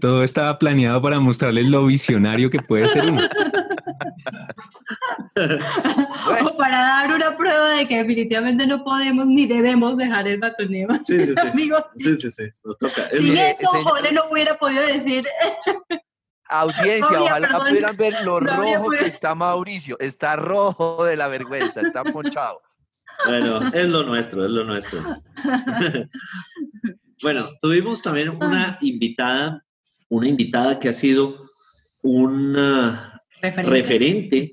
Todo 0.01 0.23
estaba 0.23 0.59
planeado 0.59 1.01
para 1.01 1.19
mostrarles 1.19 1.67
lo 1.67 1.85
visionario 1.85 2.49
que 2.49 2.59
puede 2.59 2.87
ser 2.87 3.05
uno. 3.05 3.21
Bueno. 6.25 6.49
O 6.53 6.57
para 6.57 6.77
dar 6.77 7.13
una 7.13 7.37
prueba 7.37 7.69
de 7.75 7.87
que 7.87 7.97
definitivamente 7.97 8.65
no 8.65 8.83
podemos 8.83 9.27
ni 9.27 9.45
debemos 9.45 9.97
dejar 9.97 10.27
el 10.27 10.39
batoneo. 10.39 10.87
Sí, 11.03 11.25
sí, 11.25 11.33
sí. 11.33 11.39
Amigos. 11.47 11.83
Sí, 11.95 12.19
sí, 12.19 12.31
sí. 12.31 12.43
Nos 12.65 12.77
toca. 12.79 13.03
Sin 13.11 13.37
es 13.37 13.61
eso, 13.61 13.69
Jole 13.71 14.11
no 14.11 14.23
hubiera 14.31 14.57
podido 14.57 14.81
decir. 14.85 15.25
Audiencia, 16.49 17.21
ojalá 17.21 17.59
pudieran 17.59 17.97
ver 17.97 18.13
lo 18.23 18.39
rojo 18.39 18.89
que 18.91 19.05
está 19.05 19.35
Mauricio. 19.35 19.99
Está 19.99 20.37
rojo 20.37 21.03
de 21.03 21.17
la 21.17 21.27
vergüenza, 21.27 21.81
está 21.81 22.03
ponchado. 22.05 22.61
Bueno, 23.25 23.59
es 23.73 23.87
lo 23.87 24.03
nuestro, 24.03 24.45
es 24.45 24.51
lo 24.51 24.63
nuestro. 24.63 25.01
bueno, 27.21 27.49
tuvimos 27.61 28.01
también 28.01 28.29
una 28.29 28.77
invitada, 28.79 29.65
una 30.09 30.27
invitada 30.27 30.79
que 30.79 30.89
ha 30.89 30.93
sido 30.93 31.43
una 32.03 33.21
referente. 33.41 34.51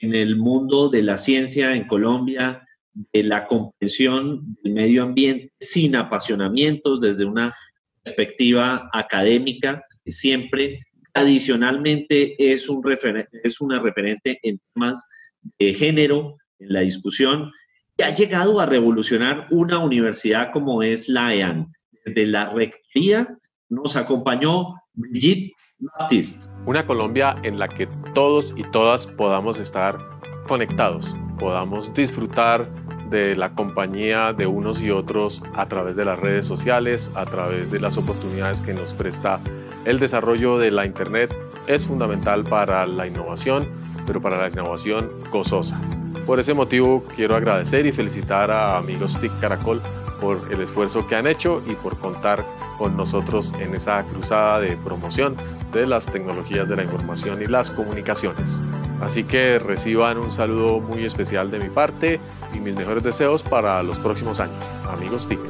en 0.00 0.14
el 0.14 0.36
mundo 0.36 0.88
de 0.88 1.02
la 1.02 1.18
ciencia 1.18 1.74
en 1.74 1.86
Colombia, 1.86 2.66
de 3.12 3.22
la 3.22 3.46
comprensión 3.46 4.56
del 4.62 4.74
medio 4.74 5.02
ambiente 5.02 5.52
sin 5.58 5.96
apasionamientos 5.96 7.00
desde 7.00 7.24
una 7.24 7.54
perspectiva 8.02 8.90
académica, 8.92 9.84
siempre 10.04 10.80
adicionalmente 11.14 12.34
es, 12.38 12.68
un 12.68 12.82
es 13.42 13.60
una 13.60 13.80
referente 13.80 14.38
en 14.42 14.60
temas 14.74 15.08
de 15.58 15.74
género, 15.74 16.36
en 16.58 16.72
la 16.72 16.80
discusión, 16.80 17.50
y 17.96 18.02
ha 18.02 18.14
llegado 18.14 18.60
a 18.60 18.66
revolucionar 18.66 19.46
una 19.50 19.78
universidad 19.78 20.50
como 20.52 20.82
es 20.82 21.08
la 21.08 21.34
EAN. 21.34 21.72
Desde 22.04 22.26
la 22.26 22.52
rectoría 22.52 23.38
nos 23.68 23.96
acompañó 23.96 24.74
Brigitte 24.94 25.52
Baptiste. 25.78 26.54
Una 26.66 26.86
Colombia 26.86 27.34
en 27.42 27.58
la 27.58 27.68
que 27.68 27.86
todos 28.14 28.54
y 28.56 28.62
todas 28.64 29.06
podamos 29.06 29.58
estar 29.58 29.98
conectados, 30.46 31.16
podamos 31.38 31.92
disfrutar 31.94 32.68
de 33.10 33.36
la 33.36 33.54
compañía 33.54 34.32
de 34.32 34.46
unos 34.46 34.80
y 34.80 34.90
otros 34.90 35.42
a 35.54 35.66
través 35.66 35.96
de 35.96 36.04
las 36.04 36.18
redes 36.18 36.46
sociales, 36.46 37.10
a 37.14 37.24
través 37.26 37.70
de 37.70 37.80
las 37.80 37.96
oportunidades 37.96 38.60
que 38.60 38.72
nos 38.72 38.92
presta 38.92 39.40
el 39.84 39.98
desarrollo 39.98 40.58
de 40.58 40.70
la 40.70 40.86
Internet, 40.86 41.36
es 41.66 41.84
fundamental 41.84 42.44
para 42.44 42.86
la 42.86 43.06
innovación, 43.06 43.68
pero 44.06 44.20
para 44.20 44.38
la 44.38 44.48
innovación 44.48 45.10
gozosa. 45.30 45.80
Por 46.26 46.40
ese 46.40 46.54
motivo 46.54 47.04
quiero 47.16 47.36
agradecer 47.36 47.84
y 47.86 47.92
felicitar 47.92 48.50
a 48.50 48.78
amigos 48.78 49.20
TIC 49.20 49.32
Caracol 49.40 49.82
por 50.24 50.40
el 50.50 50.62
esfuerzo 50.62 51.06
que 51.06 51.16
han 51.16 51.26
hecho 51.26 51.62
y 51.68 51.74
por 51.74 51.98
contar 51.98 52.46
con 52.78 52.96
nosotros 52.96 53.52
en 53.60 53.74
esa 53.74 54.02
cruzada 54.04 54.58
de 54.58 54.74
promoción 54.74 55.36
de 55.70 55.86
las 55.86 56.06
tecnologías 56.06 56.66
de 56.70 56.76
la 56.76 56.84
información 56.84 57.42
y 57.42 57.46
las 57.46 57.70
comunicaciones. 57.70 58.62
Así 59.02 59.24
que 59.24 59.58
reciban 59.58 60.16
un 60.16 60.32
saludo 60.32 60.80
muy 60.80 61.04
especial 61.04 61.50
de 61.50 61.58
mi 61.58 61.68
parte 61.68 62.20
y 62.54 62.58
mis 62.58 62.74
mejores 62.74 63.02
deseos 63.02 63.42
para 63.42 63.82
los 63.82 63.98
próximos 63.98 64.40
años. 64.40 64.56
Amigos 64.90 65.28
TIC. 65.28 65.40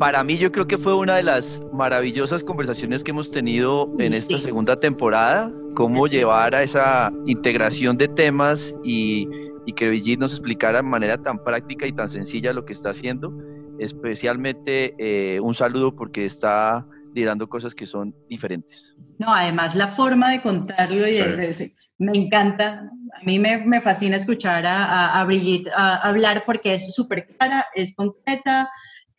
Para 0.00 0.24
mí 0.24 0.36
yo 0.36 0.50
creo 0.50 0.66
que 0.66 0.76
fue 0.76 0.96
una 0.96 1.14
de 1.14 1.22
las 1.22 1.62
maravillosas 1.72 2.42
conversaciones 2.42 3.04
que 3.04 3.12
hemos 3.12 3.30
tenido 3.30 3.88
en 4.00 4.14
esta 4.14 4.40
segunda 4.40 4.80
temporada, 4.80 5.52
cómo 5.76 6.08
llevar 6.08 6.56
a 6.56 6.64
esa 6.64 7.12
integración 7.26 7.96
de 7.96 8.08
temas 8.08 8.74
y, 8.82 9.28
que 9.72 9.88
Brigitte 9.88 10.20
nos 10.20 10.32
explicara 10.32 10.78
de 10.78 10.82
manera 10.82 11.16
tan 11.16 11.42
práctica 11.42 11.86
y 11.86 11.92
tan 11.92 12.08
sencilla 12.08 12.52
lo 12.52 12.64
que 12.64 12.72
está 12.72 12.90
haciendo. 12.90 13.32
Especialmente 13.78 14.94
eh, 14.98 15.40
un 15.40 15.54
saludo 15.54 15.96
porque 15.96 16.26
está 16.26 16.86
liderando 17.14 17.48
cosas 17.48 17.74
que 17.74 17.86
son 17.86 18.14
diferentes. 18.28 18.94
No, 19.18 19.32
además 19.32 19.74
la 19.74 19.88
forma 19.88 20.30
de 20.30 20.42
contarlo 20.42 21.06
y 21.08 21.12
de, 21.12 21.70
me 21.98 22.18
encanta. 22.18 22.90
A 23.20 23.24
mí 23.24 23.38
me, 23.38 23.80
fascina 23.80 24.16
escuchar 24.16 24.66
a, 24.66 25.20
a, 25.20 25.24
Brigitte 25.24 25.70
hablar 25.74 26.42
porque 26.44 26.74
es 26.74 26.94
súper 26.94 27.26
clara, 27.26 27.64
es 27.74 27.94
concreta. 27.94 28.68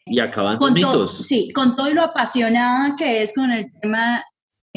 Y 0.05 0.19
acabando 0.19 0.69
mitos. 0.69 1.25
sí, 1.25 1.49
con 1.53 1.75
todo 1.75 1.91
lo 1.93 2.03
apasionada 2.03 2.95
que 2.97 3.23
es 3.23 3.33
con 3.33 3.51
el 3.51 3.71
tema, 3.81 4.21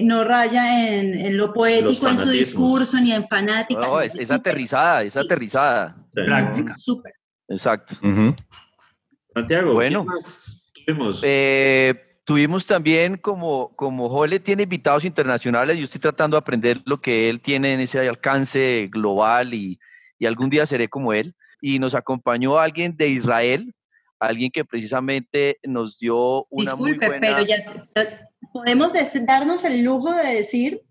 no 0.03 0.25
raya 0.25 0.89
en, 0.89 1.37
lo 1.37 1.53
poético 1.53 2.09
en 2.09 2.19
su 2.19 2.31
discurso 2.31 3.01
ni 3.01 3.13
en 3.13 3.27
fanática. 3.27 3.81
No, 3.81 4.01
es, 4.01 4.31
aterrizada, 4.31 5.03
es 5.03 5.17
aterrizada. 5.17 5.97
Práctica. 6.13 6.75
Súper. 6.75 7.13
Exacto. 7.49 7.95
Santiago, 9.35 9.75
bueno, 9.75 10.07
eh, 11.23 11.95
Tuvimos 12.29 12.67
también, 12.67 13.17
como, 13.17 13.75
como 13.75 14.11
Jole 14.11 14.39
tiene 14.39 14.65
invitados 14.65 15.07
internacionales, 15.07 15.79
yo 15.79 15.85
estoy 15.85 15.99
tratando 15.99 16.37
de 16.37 16.41
aprender 16.41 16.83
lo 16.85 17.01
que 17.01 17.31
él 17.31 17.41
tiene 17.41 17.73
en 17.73 17.81
ese 17.81 18.07
alcance 18.07 18.87
global 18.93 19.55
y, 19.55 19.79
y 20.19 20.27
algún 20.27 20.51
día 20.51 20.67
seré 20.67 20.89
como 20.89 21.15
él. 21.15 21.35
Y 21.63 21.79
nos 21.79 21.95
acompañó 21.95 22.59
alguien 22.59 22.99
de 22.99 23.09
Israel, 23.09 23.75
alguien 24.21 24.51
que 24.51 24.63
precisamente 24.67 25.59
nos 25.63 25.97
dio 25.99 26.45
una 26.51 26.73
Disculpe, 26.73 27.09
muy 27.09 27.19
buena... 27.19 27.37
pero 27.37 27.47
ya 27.47 27.57
podemos 28.53 28.93
darnos 29.27 29.65
el 29.65 29.83
lujo 29.83 30.13
de 30.13 30.35
decir 30.35 30.83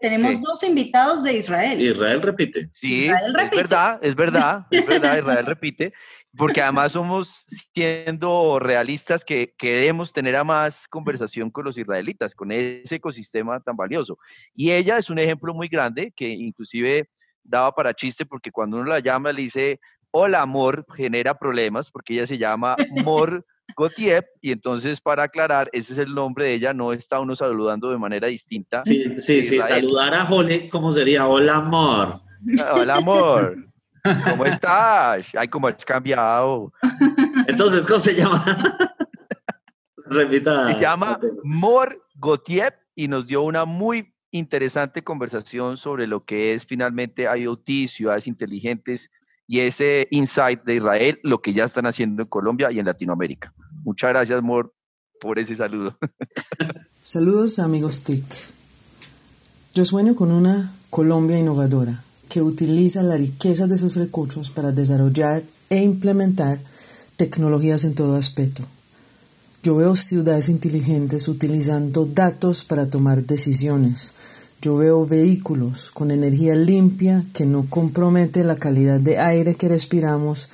tenemos 0.00 0.40
dos 0.40 0.64
invitados 0.64 1.22
de 1.22 1.34
Israel. 1.34 1.80
Israel 1.80 2.20
repite. 2.20 2.68
Sí, 2.74 3.04
Israel 3.04 3.34
repite. 3.34 3.56
es 3.56 3.62
verdad, 3.62 3.98
es 4.02 4.14
verdad, 4.16 4.66
es 4.72 4.86
verdad, 4.86 5.18
Israel 5.18 5.46
repite 5.46 5.92
porque 6.36 6.62
además 6.62 6.92
somos 6.92 7.44
siendo 7.74 8.58
realistas 8.58 9.24
que 9.24 9.54
queremos 9.56 10.12
tener 10.12 10.36
a 10.36 10.44
más 10.44 10.88
conversación 10.88 11.50
con 11.50 11.64
los 11.64 11.76
israelitas, 11.76 12.34
con 12.34 12.50
ese 12.52 12.96
ecosistema 12.96 13.60
tan 13.60 13.76
valioso. 13.76 14.18
Y 14.54 14.72
ella 14.72 14.98
es 14.98 15.10
un 15.10 15.18
ejemplo 15.18 15.52
muy 15.52 15.68
grande 15.68 16.12
que 16.16 16.28
inclusive 16.28 17.08
daba 17.44 17.74
para 17.74 17.94
chiste 17.94 18.24
porque 18.24 18.50
cuando 18.50 18.78
uno 18.78 18.88
la 18.88 19.00
llama 19.00 19.32
le 19.32 19.42
dice, 19.42 19.80
hola 20.10 20.42
amor, 20.42 20.86
genera 20.96 21.38
problemas 21.38 21.90
porque 21.90 22.14
ella 22.14 22.26
se 22.26 22.38
llama 22.38 22.76
Mor 23.04 23.44
Gautier 23.76 24.26
y 24.40 24.52
entonces 24.52 25.00
para 25.00 25.24
aclarar, 25.24 25.68
ese 25.72 25.92
es 25.92 25.98
el 25.98 26.14
nombre 26.14 26.46
de 26.46 26.54
ella, 26.54 26.74
no 26.74 26.92
está 26.92 27.20
uno 27.20 27.36
saludando 27.36 27.90
de 27.90 27.98
manera 27.98 28.28
distinta. 28.28 28.82
Sí, 28.84 29.20
sí, 29.20 29.44
sí, 29.44 29.58
saludar 29.58 30.14
a 30.14 30.24
Jole, 30.24 30.68
¿cómo 30.68 30.92
sería? 30.92 31.26
Hola 31.26 31.56
amor. 31.56 32.20
Hola 32.74 32.96
amor. 32.96 33.56
¿Cómo 34.28 34.44
estás? 34.46 35.26
Ay, 35.36 35.48
cómo 35.48 35.68
has 35.68 35.84
cambiado. 35.84 36.72
Entonces, 37.46 37.86
¿cómo 37.86 38.00
se 38.00 38.14
llama? 38.14 38.44
se, 40.10 40.80
llama 40.80 41.18
Mor 41.44 42.04
Gautier 42.16 42.78
y 42.94 43.08
nos 43.08 43.26
dio 43.26 43.42
una 43.42 43.64
muy 43.64 44.14
interesante 44.30 45.02
conversación 45.02 45.76
sobre 45.76 46.06
lo 46.06 46.24
que 46.24 46.54
es 46.54 46.66
finalmente 46.66 47.24
IoT, 47.24 47.88
ciudades 47.88 48.26
inteligentes 48.26 49.10
y 49.52 49.60
ese 49.60 50.08
insight 50.10 50.64
de 50.64 50.76
Israel, 50.76 51.20
lo 51.22 51.42
que 51.42 51.52
ya 51.52 51.66
están 51.66 51.84
haciendo 51.84 52.22
en 52.22 52.28
Colombia 52.28 52.72
y 52.72 52.78
en 52.78 52.86
Latinoamérica. 52.86 53.52
Muchas 53.84 54.08
gracias, 54.08 54.42
Mor, 54.42 54.72
por 55.20 55.38
ese 55.38 55.54
saludo. 55.56 55.98
Saludos, 57.02 57.58
amigos 57.58 58.02
TIC. 58.02 58.24
Yo 59.74 59.84
sueño 59.84 60.14
con 60.14 60.32
una 60.32 60.72
Colombia 60.88 61.38
innovadora 61.38 62.02
que 62.30 62.40
utiliza 62.40 63.02
la 63.02 63.18
riqueza 63.18 63.66
de 63.66 63.76
sus 63.76 63.96
recursos 63.96 64.48
para 64.48 64.72
desarrollar 64.72 65.42
e 65.68 65.82
implementar 65.82 66.58
tecnologías 67.16 67.84
en 67.84 67.94
todo 67.94 68.16
aspecto. 68.16 68.62
Yo 69.62 69.76
veo 69.76 69.96
ciudades 69.96 70.48
inteligentes 70.48 71.28
utilizando 71.28 72.06
datos 72.06 72.64
para 72.64 72.88
tomar 72.88 73.24
decisiones. 73.24 74.14
Yo 74.62 74.76
veo 74.76 75.04
vehículos 75.04 75.90
con 75.90 76.12
energía 76.12 76.54
limpia 76.54 77.24
que 77.32 77.46
no 77.46 77.66
compromete 77.68 78.44
la 78.44 78.54
calidad 78.54 79.00
de 79.00 79.18
aire 79.18 79.56
que 79.56 79.68
respiramos 79.68 80.50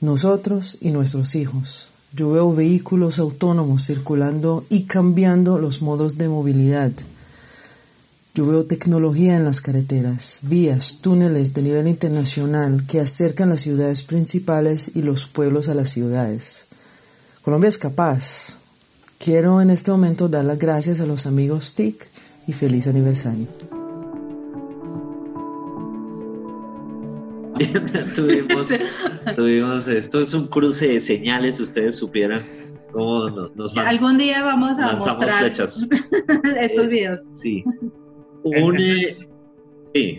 nosotros 0.00 0.76
y 0.80 0.90
nuestros 0.90 1.36
hijos. 1.36 1.88
Yo 2.12 2.32
veo 2.32 2.52
vehículos 2.52 3.20
autónomos 3.20 3.86
circulando 3.86 4.66
y 4.68 4.86
cambiando 4.86 5.60
los 5.60 5.82
modos 5.82 6.18
de 6.18 6.28
movilidad. 6.28 6.90
Yo 8.34 8.44
veo 8.44 8.64
tecnología 8.64 9.36
en 9.36 9.44
las 9.44 9.60
carreteras, 9.60 10.40
vías, 10.42 10.98
túneles 11.00 11.54
de 11.54 11.62
nivel 11.62 11.86
internacional 11.86 12.86
que 12.88 12.98
acercan 12.98 13.50
las 13.50 13.60
ciudades 13.60 14.02
principales 14.02 14.90
y 14.96 15.02
los 15.02 15.26
pueblos 15.26 15.68
a 15.68 15.74
las 15.74 15.90
ciudades. 15.90 16.66
Colombia 17.42 17.68
es 17.68 17.78
capaz. 17.78 18.56
Quiero 19.18 19.60
en 19.60 19.70
este 19.70 19.92
momento 19.92 20.28
dar 20.28 20.44
las 20.44 20.58
gracias 20.58 20.98
a 20.98 21.06
los 21.06 21.26
amigos 21.26 21.76
TIC 21.76 22.04
y 22.48 22.52
feliz 22.52 22.88
aniversario. 22.88 23.46
tuvimos, 28.16 28.72
tuvimos, 29.36 29.88
esto 29.88 30.20
es 30.20 30.32
un 30.32 30.46
cruce 30.46 30.88
de 30.88 31.00
señales, 31.00 31.60
ustedes 31.60 31.96
supieran 31.96 32.42
cómo 32.92 33.28
nos, 33.28 33.76
Algún 33.76 34.16
día 34.16 34.42
vamos 34.42 34.78
a 34.78 34.96
mostrar 34.96 35.44
estos 35.44 36.88
videos. 36.88 37.26
Sí. 37.30 37.62
Sí, 39.94 40.16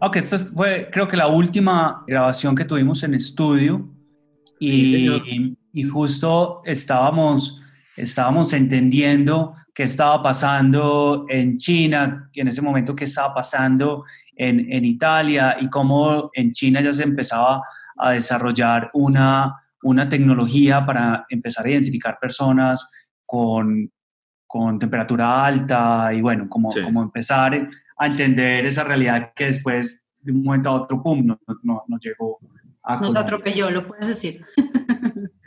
Ok, 0.00 0.16
esta 0.16 0.38
fue 0.38 0.88
creo 0.92 1.08
que 1.08 1.16
la 1.16 1.26
última 1.26 2.04
grabación 2.06 2.54
que 2.54 2.64
tuvimos 2.64 3.02
en 3.02 3.14
estudio 3.14 3.88
y, 4.60 5.56
y 5.72 5.82
justo 5.84 6.60
estábamos, 6.64 7.60
estábamos 7.96 8.52
entendiendo 8.52 9.54
qué 9.74 9.84
estaba 9.84 10.22
pasando 10.22 11.26
en 11.28 11.58
China, 11.58 12.30
en 12.34 12.48
ese 12.48 12.62
momento 12.62 12.94
qué 12.94 13.04
estaba 13.04 13.34
pasando 13.34 14.04
en, 14.34 14.72
en 14.72 14.84
Italia 14.84 15.56
y 15.60 15.68
cómo 15.68 16.30
en 16.34 16.52
China 16.52 16.80
ya 16.80 16.92
se 16.92 17.02
empezaba 17.02 17.62
a 17.96 18.12
desarrollar 18.12 18.90
una, 18.94 19.54
una 19.82 20.08
tecnología 20.08 20.84
para 20.84 21.26
empezar 21.28 21.66
a 21.66 21.70
identificar 21.70 22.18
personas 22.20 22.90
con, 23.24 23.90
con 24.46 24.78
temperatura 24.78 25.44
alta 25.44 26.12
y 26.14 26.20
bueno, 26.20 26.48
como, 26.48 26.70
como 26.84 27.02
empezar 27.02 27.68
a 27.98 28.06
entender 28.06 28.66
esa 28.66 28.84
realidad 28.84 29.32
que 29.34 29.46
después 29.46 30.04
de 30.22 30.32
un 30.32 30.42
momento 30.42 30.70
a 30.70 30.82
otro, 30.82 31.02
pum, 31.02 31.24
nos, 31.24 31.38
no, 31.62 31.82
llegó 32.00 32.38
a... 32.82 33.00
Nos 33.00 33.16
atropelló, 33.16 33.70
lo 33.70 33.86
puedes 33.86 34.06
decir. 34.06 34.44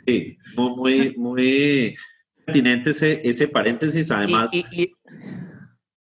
Sí, 0.06 0.36
muy, 0.56 1.14
muy 1.16 1.94
pertinente 2.52 2.90
ese, 2.90 3.20
ese 3.28 3.48
paréntesis, 3.48 4.10
además... 4.10 4.50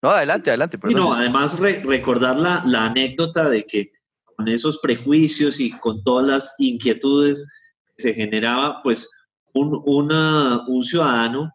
No, 0.02 0.10
adelante, 0.10 0.50
adelante. 0.50 0.78
no, 0.94 1.14
además 1.14 1.58
recordar 1.60 2.36
la, 2.36 2.62
la 2.66 2.88
anécdota 2.88 3.50
de 3.50 3.64
que 3.64 3.92
con 4.36 4.50
esos 4.50 4.80
prejuicios 4.80 5.62
y 5.62 5.72
con 5.80 6.04
todas 6.04 6.28
las 6.28 6.56
inquietudes 6.60 7.48
se 7.96 8.14
generaba, 8.14 8.82
pues, 8.84 9.10
un, 9.54 9.82
una, 9.86 10.62
un 10.68 10.84
ciudadano 10.84 11.52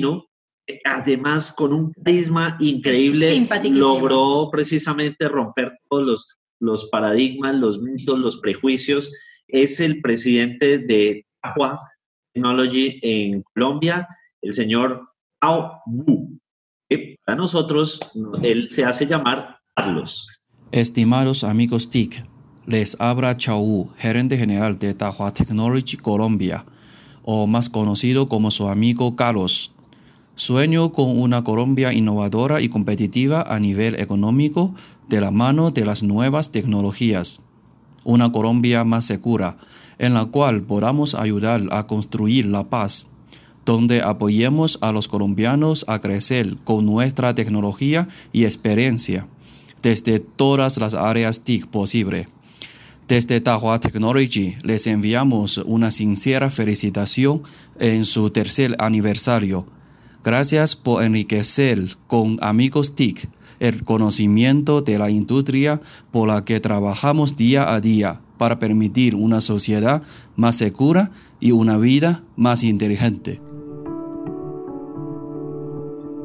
no 0.00 0.28
además 0.84 1.52
con 1.52 1.72
un 1.72 1.92
carisma 1.92 2.56
increíble, 2.60 3.46
logró 3.70 4.50
precisamente 4.52 5.28
romper 5.28 5.72
todos 5.88 6.06
los, 6.06 6.38
los 6.60 6.86
paradigmas, 6.90 7.54
los 7.54 7.80
mitos, 7.80 8.18
los 8.18 8.36
prejuicios. 8.38 9.12
Es 9.46 9.80
el 9.80 10.02
presidente 10.02 10.78
de 10.78 11.24
Agua 11.42 11.80
Technology 12.34 12.98
en 13.02 13.42
Colombia, 13.54 14.06
el 14.42 14.56
señor 14.56 15.08
Ao 15.40 15.80
Wu. 15.86 16.38
Para 17.24 17.36
nosotros, 17.36 18.00
él 18.42 18.68
se 18.68 18.84
hace 18.84 19.06
llamar 19.06 19.58
Carlos. 19.76 20.28
Estimados 20.72 21.44
amigos 21.44 21.90
TIC, 21.90 22.24
les 22.66 23.00
habla 23.00 23.36
Chau, 23.36 23.90
gerente 23.96 24.36
general 24.36 24.78
de 24.78 24.94
Tahua 24.94 25.32
Technology 25.32 25.96
Colombia, 25.96 26.64
o 27.22 27.46
más 27.46 27.68
conocido 27.68 28.28
como 28.28 28.50
su 28.50 28.68
amigo 28.68 29.16
Carlos. 29.16 29.72
Sueño 30.34 30.92
con 30.92 31.18
una 31.18 31.44
Colombia 31.44 31.92
innovadora 31.92 32.60
y 32.60 32.68
competitiva 32.68 33.42
a 33.42 33.58
nivel 33.58 34.00
económico 34.00 34.74
de 35.08 35.20
la 35.20 35.30
mano 35.30 35.70
de 35.70 35.84
las 35.84 36.02
nuevas 36.02 36.52
tecnologías. 36.52 37.44
Una 38.04 38.32
Colombia 38.32 38.84
más 38.84 39.04
segura, 39.04 39.58
en 39.98 40.14
la 40.14 40.26
cual 40.26 40.62
podamos 40.62 41.14
ayudar 41.14 41.62
a 41.70 41.86
construir 41.86 42.46
la 42.46 42.64
paz, 42.64 43.10
donde 43.68 44.00
apoyemos 44.00 44.78
a 44.80 44.92
los 44.92 45.08
colombianos 45.08 45.84
a 45.88 45.98
crecer 45.98 46.56
con 46.64 46.86
nuestra 46.86 47.34
tecnología 47.34 48.08
y 48.32 48.44
experiencia 48.44 49.28
desde 49.82 50.20
todas 50.20 50.78
las 50.78 50.94
áreas 50.94 51.44
TIC 51.44 51.66
posible. 51.66 52.28
Desde 53.08 53.42
Tahua 53.42 53.78
Technology 53.78 54.56
les 54.62 54.86
enviamos 54.86 55.58
una 55.58 55.90
sincera 55.90 56.48
felicitación 56.48 57.42
en 57.78 58.06
su 58.06 58.30
tercer 58.30 58.74
aniversario 58.78 59.66
Gracias 60.24 60.74
por 60.74 61.04
enriquecer 61.04 61.96
con 62.06 62.38
amigos 62.40 62.94
TIC 62.94 63.28
el 63.60 63.84
conocimiento 63.84 64.80
de 64.80 64.98
la 64.98 65.10
industria 65.10 65.80
por 66.10 66.28
la 66.28 66.44
que 66.44 66.58
trabajamos 66.58 67.36
día 67.36 67.72
a 67.72 67.80
día 67.80 68.20
para 68.36 68.58
permitir 68.58 69.14
una 69.14 69.40
sociedad 69.40 70.02
más 70.36 70.56
segura 70.56 71.10
y 71.40 71.52
una 71.52 71.76
vida 71.76 72.24
más 72.36 72.64
inteligente. 72.64 73.47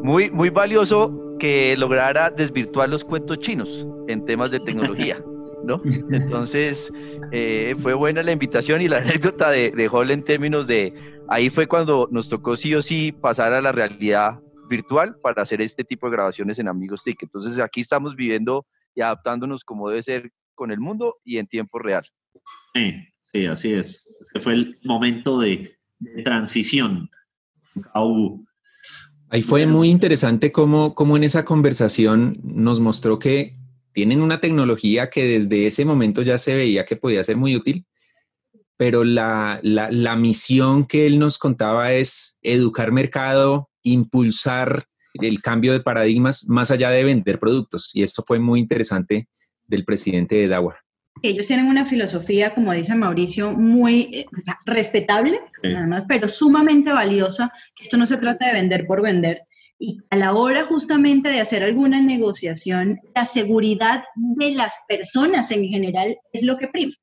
Muy, 0.03 0.29
muy 0.29 0.49
valioso 0.49 1.37
que 1.39 1.75
lograra 1.77 2.29
desvirtuar 2.29 2.89
los 2.89 3.03
cuentos 3.03 3.39
chinos 3.39 3.87
en 4.07 4.25
temas 4.25 4.51
de 4.51 4.59
tecnología, 4.59 5.23
¿no? 5.63 5.81
Entonces, 6.11 6.91
eh, 7.31 7.75
fue 7.81 7.93
buena 7.93 8.21
la 8.21 8.31
invitación 8.31 8.81
y 8.81 8.87
la 8.87 8.97
anécdota 8.99 9.49
de, 9.49 9.71
de 9.71 9.87
Hall 9.87 10.11
en 10.11 10.23
términos 10.23 10.67
de 10.67 10.93
ahí 11.29 11.49
fue 11.49 11.67
cuando 11.67 12.07
nos 12.11 12.29
tocó 12.29 12.55
sí 12.55 12.75
o 12.75 12.81
sí 12.81 13.11
pasar 13.11 13.53
a 13.53 13.61
la 13.61 13.71
realidad 13.71 14.39
virtual 14.69 15.15
para 15.21 15.41
hacer 15.41 15.61
este 15.61 15.83
tipo 15.83 16.07
de 16.07 16.13
grabaciones 16.13 16.59
en 16.59 16.67
Amigos 16.67 17.03
TIC. 17.03 17.23
Entonces 17.23 17.59
aquí 17.59 17.81
estamos 17.81 18.15
viviendo 18.15 18.65
y 18.95 19.01
adaptándonos 19.01 19.63
como 19.63 19.89
debe 19.89 20.03
ser 20.03 20.31
con 20.55 20.71
el 20.71 20.79
mundo 20.79 21.17
y 21.23 21.37
en 21.37 21.47
tiempo 21.47 21.79
real. 21.79 22.05
Sí, 22.73 22.95
sí, 23.19 23.45
así 23.45 23.73
es. 23.73 24.21
Este 24.27 24.39
fue 24.39 24.53
el 24.53 24.77
momento 24.83 25.39
de, 25.39 25.77
transición. 26.23 27.09
Ahí 29.33 29.41
fue 29.41 29.65
muy 29.65 29.89
interesante 29.89 30.51
cómo, 30.51 30.93
cómo 30.93 31.17
en 31.17 31.23
esa 31.23 31.43
conversación 31.43 32.37
nos 32.43 32.79
mostró 32.79 33.17
que 33.17 33.55
tienen 33.91 34.21
una 34.21 34.39
tecnología 34.39 35.09
que 35.09 35.25
desde 35.25 35.65
ese 35.65 35.85
momento 35.85 36.21
ya 36.21 36.37
se 36.37 36.53
veía 36.53 36.85
que 36.85 36.97
podía 36.97 37.23
ser 37.23 37.35
muy 37.35 37.55
útil, 37.55 37.83
pero 38.77 39.03
la, 39.03 39.59
misión 40.19 40.85
que 40.85 41.07
él 41.07 41.17
nos 41.17 41.39
contaba 41.39 41.93
es 41.93 42.37
educar 42.43 42.91
mercado, 42.91 43.71
impulsar 43.81 44.85
el 45.15 45.41
cambio 45.41 45.73
de 45.73 45.79
paradigmas 45.79 46.47
más 46.47 46.69
allá 46.69 46.91
de 46.91 47.03
vender 47.03 47.39
productos. 47.39 47.89
Y 47.95 48.03
esto 48.03 48.21
fue 48.21 48.37
muy 48.37 48.59
interesante 48.59 49.29
del 49.65 49.83
presidente 49.83 50.35
de 50.35 50.47
DAWA. 50.47 50.82
Ellos 51.21 51.47
tienen 51.47 51.67
una 51.67 51.85
filosofía, 51.85 52.53
como 52.53 52.73
dice 52.73 52.95
Mauricio, 52.95 53.51
muy 53.51 54.09
eh, 54.13 54.25
respetable, 54.65 55.39
pero 56.07 56.27
sumamente 56.27 56.91
valiosa, 56.91 57.53
esto 57.81 57.97
no 57.97 58.07
se 58.07 58.17
trata 58.17 58.47
de 58.47 58.53
vender 58.53 58.85
por 58.85 59.01
vender. 59.01 59.43
Y 59.79 59.99
a 60.09 60.17
la 60.17 60.33
hora 60.33 60.65
justamente 60.65 61.29
de 61.29 61.39
hacer 61.39 61.63
alguna 61.63 62.01
negociación, 62.01 62.99
la 63.15 63.25
seguridad 63.25 64.03
de 64.15 64.51
las 64.51 64.79
personas 64.87 65.51
en 65.51 65.65
general 65.67 66.17
es 66.31 66.43
lo 66.43 66.57
que 66.57 66.67
prima. 66.67 66.93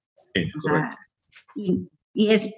Y, 1.54 1.88
es, 2.28 2.54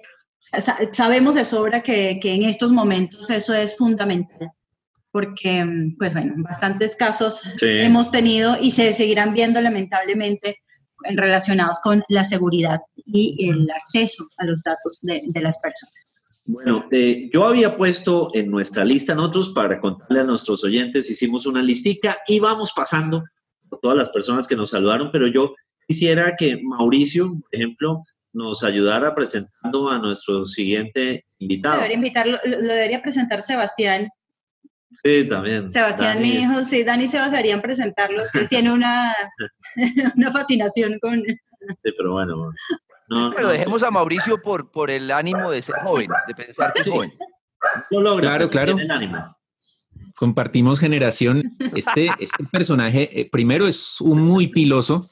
sabemos 0.91 1.35
de 1.35 1.45
sobra 1.45 1.81
que, 1.81 2.19
que, 2.21 2.33
en 2.33 2.43
estos 2.43 2.71
momentos 2.71 3.29
eso 3.29 3.53
es 3.53 3.77
fundamental, 3.77 4.49
porque, 5.11 5.65
pues 5.97 6.13
bueno, 6.13 6.33
bastantes 6.37 6.95
casos 6.95 7.41
hemos 7.61 8.11
tenido 8.11 8.57
y 8.59 8.71
se 8.71 8.93
seguirán 8.93 9.33
viendo 9.33 9.61
lamentablemente 9.61 10.62
relacionados 11.15 11.79
con 11.81 12.03
la 12.09 12.23
seguridad 12.23 12.79
y 13.05 13.49
el 13.49 13.69
acceso 13.71 14.27
a 14.37 14.45
los 14.45 14.61
datos 14.63 14.99
de, 15.01 15.21
de 15.25 15.41
las 15.41 15.57
personas. 15.59 15.93
Bueno, 16.45 16.85
eh, 16.91 17.29
yo 17.33 17.45
había 17.45 17.77
puesto 17.77 18.29
en 18.33 18.51
nuestra 18.51 18.83
lista, 18.83 19.15
nosotros 19.15 19.53
para 19.55 19.79
contarle 19.79 20.19
a 20.19 20.25
nuestros 20.25 20.63
oyentes, 20.63 21.09
hicimos 21.09 21.45
una 21.45 21.63
listica 21.63 22.17
y 22.27 22.39
vamos 22.39 22.73
pasando 22.75 23.23
por 23.69 23.79
todas 23.79 23.97
las 23.97 24.09
personas 24.09 24.45
que 24.45 24.55
nos 24.55 24.71
saludaron, 24.71 25.09
pero 25.11 25.27
yo 25.27 25.55
quisiera 25.87 26.35
que 26.37 26.59
Mauricio, 26.61 27.29
por 27.29 27.49
ejemplo, 27.51 28.01
nos 28.33 28.63
ayudara 28.63 29.15
presentando 29.15 29.89
a 29.89 29.99
nuestro 29.99 30.43
siguiente 30.43 31.25
invitado. 31.39 31.75
Debería 31.75 31.97
invitarlo, 31.97 32.39
lo 32.43 32.57
debería 32.57 33.01
presentar 33.01 33.41
Sebastián. 33.41 34.09
Sí, 35.03 35.27
también. 35.27 35.71
Sebastián, 35.71 36.21
mi 36.21 36.29
hijo, 36.29 36.63
sí, 36.63 36.83
Dani 36.83 37.03
y 37.03 37.07
Sebas 37.07 37.31
deberían 37.31 37.61
presentarlos, 37.61 38.31
que 38.31 38.47
tiene 38.47 38.71
una, 38.71 39.13
una 40.15 40.31
fascinación 40.31 40.97
con... 41.01 41.21
Sí, 41.79 41.91
pero 41.97 42.13
bueno. 42.13 42.51
No, 43.09 43.31
pero 43.35 43.49
dejemos 43.49 43.83
a 43.83 43.91
Mauricio 43.91 44.41
por, 44.41 44.71
por 44.71 44.89
el 44.89 45.11
ánimo 45.11 45.51
de 45.51 45.61
ser 45.61 45.75
joven, 45.83 46.09
de 46.27 46.35
pensar 46.35 46.73
que 46.73 46.81
es 46.81 46.87
joven. 46.87 47.11
claro, 48.19 48.49
claro. 48.49 48.77
Compartimos 50.15 50.79
generación. 50.79 51.43
Este, 51.75 52.09
este 52.19 52.43
personaje, 52.45 53.09
eh, 53.19 53.29
primero 53.29 53.67
es 53.67 53.99
un 53.99 54.21
muy 54.21 54.47
piloso, 54.47 55.07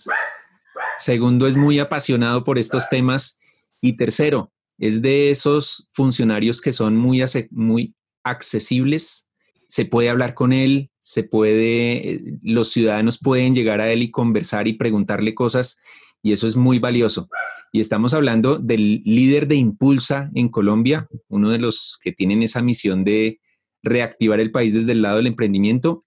Segundo, 1.02 1.48
es 1.48 1.56
muy 1.56 1.80
apasionado 1.80 2.44
por 2.44 2.60
estos 2.60 2.88
temas. 2.88 3.40
Y 3.82 3.98
tercero, 3.98 4.52
es 4.78 5.02
de 5.02 5.32
esos 5.32 5.90
funcionarios 5.92 6.62
que 6.62 6.74
son 6.74 6.96
muy, 6.96 7.24
muy 7.50 7.96
accesibles. 8.24 9.28
Se 9.72 9.86
puede 9.86 10.10
hablar 10.10 10.34
con 10.34 10.52
él, 10.52 10.90
se 11.00 11.24
puede, 11.24 12.20
los 12.42 12.72
ciudadanos 12.72 13.18
pueden 13.18 13.56
llegar 13.56 13.80
a 13.80 13.90
él 13.90 14.04
y 14.04 14.12
conversar 14.12 14.68
y 14.68 14.74
preguntarle 14.74 15.34
cosas 15.34 15.82
y 16.22 16.34
eso 16.34 16.46
es 16.46 16.58
muy 16.58 16.78
valioso. 16.80 17.30
Y 17.72 17.80
estamos 17.80 18.14
hablando 18.14 18.58
del 18.58 19.02
líder 19.06 19.48
de 19.48 19.56
Impulsa 19.56 20.30
en 20.36 20.50
Colombia, 20.50 21.08
uno 21.30 21.52
de 21.52 21.60
los 21.60 21.98
que 22.04 22.12
tienen 22.12 22.44
esa 22.44 22.62
misión 22.62 23.06
de 23.06 23.40
reactivar 23.82 24.42
el 24.42 24.52
país 24.52 24.74
desde 24.74 24.92
el 24.92 25.04
lado 25.04 25.18
del 25.18 25.28
emprendimiento, 25.28 26.04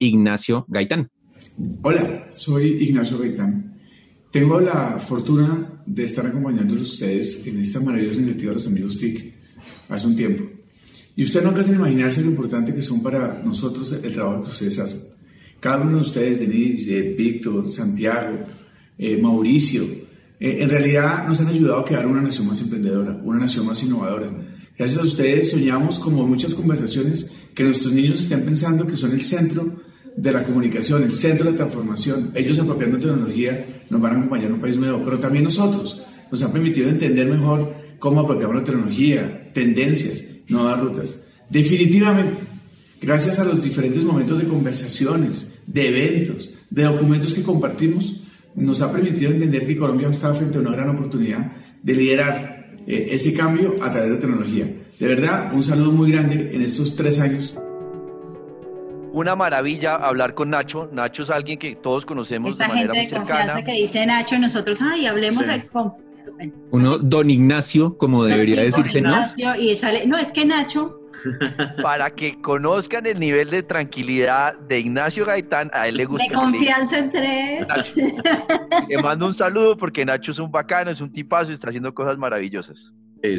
Ignacio 0.00 0.66
Gaitán. 0.66 1.08
Hola, 1.82 2.26
soy 2.34 2.82
Ignacio 2.82 3.20
Gaitán. 3.20 3.80
Tengo 4.32 4.58
la 4.58 4.98
fortuna 4.98 5.84
de 5.86 6.02
estar 6.02 6.26
acompañándolos 6.26 6.94
ustedes 6.94 7.46
en 7.46 7.60
esta 7.60 7.78
maravillosa 7.78 8.18
iniciativa 8.18 8.50
de 8.50 8.54
los 8.54 8.66
amigos 8.66 8.98
TIC 8.98 9.34
hace 9.88 10.06
un 10.08 10.16
tiempo. 10.16 10.63
Y 11.16 11.24
ustedes 11.24 11.44
no 11.44 11.50
alcanzan 11.50 11.74
a 11.74 11.78
imaginarse 11.78 12.22
lo 12.22 12.30
importante 12.30 12.74
que 12.74 12.82
son 12.82 13.02
para 13.02 13.40
nosotros 13.44 13.92
el 13.92 14.12
trabajo 14.12 14.44
que 14.44 14.50
ustedes 14.50 14.78
hacen. 14.78 15.00
Cada 15.60 15.80
uno 15.80 15.96
de 15.96 16.02
ustedes, 16.02 16.40
Denise, 16.40 17.14
Víctor, 17.16 17.70
Santiago, 17.70 18.38
eh, 18.98 19.16
Mauricio, 19.20 19.82
eh, 20.40 20.58
en 20.60 20.68
realidad 20.68 21.26
nos 21.26 21.40
han 21.40 21.46
ayudado 21.46 21.80
a 21.80 21.84
crear 21.84 22.06
una 22.06 22.20
nación 22.20 22.48
más 22.48 22.60
emprendedora, 22.60 23.18
una 23.22 23.38
nación 23.38 23.66
más 23.66 23.82
innovadora. 23.82 24.30
Gracias 24.76 25.00
a 25.00 25.04
ustedes 25.04 25.50
soñamos, 25.50 25.98
como 26.00 26.26
muchas 26.26 26.52
conversaciones, 26.52 27.30
que 27.54 27.62
nuestros 27.62 27.92
niños 27.92 28.20
estén 28.20 28.44
pensando 28.44 28.86
que 28.86 28.96
son 28.96 29.12
el 29.12 29.22
centro 29.22 29.80
de 30.16 30.32
la 30.32 30.44
comunicación, 30.44 31.04
el 31.04 31.14
centro 31.14 31.50
de 31.50 31.56
transformación. 31.56 32.32
Ellos 32.34 32.58
apropiando 32.58 32.98
tecnología 32.98 33.84
nos 33.88 34.00
van 34.00 34.14
a 34.14 34.18
acompañar 34.18 34.50
a 34.50 34.54
un 34.54 34.60
país 34.60 34.76
nuevo, 34.76 35.02
pero 35.04 35.18
también 35.18 35.44
nosotros 35.44 36.02
nos 36.30 36.42
han 36.42 36.52
permitido 36.52 36.88
entender 36.88 37.28
mejor 37.28 37.74
cómo 37.98 38.20
apropiamos 38.20 38.56
la 38.56 38.64
tecnología, 38.64 39.52
tendencias, 39.54 40.24
nuevas 40.48 40.80
rutas. 40.80 41.20
Definitivamente 41.48 42.54
gracias 43.04 43.38
a 43.38 43.44
los 43.44 43.62
diferentes 43.62 44.02
momentos 44.02 44.38
de 44.38 44.48
conversaciones, 44.48 45.52
de 45.66 45.88
eventos, 45.88 46.50
de 46.70 46.84
documentos 46.84 47.34
que 47.34 47.42
compartimos, 47.42 48.20
nos 48.54 48.82
ha 48.82 48.92
permitido 48.92 49.32
entender 49.32 49.66
que 49.66 49.76
Colombia 49.76 50.08
está 50.08 50.32
frente 50.34 50.58
a 50.58 50.60
una 50.60 50.72
gran 50.72 50.90
oportunidad 50.90 51.52
de 51.82 51.92
liderar 51.92 52.76
eh, 52.86 53.08
ese 53.10 53.34
cambio 53.34 53.74
a 53.82 53.90
través 53.90 54.10
de 54.10 54.16
tecnología. 54.16 54.66
De 54.98 55.06
verdad, 55.06 55.52
un 55.52 55.62
saludo 55.62 55.92
muy 55.92 56.12
grande 56.12 56.54
en 56.54 56.62
estos 56.62 56.94
tres 56.96 57.18
años. 57.18 57.58
Una 59.12 59.36
maravilla 59.36 59.94
hablar 59.94 60.34
con 60.34 60.50
Nacho. 60.50 60.88
Nacho 60.92 61.22
es 61.22 61.30
alguien 61.30 61.58
que 61.58 61.76
todos 61.76 62.04
conocemos 62.04 62.50
Esa 62.50 62.64
de 62.64 62.68
manera 62.68 62.94
gente 62.94 63.14
de 63.14 63.20
confianza 63.20 63.64
que 63.64 63.72
dice 63.72 64.06
Nacho, 64.06 64.38
nosotros, 64.38 64.80
ay, 64.82 65.06
hablemos 65.06 65.46
de... 65.46 65.62
Uno, 66.70 66.98
don 66.98 67.30
Ignacio, 67.30 67.96
como 67.96 68.24
debería 68.24 68.62
decirse, 68.62 69.00
¿no? 69.00 69.10
Ignacio, 69.10 69.54
y 69.56 69.76
sale, 69.76 70.06
no, 70.06 70.18
es 70.18 70.32
que 70.32 70.44
Nacho 70.44 71.00
para 71.82 72.10
que 72.10 72.40
conozcan 72.40 73.06
el 73.06 73.18
nivel 73.18 73.50
de 73.50 73.62
tranquilidad 73.62 74.58
de 74.58 74.80
Ignacio 74.80 75.24
Gaitán, 75.24 75.70
a 75.72 75.88
él 75.88 75.96
le 75.96 76.04
gusta. 76.06 76.24
De 76.28 76.34
confianza 76.34 76.98
entre 76.98 77.60
Le 78.88 78.98
mando 79.02 79.26
un 79.26 79.34
saludo 79.34 79.76
porque 79.76 80.04
Nacho 80.04 80.32
es 80.32 80.38
un 80.38 80.50
bacano, 80.50 80.90
es 80.90 81.00
un 81.00 81.12
tipazo 81.12 81.50
y 81.50 81.54
está 81.54 81.68
haciendo 81.68 81.94
cosas 81.94 82.18
maravillosas. 82.18 82.92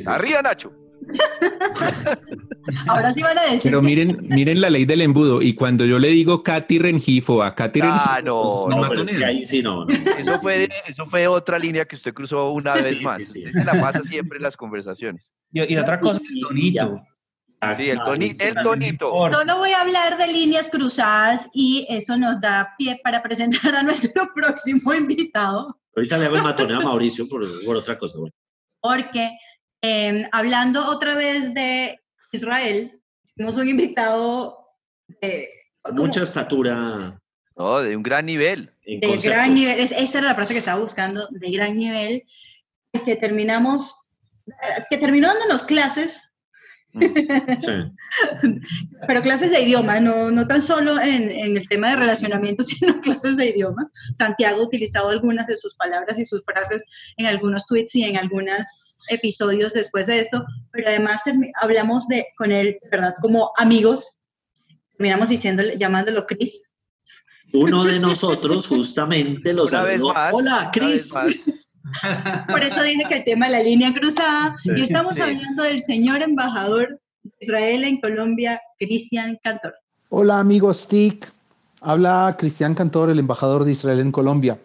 Arriba, 0.05 0.41
Nacho. 0.41 0.71
Ahora 2.87 3.11
sí 3.11 3.21
van 3.21 3.37
a 3.37 3.43
decir. 3.43 3.63
Pero 3.63 3.81
miren, 3.81 4.27
miren 4.27 4.61
la 4.61 4.69
ley 4.69 4.85
del 4.85 5.01
embudo. 5.01 5.41
Y 5.41 5.53
cuando 5.53 5.85
yo 5.85 5.99
le 5.99 6.09
digo 6.09 6.43
Katy 6.43 6.79
Rengifo 6.79 7.43
a 7.43 7.53
Katy 7.53 7.81
ah, 7.83 8.15
Rengifo, 8.17 8.69
no, 8.69 8.87
pues, 8.87 9.19
no, 9.19 9.25
ahí 9.25 9.45
sí 9.45 9.61
no, 9.61 9.87
Eso, 9.87 10.41
fue, 10.41 10.69
eso 10.87 11.05
fue 11.07 11.27
otra 11.27 11.59
línea 11.59 11.85
que 11.85 11.95
usted 11.95 12.13
cruzó 12.13 12.51
una 12.51 12.73
vez 12.73 13.01
más. 13.01 13.17
Sí, 13.17 13.25
sí. 13.25 13.43
la 13.53 13.79
pasa 13.79 14.01
siempre 14.03 14.37
en 14.37 14.43
las 14.43 14.57
conversaciones. 14.57 15.31
Y, 15.51 15.77
otra 15.77 15.99
cosa, 15.99 16.19
bonito. 16.47 17.01
Sí, 17.77 17.89
el, 17.89 17.99
el 18.39 18.55
tonito. 18.63 19.13
Solo 19.31 19.57
voy 19.57 19.71
a 19.71 19.81
hablar 19.81 20.17
de 20.17 20.27
líneas 20.27 20.69
cruzadas 20.69 21.49
y 21.53 21.87
eso 21.89 22.17
nos 22.17 22.39
da 22.39 22.75
pie 22.77 22.99
para 23.03 23.23
presentar 23.23 23.75
a 23.75 23.83
nuestro 23.83 24.29
próximo 24.35 24.93
invitado. 24.93 25.79
Ahorita 25.95 26.17
le 26.17 26.25
hago 26.25 26.35
el 26.35 26.43
matoneo 26.43 26.79
a 26.79 26.83
Mauricio 26.83 27.27
por, 27.27 27.43
otra 27.43 27.97
cosa. 27.97 28.19
Porque 28.81 29.31
em, 29.85 30.27
hablando 30.31 30.87
otra 30.89 31.15
vez 31.15 31.53
de 31.53 31.99
Israel, 32.31 32.99
tenemos 33.35 33.57
un 33.57 33.67
invitado 33.67 34.57
de... 35.21 35.47
Mucha 35.93 36.23
estatura. 36.23 37.19
No, 37.55 37.79
de 37.79 37.95
un 37.95 38.03
gran 38.03 38.25
nivel. 38.25 38.73
De 38.85 39.17
gran 39.23 39.53
nivel, 39.53 39.79
esa 39.79 40.17
era 40.19 40.27
la 40.27 40.35
frase 40.35 40.53
que 40.53 40.59
estaba 40.59 40.81
buscando, 40.81 41.27
de 41.31 41.51
gran 41.51 41.77
nivel, 41.77 42.23
que 43.05 43.15
terminamos, 43.15 43.95
que 44.89 44.97
terminó 44.97 45.27
dándonos 45.27 45.63
clases 45.63 46.34
Pero 49.07 49.21
clases 49.21 49.51
de 49.51 49.61
idioma, 49.61 49.99
no, 49.99 50.31
no 50.31 50.47
tan 50.47 50.61
solo 50.61 50.99
en, 50.99 51.29
en, 51.29 51.57
el 51.57 51.67
tema 51.67 51.89
de 51.89 51.97
relacionamiento, 51.97 52.63
sino 52.63 53.01
clases 53.01 53.35
de 53.37 53.49
idioma. 53.49 53.91
Santiago 54.13 54.61
ha 54.61 54.65
utilizado 54.65 55.09
algunas 55.09 55.47
de 55.47 55.57
sus 55.57 55.75
palabras 55.75 56.19
y 56.19 56.25
sus 56.25 56.43
frases 56.45 56.83
en 57.17 57.25
algunos 57.25 57.65
tweets 57.67 57.95
y 57.95 58.03
en 58.03 58.17
algunos 58.17 58.95
episodios 59.09 59.73
después 59.73 60.07
de 60.07 60.19
esto, 60.19 60.43
pero 60.71 60.89
además 60.89 61.23
hablamos 61.61 62.07
de, 62.07 62.25
con 62.37 62.51
él, 62.51 62.77
¿verdad? 62.91 63.13
Como 63.21 63.51
amigos, 63.57 64.19
terminamos 64.97 65.29
diciéndole, 65.29 65.77
llamándolo 65.77 66.25
Chris. 66.25 66.71
Uno 67.53 67.83
de 67.83 67.99
nosotros 67.99 68.67
justamente 68.67 69.53
los 69.53 69.71
saludó. 69.71 70.13
Hola, 70.31 70.71
Chris. 70.73 71.13
Por 72.49 72.63
eso 72.63 72.81
dije 72.83 73.03
que 73.07 73.15
el 73.17 73.23
tema 73.23 73.47
de 73.47 73.53
la 73.53 73.63
línea 73.63 73.93
cruzada. 73.93 74.55
y 74.63 74.81
estamos 74.81 75.19
hablando 75.19 75.63
del 75.63 75.79
señor 75.79 76.21
embajador 76.21 76.99
de 77.23 77.31
Israel 77.39 77.83
en 77.83 78.01
Colombia, 78.01 78.61
Cristian 78.79 79.37
Cantor. 79.43 79.75
Hola 80.09 80.39
amigos 80.39 80.87
TIC, 80.87 81.31
habla 81.81 82.35
Cristian 82.39 82.73
Cantor, 82.73 83.09
el 83.09 83.19
embajador 83.19 83.65
de 83.65 83.71
Israel 83.71 83.99
en 83.99 84.11
Colombia. 84.11 84.57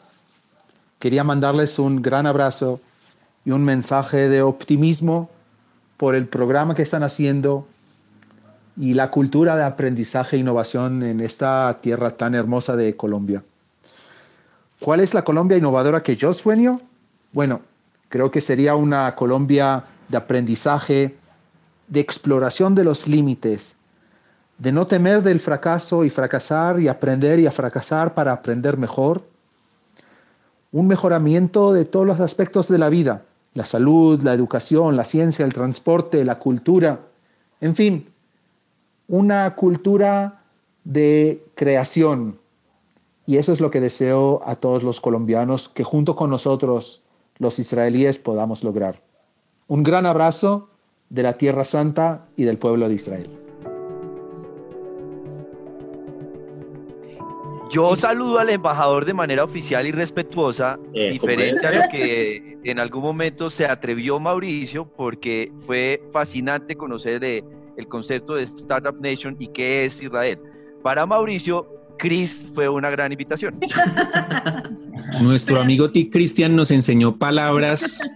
Quería 0.98 1.24
mandarles 1.24 1.78
un 1.78 2.02
gran 2.02 2.26
abrazo 2.26 2.80
y 3.44 3.50
un 3.50 3.64
mensaje 3.64 4.28
de 4.28 4.42
optimismo 4.42 5.30
por 5.96 6.14
el 6.14 6.26
programa 6.26 6.74
que 6.74 6.82
están 6.82 7.02
haciendo 7.02 7.66
y 8.76 8.94
la 8.94 9.10
cultura 9.10 9.56
de 9.56 9.64
aprendizaje 9.64 10.36
e 10.36 10.40
innovación 10.40 11.02
en 11.02 11.20
esta 11.20 11.78
tierra 11.82 12.16
tan 12.16 12.34
hermosa 12.34 12.76
de 12.76 12.96
Colombia. 12.96 13.42
¿Cuál 14.78 15.00
es 15.00 15.12
la 15.12 15.24
Colombia 15.24 15.58
innovadora 15.58 16.02
que 16.02 16.16
yo 16.16 16.32
sueño? 16.32 16.80
Bueno, 17.32 17.60
creo 18.08 18.30
que 18.30 18.40
sería 18.40 18.74
una 18.74 19.14
Colombia 19.14 19.84
de 20.08 20.16
aprendizaje, 20.16 21.16
de 21.86 22.00
exploración 22.00 22.74
de 22.74 22.84
los 22.84 23.06
límites, 23.06 23.76
de 24.58 24.72
no 24.72 24.86
temer 24.86 25.22
del 25.22 25.40
fracaso 25.40 26.04
y 26.04 26.10
fracasar 26.10 26.80
y 26.80 26.88
aprender 26.88 27.38
y 27.38 27.46
a 27.46 27.52
fracasar 27.52 28.14
para 28.14 28.32
aprender 28.32 28.76
mejor. 28.76 29.22
Un 30.72 30.86
mejoramiento 30.86 31.72
de 31.72 31.84
todos 31.84 32.06
los 32.06 32.20
aspectos 32.20 32.68
de 32.68 32.78
la 32.78 32.88
vida, 32.88 33.22
la 33.54 33.64
salud, 33.64 34.20
la 34.22 34.34
educación, 34.34 34.96
la 34.96 35.04
ciencia, 35.04 35.44
el 35.44 35.52
transporte, 35.52 36.24
la 36.24 36.38
cultura, 36.38 37.00
en 37.60 37.74
fin, 37.74 38.08
una 39.08 39.54
cultura 39.54 40.42
de 40.84 41.44
creación. 41.54 42.38
Y 43.26 43.36
eso 43.36 43.52
es 43.52 43.60
lo 43.60 43.70
que 43.70 43.80
deseo 43.80 44.42
a 44.44 44.56
todos 44.56 44.82
los 44.82 45.00
colombianos 45.00 45.68
que 45.68 45.84
junto 45.84 46.16
con 46.16 46.30
nosotros 46.30 47.02
los 47.40 47.58
israelíes 47.58 48.18
podamos 48.18 48.62
lograr. 48.62 49.02
Un 49.66 49.82
gran 49.82 50.06
abrazo 50.06 50.68
de 51.08 51.24
la 51.24 51.32
Tierra 51.32 51.64
Santa 51.64 52.28
y 52.36 52.44
del 52.44 52.58
pueblo 52.58 52.88
de 52.88 52.94
Israel. 52.94 53.30
Yo 57.70 57.96
saludo 57.96 58.40
al 58.40 58.50
embajador 58.50 59.04
de 59.04 59.14
manera 59.14 59.44
oficial 59.44 59.86
y 59.86 59.92
respetuosa, 59.92 60.78
eh, 60.92 61.12
diferente 61.12 61.66
a 61.66 61.72
lo 61.72 61.88
que 61.90 62.58
en 62.64 62.78
algún 62.78 63.02
momento 63.02 63.48
se 63.48 63.64
atrevió 63.64 64.18
Mauricio, 64.20 64.84
porque 64.96 65.52
fue 65.66 66.00
fascinante 66.12 66.76
conocer 66.76 67.24
eh, 67.24 67.44
el 67.76 67.86
concepto 67.86 68.34
de 68.34 68.42
Startup 68.42 69.00
Nation 69.00 69.36
y 69.38 69.46
qué 69.48 69.84
es 69.84 70.02
Israel. 70.02 70.38
Para 70.82 71.06
Mauricio, 71.06 71.79
Chris 72.00 72.46
fue 72.54 72.68
una 72.68 72.90
gran 72.90 73.12
invitación. 73.12 73.58
Nuestro 75.22 75.60
amigo 75.60 75.90
Tick 75.90 76.12
Cristian 76.12 76.56
nos 76.56 76.70
enseñó 76.70 77.16
palabras, 77.16 78.10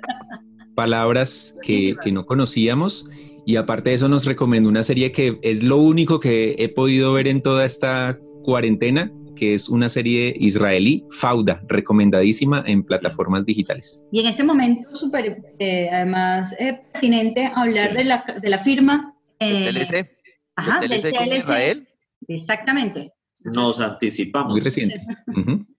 palabras 0.75 1.55
que, 1.65 1.95
no 2.11 2.25
conocíamos 2.25 3.09
y 3.47 3.57
aparte 3.57 3.91
de 3.91 3.97
eso 3.97 4.09
nos 4.09 4.25
recomendó 4.25 4.69
una 4.69 4.83
serie 4.83 5.13
que 5.13 5.39
es 5.43 5.63
lo 5.63 5.77
único 5.77 6.19
que 6.19 6.57
he 6.59 6.69
podido 6.69 7.13
ver 7.13 7.29
en 7.29 7.43
toda 7.43 7.65
esta 7.65 8.19
cuarentena, 8.43 9.13
que 9.37 9.55
es 9.55 9.69
una 9.69 9.89
serie 9.89 10.35
israelí, 10.39 11.05
Fauda, 11.11 11.63
recomendadísima 11.69 12.65
en 12.67 12.85
plataformas 12.85 13.45
digitales. 13.45 14.09
Y 14.13 14.21
en 14.21 14.27
este 14.27 14.45
momento 14.45 14.95
súper, 14.95 15.43
eh, 15.59 15.91
además, 15.93 16.55
eh, 16.59 16.81
pertinente 16.93 17.51
hablar 17.55 17.93
de, 17.93 18.05
la, 18.05 18.25
de 18.41 18.49
la 18.49 18.59
firma. 18.59 19.15
Eh, 19.41 19.71
TLC? 19.73 20.11
Ajá, 20.57 20.81
del 20.81 21.03
TLC. 21.03 21.37
Israel. 21.37 21.89
Exactamente. 22.29 23.13
Nos 23.45 23.81
anticipamos. 23.81 24.53
Muy 24.53 24.61
reciente. 24.61 25.01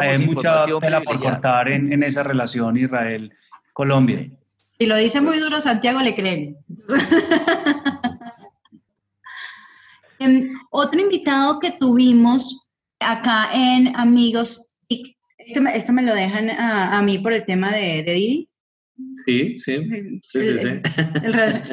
hay, 0.00 0.18
mucha 0.26 0.66
tela 0.80 1.00
por 1.02 1.20
cortar 1.20 1.68
en, 1.68 2.02
esa 2.02 2.22
relación 2.22 2.76
Israel-Colombia. 2.76 4.28
Si 4.78 4.86
lo 4.86 4.96
dice 4.96 5.20
muy 5.20 5.38
duro 5.38 5.60
Santiago, 5.60 6.00
le 6.00 6.14
creen. 6.14 6.56
Em, 10.18 10.52
otro 10.70 11.00
invitado 11.00 11.58
que 11.58 11.72
tuvimos 11.72 12.68
acá 13.00 13.48
en 13.52 13.96
Amigos, 13.96 14.76
esto 14.88 15.92
me, 15.92 16.02
lo 16.02 16.14
dejan 16.14 16.48
a, 16.50 17.02
mí 17.02 17.18
por 17.18 17.32
el 17.32 17.44
tema 17.44 17.72
de, 17.72 18.04
de 18.04 18.12
Didi, 18.12 18.51
Sí, 19.26 19.58
sí. 19.60 19.90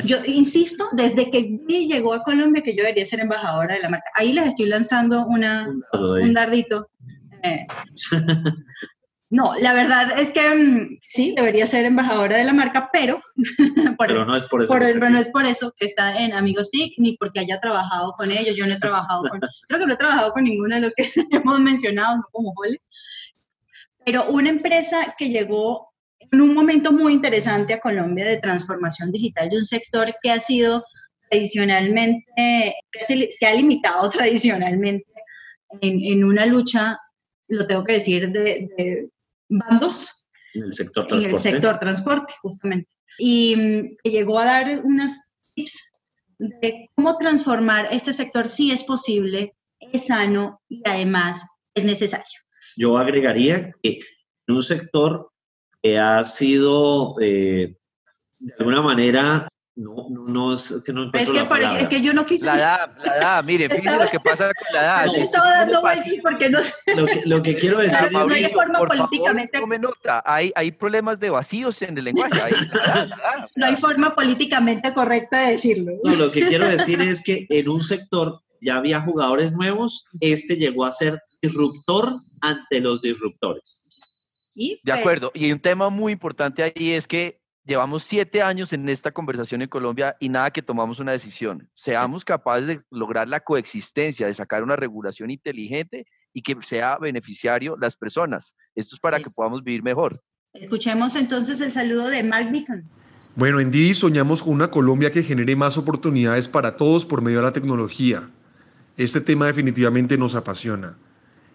yo 0.06 0.18
insisto, 0.26 0.86
desde 0.93 1.30
que 1.32 1.60
llegó 1.68 2.14
a 2.14 2.24
Colombia, 2.24 2.62
que 2.64 2.76
yo 2.76 2.84
debería 2.84 3.06
ser 3.06 3.20
embajadora 3.20 3.76
de 3.76 3.82
la 3.82 3.89
marca. 3.89 4.10
Ahí 4.16 4.34
les 4.34 4.47
estoy 4.47 4.68
lanzando 4.68 5.26
una, 5.26 5.68
un 5.93 6.34
dardito. 6.34 6.89
Eh, 7.43 7.66
no, 9.32 9.54
la 9.60 9.74
verdad 9.74 10.20
es 10.20 10.32
que 10.32 10.41
mm, 10.41 11.00
sí, 11.14 11.34
debería 11.36 11.68
ser 11.68 11.86
embajadora 11.86 12.38
de 12.38 12.45
la 12.45 12.54
marca, 12.54 12.89
pero, 12.91 13.22
pero 14.00 14.26
no 14.26 14.36
es 14.36 14.47
por 14.47 14.64
eso. 14.64 14.80
no 14.80 15.20
es 15.20 15.30
por 15.30 15.45
eso 15.45 15.72
que 15.78 15.86
está 15.86 16.20
en 16.20 16.34
Amigos 16.34 16.72
TIC, 16.72 16.93
ni 16.97 17.16
porque 17.16 17.41
haya 17.41 17.60
trabajado 17.60 18.14
con 18.18 18.32
ellos. 18.32 18.56
Yo 18.56 18.66
no 18.66 18.74
he 18.74 18.80
trabajado 18.80 19.22
con, 19.30 19.39
creo 19.68 19.80
que 19.80 19.86
no 19.86 19.93
he 19.93 19.97
trabajado 19.97 20.32
con 20.32 20.45
ninguno 20.45 20.76
de 20.76 20.82
los 20.82 20.95
que 20.95 21.04
hemos 21.32 21.60
mencionado, 21.60 22.18
no 22.18 22.24
como 22.32 22.54
Jole. 22.56 22.82
Pero 24.04 24.30
una 24.30 24.50
empresa 24.50 25.14
que 25.16 25.30
llegó 25.30 25.88
en 26.32 26.41
un 26.41 26.53
momento 26.53 26.91
muy 26.91 27.13
interesante 27.13 27.73
a 27.73 27.80
Colombia 27.80 28.25
de 28.25 28.39
transformación 28.39 29.11
digital 29.11 29.49
de 29.49 29.57
un 29.57 29.65
sector 29.65 30.13
que 30.21 30.32
ha 30.32 30.39
sido 30.39 30.84
tradicionalmente, 31.30 32.25
que 32.91 33.30
se, 33.32 33.45
ha 33.45 33.53
limitado 33.53 34.09
tradicionalmente 34.09 35.05
en, 35.82 36.23
una 36.23 36.45
lucha, 36.45 36.97
lo 37.47 37.67
tengo 37.67 37.84
que 37.84 37.93
decir, 37.93 38.30
de, 38.32 39.09
bandos. 39.47 40.27
En 40.53 40.63
el 40.63 40.73
sector 40.73 41.07
transporte. 41.07 41.30
En 41.30 41.36
el 41.36 41.41
sector 41.41 41.80
transporte, 41.80 42.34
justamente. 42.41 42.89
Y 43.17 43.55
mm, 43.55 43.97
que 44.03 44.11
llegó 44.11 44.39
a 44.39 44.45
dar 44.45 44.82
unas 44.84 45.36
tips 45.53 45.91
de 46.39 46.89
cómo 46.95 47.17
transformar 47.17 47.88
este 47.91 48.13
sector 48.13 48.49
si 48.49 48.71
es 48.71 48.84
posible, 48.84 49.53
es 49.80 50.07
sano 50.07 50.61
y 50.69 50.82
además 50.86 51.45
es 51.75 51.84
necesario. 51.84 52.25
Yo 52.77 52.97
agregaría 52.97 53.71
que 53.84 53.99
en 54.47 54.55
un 54.55 54.63
sector 54.63 55.32
que 55.82 55.97
ha 55.97 56.23
sido 56.23 57.15
eh, 57.21 57.75
de 58.39 58.53
alguna 58.59 58.82
manera 58.82 59.47
no, 59.80 60.07
no, 60.09 60.25
no, 60.27 60.53
es 60.53 60.84
que 60.86 60.91
no 60.91 61.09
es 61.13 61.32
que, 61.32 61.39
es 61.80 61.88
que 61.88 62.01
yo 62.01 62.13
no 62.13 62.25
quise. 62.25 62.45
La 62.45 62.57
edad, 62.57 62.97
la 63.05 63.17
edad, 63.17 63.43
mire, 63.45 63.69
fíjese 63.69 63.97
lo 63.97 64.09
que 64.09 64.19
pasa 64.19 64.51
con 64.53 64.73
la 64.73 64.80
edad. 64.82 65.05
No, 65.05 65.13
estaba 65.13 65.51
dando 65.51 65.80
vueltas 65.80 66.13
porque 66.21 66.49
no 66.49 66.59
lo 66.97 67.05
que, 67.05 67.21
lo 67.23 67.41
que 67.41 67.55
quiero 67.55 67.80
decir 67.80 68.07
es. 68.07 68.11
No 68.11 68.34
hay 68.34 68.49
forma 68.49 68.80
políticamente. 68.80 69.57
Favor, 69.57 69.69
tome 69.69 69.80
nota, 69.80 70.21
hay, 70.25 70.51
hay 70.55 70.73
problemas 70.73 71.21
de 71.21 71.30
vacíos 71.30 71.82
en 71.82 71.97
el 71.97 72.03
lenguaje. 72.03 72.41
Hay, 72.41 72.51
la 72.51 72.84
edad, 72.84 73.07
la 73.07 73.49
no 73.55 73.65
hay 73.67 73.75
forma 73.77 74.13
políticamente 74.15 74.93
correcta 74.93 75.45
de 75.45 75.51
decirlo. 75.51 75.93
No, 76.03 76.13
lo 76.13 76.30
que 76.30 76.45
quiero 76.45 76.67
decir 76.67 77.01
es 77.01 77.23
que 77.23 77.45
en 77.47 77.69
un 77.69 77.80
sector 77.80 78.41
ya 78.59 78.75
había 78.75 78.99
jugadores 78.99 79.53
nuevos, 79.53 80.09
este 80.19 80.57
llegó 80.57 80.84
a 80.84 80.91
ser 80.91 81.21
disruptor 81.41 82.11
ante 82.41 82.82
los 82.82 82.99
disruptores. 82.99 83.88
¿Y? 84.60 84.82
De 84.84 84.91
Pues, 84.91 84.99
acuerdo. 84.99 85.32
Y 85.34 85.51
un 85.53 85.60
tema 85.60 85.89
muy 85.89 86.12
importante 86.12 86.62
ahí 86.64 86.91
es 86.91 87.07
que 87.07 87.39
llevamos 87.64 88.03
siete 88.03 88.41
años 88.41 88.74
en 88.74 88.89
esta 88.89 89.12
conversación 89.12 89.62
en 89.62 89.70
Colombia 89.70 90.18
y 90.20 90.28
nada 90.28 90.51
que 90.51 90.62
tomamos 90.62 90.99
una 90.99 91.14
decisión. 91.14 91.70
Seamos 91.76 92.26
capaces 92.26 92.68
de 92.68 92.82
lograr 92.91 93.30
la 93.30 93.39
coexistencia, 93.39 94.28
de 94.28 94.34
sacar 94.34 94.62
una 94.62 94.76
regulación 94.76 95.32
inteligente 95.32 96.05
y 96.34 96.41
que 96.41 96.57
sea 96.68 96.97
beneficiario 96.97 97.74
las 97.80 97.95
personas. 97.95 98.53
Esto 98.76 98.95
es 98.95 98.99
para 98.99 99.18
Sí. 99.18 99.24
que 99.24 99.30
podamos 99.30 99.64
vivir 99.64 99.82
mejor. 99.82 100.22
Escuchemos 100.53 101.16
entonces 101.16 101.62
el 101.62 101.72
saludo 101.72 102.10
de 102.10 102.22
Mark 102.24 102.49
Beacon. 102.51 102.84
Bueno, 103.36 103.62
en 103.62 103.72
Didi 103.72 103.95
soñamos 103.95 104.43
con 104.43 104.53
una 104.55 104.70
Colombia 104.70 105.12
que 105.12 105.24
genere 105.24 105.55
más 105.55 105.78
oportunidades 105.78 106.49
para 106.49 106.76
todos 106.76 107.05
por 107.05 107.22
medio 107.22 107.38
de 107.38 107.45
la 107.45 107.53
tecnología. 107.53 108.30
Este 108.97 109.22
tema 109.22 109.45
definitivamente 109.47 110.18
nos 110.18 110.36
apasiona. 110.36 110.97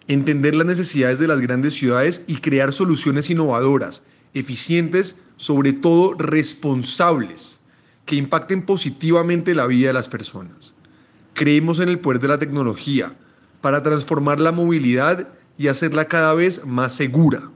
Entender 0.07 0.53
las 0.53 0.67
necesidades 0.67 1.17
de 1.17 1.27
las 1.27 1.39
grandes 1.39 1.73
ciudades 1.73 2.23
y 2.27 2.35
crear 2.35 2.73
soluciones 2.73 3.29
innovadoras, 3.29 4.03
eficientes, 4.35 5.17
sobre 5.35 5.73
todo 5.73 6.13
responsables, 6.13 7.59
que 8.05 8.15
impacten 8.15 8.61
positivamente 8.63 9.55
la 9.55 9.65
vida 9.65 9.87
de 9.87 9.93
las 9.93 10.07
personas. 10.07 10.75
Creemos 11.33 11.79
en 11.79 11.89
el 11.89 11.99
poder 11.99 12.21
de 12.21 12.27
la 12.27 12.37
tecnología 12.37 13.15
para 13.61 13.81
transformar 13.81 14.39
la 14.39 14.51
movilidad 14.51 15.27
y 15.57 15.67
hacerla 15.67 16.05
cada 16.05 16.33
vez 16.35 16.65
más 16.65 16.93
segura. 16.93 17.49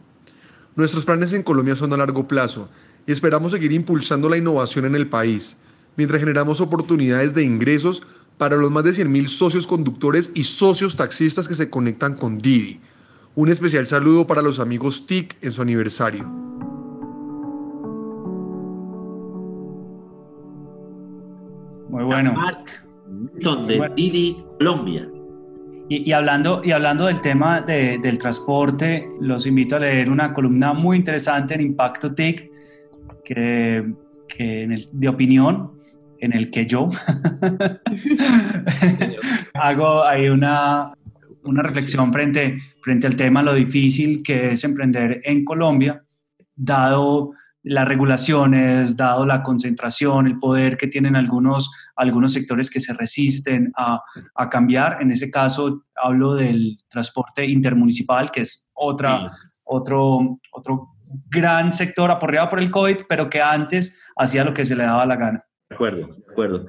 Nuestros 0.76 1.06
planes 1.06 1.34
en 1.34 1.44
Colombia 1.44 1.76
son 1.76 1.94
a 1.94 1.98
largo 1.98 2.28
plazo 2.28 2.68
y 3.06 3.12
esperamos 3.12 3.52
seguir 3.52 3.72
impulsando 3.74 4.28
la 4.28 4.38
innovación 4.38 4.86
en 4.86 4.96
el 4.96 5.08
país, 5.08 5.56
mientras 6.00 6.22
generamos 6.22 6.62
oportunidades 6.62 7.34
de 7.34 7.44
ingresos 7.44 8.04
para 8.38 8.56
los 8.56 8.72
más 8.72 8.86
de 8.86 8.92
100.000 8.92 9.28
socios 9.28 9.68
conductores 9.68 10.32
y 10.34 10.46
socios 10.46 10.96
taxistas 10.96 11.46
que 11.50 11.56
se 11.56 11.70
conectan 11.70 12.16
con 12.16 12.38
Didi. 12.38 12.80
Un 13.36 13.50
especial 13.50 13.86
saludo 13.86 14.26
para 14.26 14.42
los 14.42 14.62
amigos 14.62 15.06
TIC 15.06 15.36
en 15.42 15.52
su 15.52 15.62
aniversario. 15.62 16.24
Muy 21.90 22.04
bueno. 22.04 22.36
De 23.68 23.92
Didi 23.96 24.38
Colombia. 24.58 25.10
Y, 25.90 26.08
y 26.10 26.14
hablando, 26.14 26.62
y 26.64 26.72
hablando 26.72 27.08
del 27.08 27.20
tema 27.22 27.62
de- 27.62 27.98
del 27.98 28.20
transporte, 28.20 29.10
los 29.20 29.48
invito 29.48 29.76
a 29.76 29.80
leer 29.80 30.12
una 30.12 30.32
columna 30.34 30.74
muy 30.74 30.98
interesante 30.98 31.56
en 31.56 31.62
Impacto 31.62 32.14
TIC, 32.14 32.52
que, 33.26 33.92
que 34.28 34.64
en 34.64 34.72
el- 34.74 34.88
de 34.92 35.10
opinión, 35.10 35.72
en 36.20 36.34
el 36.34 36.52
que 36.52 36.66
yo 36.66 36.90
hago 39.54 40.06
ahí 40.06 40.30
una, 40.30 40.94
una 41.44 41.64
reflexión 41.64 42.12
frente, 42.14 42.56
frente 42.82 43.08
al 43.08 43.16
tema, 43.16 43.44
lo 43.44 43.54
difícil 43.54 44.22
que 44.24 44.52
es 44.52 44.64
emprender 44.64 45.22
en 45.24 45.44
Colombia, 45.44 46.04
dado 46.56 47.34
las 47.64 47.88
regulaciones, 47.88 48.96
dado 48.96 49.26
la 49.26 49.44
concentración, 49.44 50.28
el 50.28 50.40
poder 50.40 50.78
que 50.78 50.88
tienen 50.88 51.16
algunos, 51.16 51.70
algunos 51.96 52.34
sectores 52.34 52.70
que 52.70 52.80
se 52.80 52.94
resisten 52.94 53.72
a, 53.76 54.02
a 54.36 54.50
cambiar. 54.50 55.02
En 55.02 55.12
ese 55.12 55.30
caso, 55.30 55.84
hablo 56.02 56.36
del 56.36 56.76
transporte 56.88 57.46
intermunicipal, 57.46 58.32
que 58.32 58.42
es 58.42 58.70
otra, 58.74 59.30
otro, 59.66 60.38
otro 60.52 60.90
gran 61.30 61.72
sector 61.74 62.10
aporreado 62.12 62.50
por 62.50 62.60
el 62.60 62.72
COVID, 62.72 62.98
pero 63.10 63.30
que 63.30 63.42
antes 63.42 64.04
hacía 64.16 64.44
lo 64.44 64.54
que 64.54 64.66
se 64.66 64.76
le 64.76 64.84
daba 64.84 65.06
la 65.06 65.16
gana. 65.16 65.44
De 65.70 65.76
acuerdo, 65.76 66.08
de 66.08 66.32
acuerdo. 66.32 66.66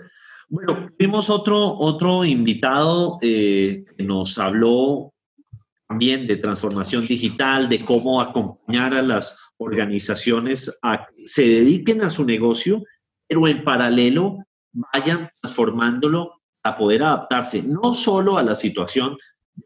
Bueno, 0.49 0.91
tuvimos 0.99 1.31
otro, 1.31 1.79
otro 1.79 2.25
invitado 2.25 3.19
eh, 3.23 3.85
que 3.97 4.05
nos 4.05 4.37
habló 4.39 5.13
también 5.89 6.27
de 6.27 6.37
transformación 6.37 7.07
digital, 7.07 7.69
de 7.69 7.85
cómo 7.85 8.21
acompañar 8.21 8.95
a 8.95 9.03
las 9.03 9.53
organizaciones 9.59 10.79
a 10.83 11.07
que 11.07 11.27
se 11.27 11.43
dediquen 11.43 12.03
a 12.03 12.11
su 12.11 12.25
negocio, 12.25 12.83
pero 13.27 13.49
en 13.49 13.65
paralelo 13.65 14.39
vayan 14.73 15.31
transformándolo 15.41 16.33
a 16.63 16.77
poder 16.77 17.03
adaptarse 17.03 17.63
no 17.63 17.95
solo 17.95 18.39
a 18.39 18.43
la 18.43 18.55
situación 18.55 19.17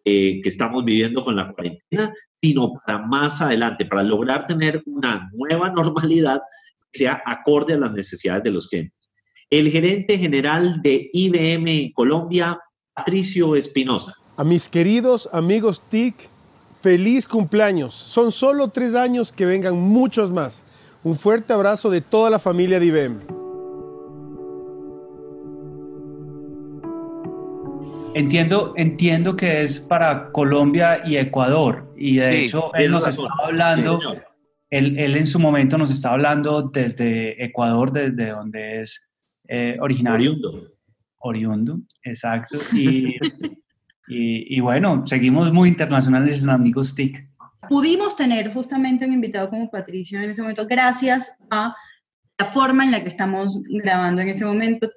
eh, 0.05 0.41
que 0.43 0.49
estamos 0.49 0.85
viviendo 0.85 1.23
con 1.23 1.37
la 1.37 1.53
cuarentena, 1.53 2.13
sino 2.43 2.73
para 2.87 2.99
más 2.99 3.41
adelante, 3.43 3.87
para 3.87 4.03
lograr 4.03 4.47
tener 4.47 4.83
una 4.87 5.31
nueva 5.33 5.71
normalidad 5.71 6.41
que 6.93 7.01
sea 7.01 7.23
acorde 7.27 7.75
a 7.75 7.79
las 7.79 7.93
necesidades 7.93 8.45
de 8.45 8.51
los 8.51 8.69
clientes. 8.69 9.04
El 9.55 9.71
gerente 9.71 10.19
general 10.19 10.83
de 10.83 11.11
IBM 11.13 11.69
en 11.69 11.93
Colombia, 11.93 12.59
Patricio 12.93 13.55
Espinosa. 13.55 14.13
A 14.37 14.43
mis 14.43 14.69
queridos 14.69 15.29
amigos 15.33 15.81
TIC, 15.89 16.17
feliz 16.83 17.29
cumpleaños. 17.29 17.95
Son 17.95 18.33
solo 18.33 18.67
tres 18.71 18.97
años 18.97 19.31
que 19.31 19.47
vengan 19.47 19.79
muchos 19.79 20.33
más. 20.33 20.65
Un 21.05 21.15
fuerte 21.15 21.53
abrazo 21.53 21.89
de 21.89 22.01
toda 22.01 22.31
la 22.31 22.41
familia 22.41 22.81
de 22.81 22.87
IBM. 22.87 23.21
Entiendo, 28.15 28.75
entiendo 28.77 29.37
que 29.37 29.63
es 29.63 29.79
para 29.79 30.33
Colombia 30.33 31.03
y 31.07 31.17
Ecuador. 31.17 31.93
Y 31.97 32.17
de 32.17 32.33
Sí, 32.41 32.45
hecho, 32.47 32.75
él 32.75 32.91
nos 32.91 33.05
razón. 33.05 33.27
estaba 33.27 33.49
hablando, 33.49 33.77
Sí, 34.01 34.07
señor. 34.09 34.25
él, 34.71 34.99
él 34.99 35.17
en 35.17 35.27
su 35.29 35.39
momento 35.39 35.79
nos 35.79 35.93
está 35.93 36.11
hablando 36.11 36.63
desde 36.63 37.45
Ecuador, 37.45 37.93
desde 37.93 38.31
donde 38.31 38.83
es 38.83 39.09
eh, 39.49 39.77
originario. 39.81 40.33
Oriundo. 40.33 40.69
Oriundo, 41.19 41.81
exacto. 42.03 42.57
Y, 42.75 43.17
y, 44.09 44.57
y 44.57 44.61
bueno, 44.61 45.07
seguimos 45.07 45.53
muy 45.53 45.69
internacionales 45.69 46.43
en 46.43 46.51
Amigos 46.51 46.95
TIC. 46.95 47.17
Pudimos 47.69 48.15
tener 48.15 48.53
justamente 48.53 49.07
un 49.07 49.13
invitado 49.15 49.49
como 49.49 49.71
Patricio 49.71 50.21
en 50.21 50.31
ese 50.31 50.43
momento, 50.43 50.67
gracias 50.67 51.33
a 51.51 51.75
la 52.39 52.45
forma 52.45 52.85
en 52.85 52.91
la 52.91 53.01
que 53.01 53.09
estamos 53.09 53.63
grabando 53.83 54.21
en 54.23 54.29
este 54.29 54.45
momento, 54.45 54.91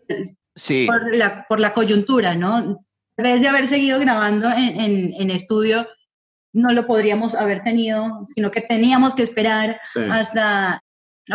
Sí. 0.56 0.86
por, 0.88 1.16
la, 1.16 1.46
por 1.48 1.60
la 1.60 1.74
coyuntura, 1.74 2.36
¿no? 2.36 2.60
En 3.16 3.24
vez 3.24 3.42
de 3.42 3.48
haber 3.48 3.68
seguido 3.68 4.00
grabando 4.00 4.50
en, 4.50 4.80
en, 4.82 5.14
en 5.20 5.30
estudio, 5.32 5.88
no 6.52 6.74
lo 6.74 6.86
podríamos 6.88 7.36
haber 7.36 7.60
tenido, 7.62 8.28
sino 8.36 8.50
que 8.52 8.62
teníamos 8.62 9.14
que 9.16 9.24
esperar 9.24 9.80
Sí. 9.84 10.00
hasta, 10.12 10.82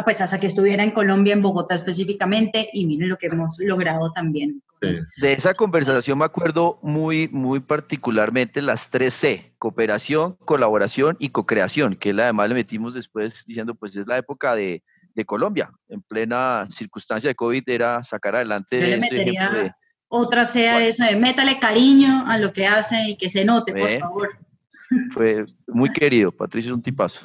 pues 0.05 0.21
hasta 0.21 0.41
que 0.41 0.47
estuviera 0.47 0.83
en 0.83 0.91
Colombia, 0.91 1.35
en 1.35 1.43
Bogotá 1.43 1.75
específicamente, 1.75 2.71
y 2.73 2.87
miren 2.87 3.09
lo 3.11 3.17
que 3.19 3.27
hemos 3.27 3.59
logrado 3.59 4.11
también. 4.13 4.63
De 5.21 5.33
esa 5.33 5.55
conversación 5.55 6.19
me 6.19 6.25
acuerdo 6.25 6.79
muy, 6.83 7.29
muy 7.29 7.61
particularmente 7.61 8.63
las 8.63 8.91
tres 8.91 9.15
C, 9.15 9.55
cooperación, 9.59 10.37
colaboración 10.45 11.17
y 11.21 11.29
co-creación, 11.29 11.97
que 11.97 12.13
la 12.13 12.25
además 12.25 12.49
le 12.49 12.55
metimos 12.57 12.95
después 12.95 13.45
diciendo, 13.47 13.75
pues 13.75 13.95
es 13.95 14.07
la 14.07 14.17
época 14.17 14.55
de, 14.55 14.83
de 15.15 15.25
Colombia, 15.25 15.71
en 15.89 16.03
plena 16.03 16.67
circunstancia 16.71 17.29
de 17.29 17.35
COVID, 17.35 17.63
era 17.69 18.03
sacar 18.03 18.35
adelante 18.35 18.81
Yo 18.81 18.87
le 18.87 18.97
metería 18.99 19.51
de- 19.51 19.73
otra 20.09 20.45
sea 20.47 20.85
eso 20.85 21.05
de 21.05 21.17
métale 21.17 21.59
cariño 21.59 22.25
a 22.27 22.37
lo 22.39 22.53
que 22.53 22.67
hace 22.67 23.11
y 23.11 23.17
que 23.17 23.31
se 23.31 23.45
note, 23.45 23.73
por 23.73 23.93
favor. 23.99 24.29
fue 25.15 25.45
muy 25.69 25.91
querido, 25.91 26.33
Patricio 26.33 26.73
es 26.73 26.77
un 26.77 26.83
tipazo. 26.83 27.21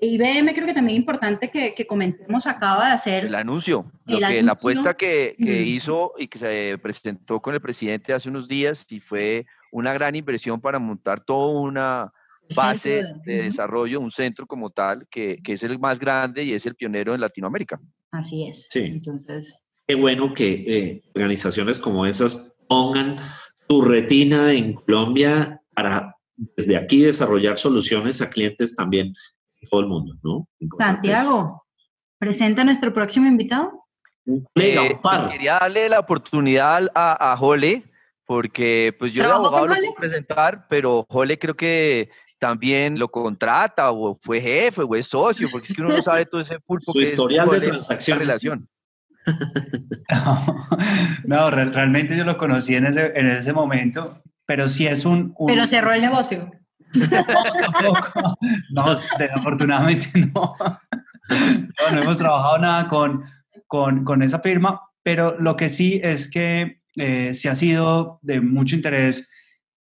IBM 0.00 0.52
creo 0.54 0.66
que 0.66 0.74
también 0.74 0.96
es 0.96 1.00
importante 1.00 1.50
que, 1.50 1.74
que 1.74 1.86
comentemos, 1.86 2.46
acaba 2.46 2.86
de 2.88 2.92
hacer 2.92 3.24
El 3.26 3.34
anuncio, 3.34 3.90
lo 4.06 4.14
El 4.14 4.16
que, 4.16 4.20
la 4.20 4.28
anuncio. 4.28 4.52
apuesta 4.52 4.94
que, 4.96 5.36
que 5.38 5.60
Mm. 5.62 5.66
hizo 5.66 6.12
y 6.18 6.28
que 6.28 6.38
se 6.38 6.78
presentó 6.82 7.40
con 7.40 7.54
el 7.54 7.60
presidente 7.60 8.12
hace 8.12 8.28
unos 8.28 8.48
días 8.48 8.84
y 8.88 9.00
fue 9.00 9.46
una 9.72 9.92
gran 9.92 10.14
inversión 10.14 10.60
para 10.60 10.78
montar 10.78 11.20
toda 11.24 11.60
una 11.60 12.12
base 12.54 13.02
de 13.24 13.42
desarrollo, 13.42 13.98
un 14.00 14.12
centro 14.12 14.46
como 14.46 14.70
tal, 14.70 15.06
que, 15.10 15.38
que 15.42 15.54
es 15.54 15.62
el 15.64 15.78
más 15.78 15.98
grande 15.98 16.44
y 16.44 16.52
es 16.52 16.64
el 16.66 16.76
pionero 16.76 17.14
en 17.14 17.20
Latinoamérica. 17.20 17.80
Así 18.12 18.46
es. 18.48 18.68
Sí. 18.70 18.80
Entonces, 18.80 19.58
Qué 19.88 19.94
bueno 19.94 20.34
que 20.34 20.52
eh, 20.66 21.02
organizaciones 21.14 21.78
como 21.78 22.06
esas 22.06 22.56
pongan 22.68 23.18
tu 23.68 23.82
retina 23.82 24.52
en 24.52 24.74
Colombia 24.74 25.60
para 25.74 26.16
desde 26.56 26.76
aquí 26.76 27.02
desarrollar 27.02 27.56
soluciones 27.56 28.20
a 28.20 28.28
clientes 28.30 28.74
también 28.76 29.14
todo 29.70 29.80
el 29.80 29.86
mundo, 29.86 30.14
¿no? 30.22 30.48
Santiago, 30.78 31.64
presenta 32.18 32.62
a 32.62 32.64
nuestro 32.64 32.92
próximo 32.92 33.26
invitado. 33.26 33.84
Eh, 34.26 34.98
pues, 35.02 35.20
quería 35.30 35.58
darle 35.60 35.88
la 35.88 36.00
oportunidad 36.00 36.90
a, 36.94 37.32
a 37.32 37.36
Jole, 37.36 37.84
porque 38.26 38.94
pues 38.98 39.12
yo 39.12 39.22
de 39.22 39.30
abogado 39.30 39.68
lo 39.68 39.74
puedo 39.74 39.94
presentar, 39.94 40.66
pero 40.68 41.06
Jole 41.08 41.38
creo 41.38 41.54
que 41.54 42.10
también 42.38 42.98
lo 42.98 43.08
contrata 43.08 43.90
o 43.92 44.18
fue 44.20 44.40
jefe 44.40 44.82
o 44.82 44.96
es 44.96 45.06
socio, 45.06 45.48
porque 45.50 45.68
es 45.68 45.76
que 45.76 45.82
uno 45.82 45.94
no 45.94 46.02
sabe 46.02 46.26
todo 46.26 46.40
ese 46.40 46.58
pulpo 46.60 46.84
Su 46.92 47.00
historial 47.00 47.48
de 47.48 47.60
transacciones. 47.60 48.20
Relación. 48.20 48.68
no, 51.24 51.50
realmente 51.50 52.16
yo 52.16 52.24
lo 52.24 52.36
conocí 52.36 52.74
en 52.74 52.86
ese, 52.86 53.12
en 53.14 53.30
ese 53.30 53.52
momento, 53.52 54.22
pero 54.44 54.68
sí 54.68 54.86
es 54.86 55.04
un... 55.04 55.34
Pero 55.46 55.66
cerró 55.66 55.92
el 55.92 56.02
negocio. 56.02 56.50
No, 58.70 58.98
desafortunadamente 59.18 60.08
no. 60.14 60.56
no. 60.58 61.90
No 61.92 62.02
hemos 62.02 62.18
trabajado 62.18 62.58
nada 62.58 62.88
con, 62.88 63.24
con, 63.66 64.04
con 64.04 64.22
esa 64.22 64.38
firma, 64.40 64.80
pero 65.02 65.36
lo 65.38 65.56
que 65.56 65.68
sí 65.68 66.00
es 66.02 66.30
que 66.30 66.80
eh, 66.96 67.34
sí 67.34 67.48
ha 67.48 67.54
sido 67.54 68.18
de 68.22 68.40
mucho 68.40 68.74
interés 68.74 69.30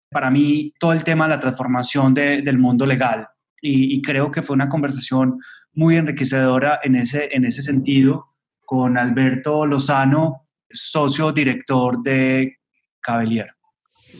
para 0.10 0.30
mí 0.30 0.74
todo 0.80 0.94
el 0.94 1.04
tema 1.04 1.26
de 1.26 1.32
la 1.32 1.40
transformación 1.40 2.14
del 2.14 2.58
mundo 2.58 2.86
legal 2.86 3.28
y, 3.62 4.02
creo 4.02 4.30
que 4.30 4.44
fue 4.44 4.54
una 4.54 4.70
conversación 4.70 5.40
muy 5.74 5.98
enriquecedora 5.98 6.80
en 6.84 6.96
ese, 6.96 7.30
en 7.32 7.46
ese 7.46 7.64
sentido 7.64 8.28
con 8.64 8.98
Alberto 8.98 9.66
Lozano, 9.66 10.48
socio 10.70 11.32
director 11.32 12.02
de 12.04 12.60
Cabelier. 13.02 13.56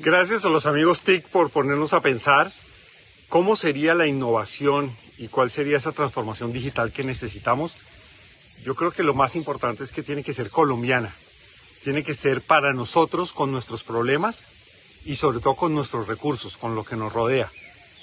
Gracias 0.02 0.46
a 0.46 0.50
los 0.50 0.66
amigos 0.66 1.02
TIC 1.02 1.28
por 1.28 1.52
ponernos 1.52 1.94
a 1.94 2.02
pensar 2.02 2.52
cómo 3.30 3.56
sería 3.56 3.94
la 3.94 4.08
innovación 4.08 4.96
y 5.18 5.28
cuál 5.28 5.50
sería 5.50 5.78
esa 5.78 5.92
transformación 5.92 6.54
digital 6.54 6.92
que 6.92 7.04
necesitamos. 7.04 7.76
Yo 8.64 8.76
creo 8.76 8.92
que 8.92 9.04
lo 9.04 9.14
más 9.14 9.36
importante 9.36 9.84
es 9.84 9.92
que 9.92 10.04
tiene 10.04 10.24
que 10.24 10.34
ser 10.34 10.50
colombiana, 10.50 11.14
tiene 11.84 12.04
que 12.04 12.14
ser 12.14 12.42
para 12.42 12.74
nosotros 12.74 13.34
con 13.34 13.52
nuestros 13.52 13.84
problemas 13.84 14.48
y 15.06 15.16
sobre 15.16 15.40
todo 15.40 15.56
con 15.56 15.74
nuestros 15.74 16.08
recursos, 16.08 16.58
con 16.58 16.76
lo 16.76 16.84
que 16.84 16.96
nos 16.96 17.14
rodea. 17.14 17.52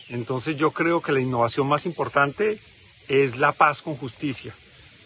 Entonces 0.08 0.56
yo 0.56 0.70
creo 0.70 1.00
que 1.00 1.12
la 1.12 1.20
innovación 1.20 1.66
más 1.66 1.86
importante 1.86 2.60
es 3.08 3.38
la 3.38 3.52
paz 3.52 3.82
con 3.82 3.96
justicia. 3.96 4.54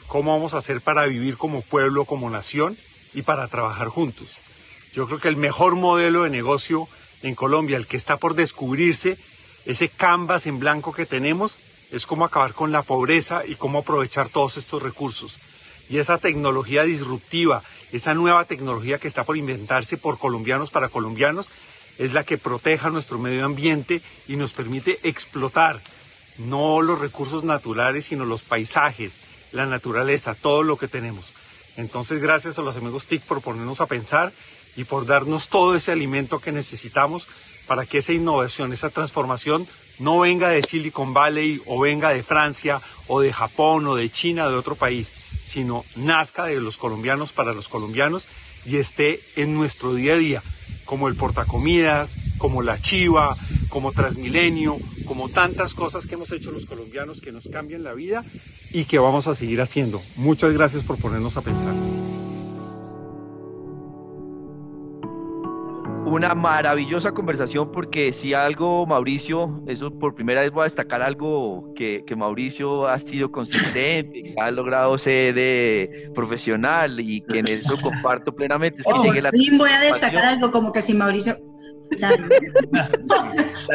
¿Cómo 0.06 0.32
vamos 0.32 0.54
a 0.54 0.58
hacer 0.58 0.80
para 0.80 1.06
vivir 1.06 1.36
como 1.36 1.62
pueblo, 1.62 2.04
como 2.04 2.30
nación 2.30 2.76
y 3.14 3.22
para 3.22 3.48
trabajar 3.48 3.88
juntos? 3.88 4.36
Yo 4.92 5.06
creo 5.06 5.20
que 5.20 5.28
el 5.28 5.36
mejor 5.36 5.74
modelo 5.74 6.22
de 6.22 6.30
negocio 6.30 6.88
en 7.22 7.34
Colombia, 7.34 7.76
el 7.76 7.86
que 7.86 7.96
está 7.96 8.16
por 8.16 8.34
descubrirse, 8.34 9.18
ese 9.66 9.88
canvas 9.88 10.46
en 10.46 10.58
blanco 10.58 10.92
que 10.92 11.06
tenemos, 11.06 11.58
es 11.90 12.06
cómo 12.06 12.24
acabar 12.24 12.54
con 12.54 12.72
la 12.72 12.82
pobreza 12.82 13.42
y 13.46 13.56
cómo 13.56 13.78
aprovechar 13.78 14.28
todos 14.28 14.56
estos 14.56 14.82
recursos. 14.82 15.38
Y 15.88 15.98
esa 15.98 16.18
tecnología 16.18 16.84
disruptiva, 16.84 17.62
esa 17.92 18.14
nueva 18.14 18.44
tecnología 18.44 18.98
que 18.98 19.08
está 19.08 19.24
por 19.24 19.36
inventarse 19.36 19.96
por 19.96 20.18
colombianos 20.18 20.70
para 20.70 20.88
colombianos, 20.88 21.48
es 21.98 22.12
la 22.12 22.24
que 22.24 22.38
proteja 22.38 22.90
nuestro 22.90 23.18
medio 23.18 23.44
ambiente 23.44 24.02
y 24.28 24.36
nos 24.36 24.52
permite 24.52 24.98
explotar 25.02 25.80
no 26.38 26.82
los 26.82 26.98
recursos 26.98 27.44
naturales, 27.44 28.06
sino 28.06 28.24
los 28.24 28.42
paisajes, 28.42 29.16
la 29.52 29.66
naturaleza, 29.66 30.34
todo 30.34 30.62
lo 30.62 30.76
que 30.76 30.88
tenemos. 30.88 31.32
Entonces, 31.76 32.20
gracias 32.20 32.58
a 32.58 32.62
los 32.62 32.76
amigos 32.76 33.06
TIC 33.06 33.22
por 33.22 33.40
ponernos 33.40 33.80
a 33.80 33.86
pensar 33.86 34.32
y 34.76 34.84
por 34.84 35.06
darnos 35.06 35.48
todo 35.48 35.74
ese 35.74 35.92
alimento 35.92 36.38
que 36.38 36.52
necesitamos 36.52 37.26
para 37.66 37.86
que 37.86 37.98
esa 37.98 38.12
innovación, 38.12 38.72
esa 38.72 38.90
transformación 38.90 39.66
no 39.98 40.20
venga 40.20 40.50
de 40.50 40.62
Silicon 40.62 41.14
Valley 41.14 41.60
o 41.66 41.80
venga 41.80 42.10
de 42.10 42.22
Francia 42.22 42.80
o 43.08 43.20
de 43.20 43.32
Japón 43.32 43.86
o 43.86 43.96
de 43.96 44.10
China, 44.10 44.48
de 44.48 44.56
otro 44.56 44.76
país, 44.76 45.14
sino 45.44 45.84
nazca 45.96 46.44
de 46.44 46.60
los 46.60 46.76
colombianos 46.76 47.32
para 47.32 47.54
los 47.54 47.68
colombianos 47.68 48.26
y 48.66 48.76
esté 48.76 49.20
en 49.36 49.54
nuestro 49.54 49.94
día 49.94 50.14
a 50.14 50.16
día, 50.16 50.42
como 50.84 51.08
el 51.08 51.14
portacomidas, 51.14 52.16
como 52.38 52.62
la 52.62 52.80
chiva, 52.80 53.36
como 53.68 53.92
Transmilenio, 53.92 54.76
como 55.06 55.28
tantas 55.28 55.74
cosas 55.74 56.06
que 56.06 56.14
hemos 56.14 56.32
hecho 56.32 56.50
los 56.50 56.66
colombianos 56.66 57.20
que 57.20 57.32
nos 57.32 57.48
cambian 57.48 57.84
la 57.84 57.94
vida 57.94 58.24
y 58.72 58.84
que 58.84 58.98
vamos 58.98 59.28
a 59.28 59.34
seguir 59.34 59.60
haciendo. 59.60 60.02
Muchas 60.16 60.52
gracias 60.52 60.82
por 60.82 60.98
ponernos 60.98 61.36
a 61.36 61.42
pensar. 61.42 61.74
Una 66.07 66.34
maravillosa 66.34 67.12
conversación 67.12 67.72
porque 67.72 68.12
si 68.12 68.32
algo, 68.32 68.86
Mauricio, 68.86 69.62
eso 69.66 69.90
por 69.90 70.14
primera 70.14 70.40
vez 70.40 70.52
voy 70.52 70.61
a 70.61 70.64
destacar 70.64 71.02
algo 71.02 71.72
que, 71.74 72.04
que 72.07 72.14
Mauricio 72.14 72.86
ha 72.86 72.98
sido 73.00 73.32
consistente, 73.32 74.34
ha 74.40 74.50
logrado 74.52 74.96
ser 74.98 75.34
de 75.34 76.11
profesional 76.14 77.00
y 77.00 77.22
que 77.22 77.40
en 77.40 77.46
eso 77.48 77.74
comparto 77.82 78.32
plenamente. 78.32 78.82
Es 78.82 78.86
que 78.86 78.92
oh, 78.92 79.02
llegue 79.02 79.20
la 79.20 79.30
sí, 79.32 79.57
voy 79.59 79.70
a 79.70 79.80
destacar 79.80 80.24
algo 80.24 80.50
como 80.52 80.72
que 80.72 80.80
si 80.80 80.94
Mauricio... 80.94 81.36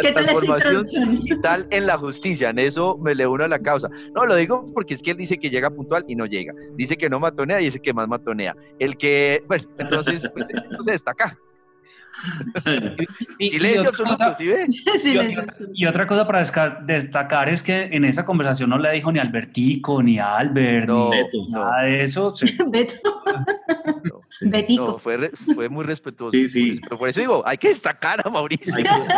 ¿Qué 0.01 0.11
tal 0.11 0.25
transformación 0.25 0.83
digital 1.21 1.65
en 1.69 1.87
la 1.87 1.97
justicia, 1.97 2.49
en 2.49 2.59
eso 2.59 2.97
me 2.97 3.15
le 3.15 3.25
uno 3.25 3.45
a 3.45 3.47
la 3.47 3.59
causa. 3.59 3.87
No, 4.13 4.25
lo 4.25 4.35
digo 4.35 4.69
porque 4.73 4.95
es 4.95 5.01
que 5.01 5.11
él 5.11 5.17
dice 5.17 5.37
que 5.37 5.49
llega 5.49 5.69
puntual 5.69 6.03
y 6.09 6.15
no 6.15 6.25
llega. 6.25 6.53
Dice 6.75 6.97
que 6.97 7.09
no 7.09 7.21
matonea 7.21 7.61
y 7.61 7.65
dice 7.65 7.79
que 7.79 7.93
más 7.93 8.09
matonea. 8.09 8.53
El 8.79 8.97
que, 8.97 9.41
bueno, 9.47 9.63
entonces, 9.77 10.29
pues, 10.33 10.45
entonces 10.49 10.95
y, 13.39 13.57
otra 15.85 16.07
cosa, 16.07 16.27
para 16.27 16.43
destacar 16.85 17.49
es 17.49 17.63
que 17.63 17.89
en 17.91 18.05
esa 18.05 18.25
conversación 18.25 18.69
no 18.69 18.77
le 18.77 18.91
dijo 18.91 19.11
ni 19.11 19.19
Albertico, 19.19 20.01
ni 20.03 20.19
Albert, 20.19 20.89
ni 21.33 21.49
nada 21.49 21.83
de 21.83 22.03
eso. 22.03 22.33
Betico. 24.41 24.97
fue, 24.99 25.29
fue, 25.29 25.69
muy 25.69 25.85
respetuoso. 25.85 26.31
Sí, 26.31 26.47
sí. 26.47 26.79
Pero 26.83 26.97
por 26.97 27.09
eso 27.09 27.19
digo, 27.19 27.43
hay 27.45 27.57
que 27.57 27.69
destacar 27.69 28.25
a 28.25 28.29
Mauricio. 28.29 28.73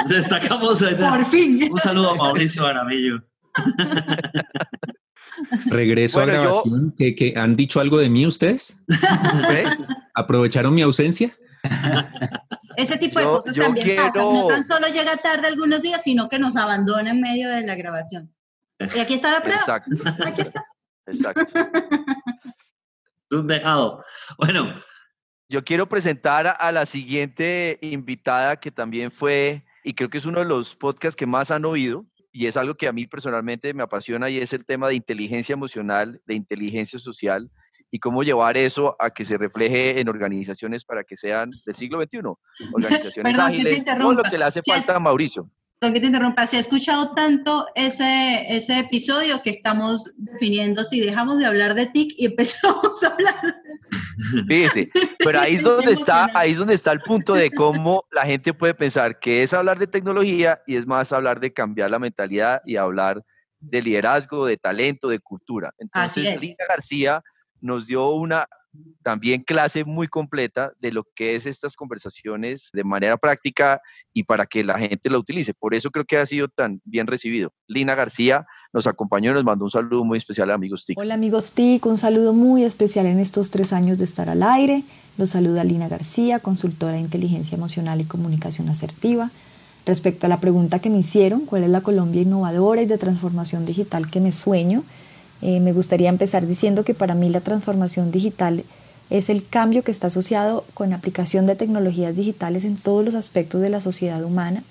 destacamos. 0.07 0.81
por 0.81 1.25
fin. 1.25 1.69
Un 1.71 1.77
saludo 1.77 2.11
a 2.11 2.15
Mauricio 2.15 2.65
Aramillo. 2.65 3.23
Regreso 5.67 6.21
a 6.21 6.25
grabación. 6.25 6.93
¿Que, 6.97 7.33
han 7.37 7.55
dicho 7.55 7.79
algo 7.79 7.99
de 7.99 8.09
mí 8.09 8.25
ustedes? 8.25 8.79
¿Aprovecharon 10.13 10.73
mi 10.73 10.81
ausencia? 10.81 11.33
Ese 12.77 12.97
tipo 12.97 13.19
de 13.19 13.25
cosas 13.25 13.55
también 13.55 13.95
pasan. 13.95 14.33
No 14.33 14.47
tan 14.47 14.63
solo 14.63 14.87
llega 14.87 15.15
tarde 15.17 15.47
algunos 15.47 15.81
días, 15.81 16.03
sino 16.03 16.29
que 16.29 16.39
nos 16.39 16.55
abandona 16.55 17.11
en 17.11 17.21
medio 17.21 17.49
de 17.49 17.61
la 17.61 17.75
grabación. 17.75 18.33
Y 18.79 18.99
aquí 18.99 19.13
está 19.13 19.31
la 19.31 19.41
prueba. 19.41 19.61
Exacto. 19.61 19.91
Aquí 20.25 20.41
está. 20.41 20.65
Exacto. 21.07 21.45
Un 23.31 23.47
dejado. 23.47 24.03
Bueno. 24.37 24.81
Yo 25.49 25.63
quiero 25.63 25.87
presentar 25.87 26.55
a 26.59 26.71
la 26.71 26.85
siguiente 26.85 27.77
invitada 27.81 28.59
que 28.59 28.71
también 28.71 29.11
fue, 29.11 29.63
y 29.83 29.93
creo 29.93 30.09
que 30.09 30.17
es 30.17 30.25
uno 30.25 30.39
de 30.39 30.45
los 30.45 30.75
podcasts 30.75 31.15
que 31.15 31.27
más 31.27 31.51
han 31.51 31.65
oído, 31.65 32.05
y 32.31 32.47
es 32.47 32.57
algo 32.57 32.75
que 32.75 32.87
a 32.87 32.91
mí 32.91 33.05
personalmente 33.05 33.73
me 33.73 33.83
apasiona, 33.83 34.29
y 34.29 34.39
es 34.39 34.53
el 34.53 34.65
tema 34.65 34.87
de 34.87 34.95
inteligencia 34.95 35.53
emocional, 35.53 36.19
de 36.25 36.33
inteligencia 36.33 36.97
social 36.97 37.51
y 37.93 37.99
cómo 37.99 38.23
llevar 38.23 38.57
eso 38.57 38.95
a 38.97 39.11
que 39.11 39.23
se 39.23 39.37
refleje 39.37 39.99
en 39.99 40.09
organizaciones 40.09 40.83
para 40.83 41.03
que 41.03 41.15
sean 41.15 41.51
del 41.63 41.75
siglo 41.75 42.01
XXI, 42.01 42.21
organizaciones 42.73 43.37
ágiles, 43.37 43.85
todo 43.85 44.13
lo 44.13 44.23
que 44.23 44.35
le 44.35 44.45
hace 44.45 44.61
falta 44.63 44.95
a 44.95 44.99
Mauricio. 44.99 45.47
que 45.79 45.99
te 45.99 46.07
interrumpa, 46.07 46.47
se 46.47 46.57
ha 46.57 46.59
escuchado 46.59 47.13
tanto 47.13 47.67
ese, 47.75 48.47
ese 48.49 48.79
episodio 48.79 49.43
que 49.43 49.51
estamos 49.51 50.11
definiendo 50.17 50.83
si 50.85 51.01
dejamos 51.01 51.37
de 51.37 51.45
hablar 51.45 51.75
de 51.75 51.85
TIC 51.85 52.15
y 52.17 52.25
empezamos 52.25 53.03
a 53.03 53.07
hablar 53.09 53.61
de... 54.47 54.69
Sí, 54.69 54.89
pero 55.19 55.39
ahí 55.39 55.57
es 55.57 55.61
donde 55.61 55.91
está, 55.91 56.31
ahí 56.33 56.53
es 56.53 56.57
donde 56.57 56.73
está 56.73 56.93
el 56.93 57.01
punto 57.01 57.35
de 57.35 57.51
cómo 57.51 58.05
la 58.09 58.25
gente 58.25 58.55
puede 58.55 58.73
pensar 58.73 59.19
que 59.19 59.43
es 59.43 59.53
hablar 59.53 59.77
de 59.77 59.85
tecnología 59.85 60.63
y 60.65 60.77
es 60.77 60.87
más 60.87 61.13
hablar 61.13 61.39
de 61.39 61.53
cambiar 61.53 61.91
la 61.91 61.99
mentalidad 61.99 62.59
y 62.65 62.75
hablar 62.75 63.23
de 63.59 63.83
liderazgo, 63.83 64.47
de 64.47 64.57
talento, 64.57 65.09
de 65.09 65.19
cultura. 65.19 65.75
Entonces, 65.77 66.41
Lisa 66.41 66.65
García 66.67 67.21
nos 67.63 67.87
dio 67.87 68.09
una 68.11 68.47
también 69.03 69.41
clase 69.43 69.85
muy 69.85 70.07
completa 70.07 70.73
de 70.79 70.91
lo 70.91 71.05
que 71.15 71.35
es 71.35 71.45
estas 71.45 71.75
conversaciones 71.75 72.69
de 72.73 72.83
manera 72.83 73.17
práctica 73.17 73.81
y 74.13 74.23
para 74.23 74.45
que 74.45 74.63
la 74.63 74.77
gente 74.77 75.09
lo 75.09 75.19
utilice. 75.19 75.53
Por 75.53 75.73
eso 75.73 75.89
creo 75.89 76.05
que 76.05 76.17
ha 76.17 76.25
sido 76.25 76.47
tan 76.47 76.81
bien 76.83 77.07
recibido. 77.07 77.53
Lina 77.67 77.95
García 77.95 78.45
nos 78.73 78.85
acompañó 78.87 79.31
y 79.31 79.33
nos 79.35 79.43
mandó 79.43 79.65
un 79.65 79.71
saludo 79.71 80.03
muy 80.03 80.17
especial 80.17 80.51
a 80.51 80.55
Amigos 80.55 80.85
TIC. 80.85 80.97
Hola 80.97 81.13
Amigos 81.13 81.53
TIC, 81.53 81.85
un 81.85 81.97
saludo 81.97 82.33
muy 82.33 82.63
especial 82.63 83.05
en 83.05 83.19
estos 83.19 83.49
tres 83.49 83.71
años 83.71 83.97
de 83.97 84.05
estar 84.05 84.29
al 84.29 84.43
aire. 84.43 84.83
Los 85.17 85.29
saluda 85.29 85.63
Lina 85.63 85.87
García, 85.87 86.39
consultora 86.39 86.93
de 86.93 86.99
inteligencia 86.99 87.55
emocional 87.55 88.01
y 88.01 88.05
comunicación 88.05 88.67
asertiva. 88.69 89.29
Respecto 89.85 90.25
a 90.25 90.29
la 90.29 90.39
pregunta 90.39 90.79
que 90.79 90.89
me 90.89 90.99
hicieron, 90.99 91.45
¿cuál 91.45 91.63
es 91.63 91.69
la 91.69 91.81
Colombia 91.81 92.21
innovadora 92.21 92.81
y 92.81 92.87
de 92.87 92.97
transformación 92.97 93.65
digital 93.65 94.09
que 94.09 94.19
me 94.19 94.31
sueño? 94.31 94.83
Eh, 95.45 95.59
me 95.59 95.73
gustaría 95.73 96.07
empezar 96.07 96.47
diciendo 96.47 96.85
que 96.85 96.93
para 96.93 97.15
mí 97.15 97.27
la 97.27 97.41
transformación 97.41 98.11
digital 98.11 98.63
es 99.09 99.29
el 99.29 99.45
cambio 99.45 99.83
que 99.83 99.91
está 99.91 100.07
asociado 100.07 100.63
con 100.73 100.89
la 100.89 100.95
aplicación 100.95 101.45
de 101.47 101.57
tecnologías 101.57 102.15
digitales 102.15 102.63
en 102.63 102.77
todos 102.77 103.03
los 103.03 103.13
aspectos 103.13 103.59
de 103.59 103.69
la 103.69 103.81
sociedad 103.81 104.23
humana. 104.23 104.63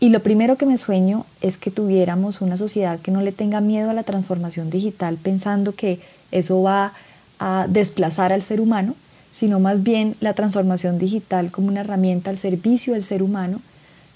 Y 0.00 0.08
lo 0.08 0.22
primero 0.22 0.56
que 0.56 0.64
me 0.64 0.78
sueño 0.78 1.26
es 1.42 1.58
que 1.58 1.70
tuviéramos 1.70 2.40
una 2.40 2.56
sociedad 2.56 2.98
que 3.00 3.10
no 3.10 3.20
le 3.20 3.32
tenga 3.32 3.60
miedo 3.60 3.90
a 3.90 3.92
la 3.92 4.02
transformación 4.02 4.70
digital 4.70 5.18
pensando 5.22 5.74
que 5.74 6.00
eso 6.32 6.62
va 6.62 6.94
a 7.38 7.66
desplazar 7.68 8.32
al 8.32 8.40
ser 8.40 8.62
humano, 8.62 8.94
sino 9.30 9.60
más 9.60 9.82
bien 9.82 10.16
la 10.20 10.32
transformación 10.32 10.98
digital 10.98 11.50
como 11.50 11.68
una 11.68 11.82
herramienta 11.82 12.30
al 12.30 12.38
servicio 12.38 12.94
del 12.94 13.04
ser 13.04 13.22
humano 13.22 13.60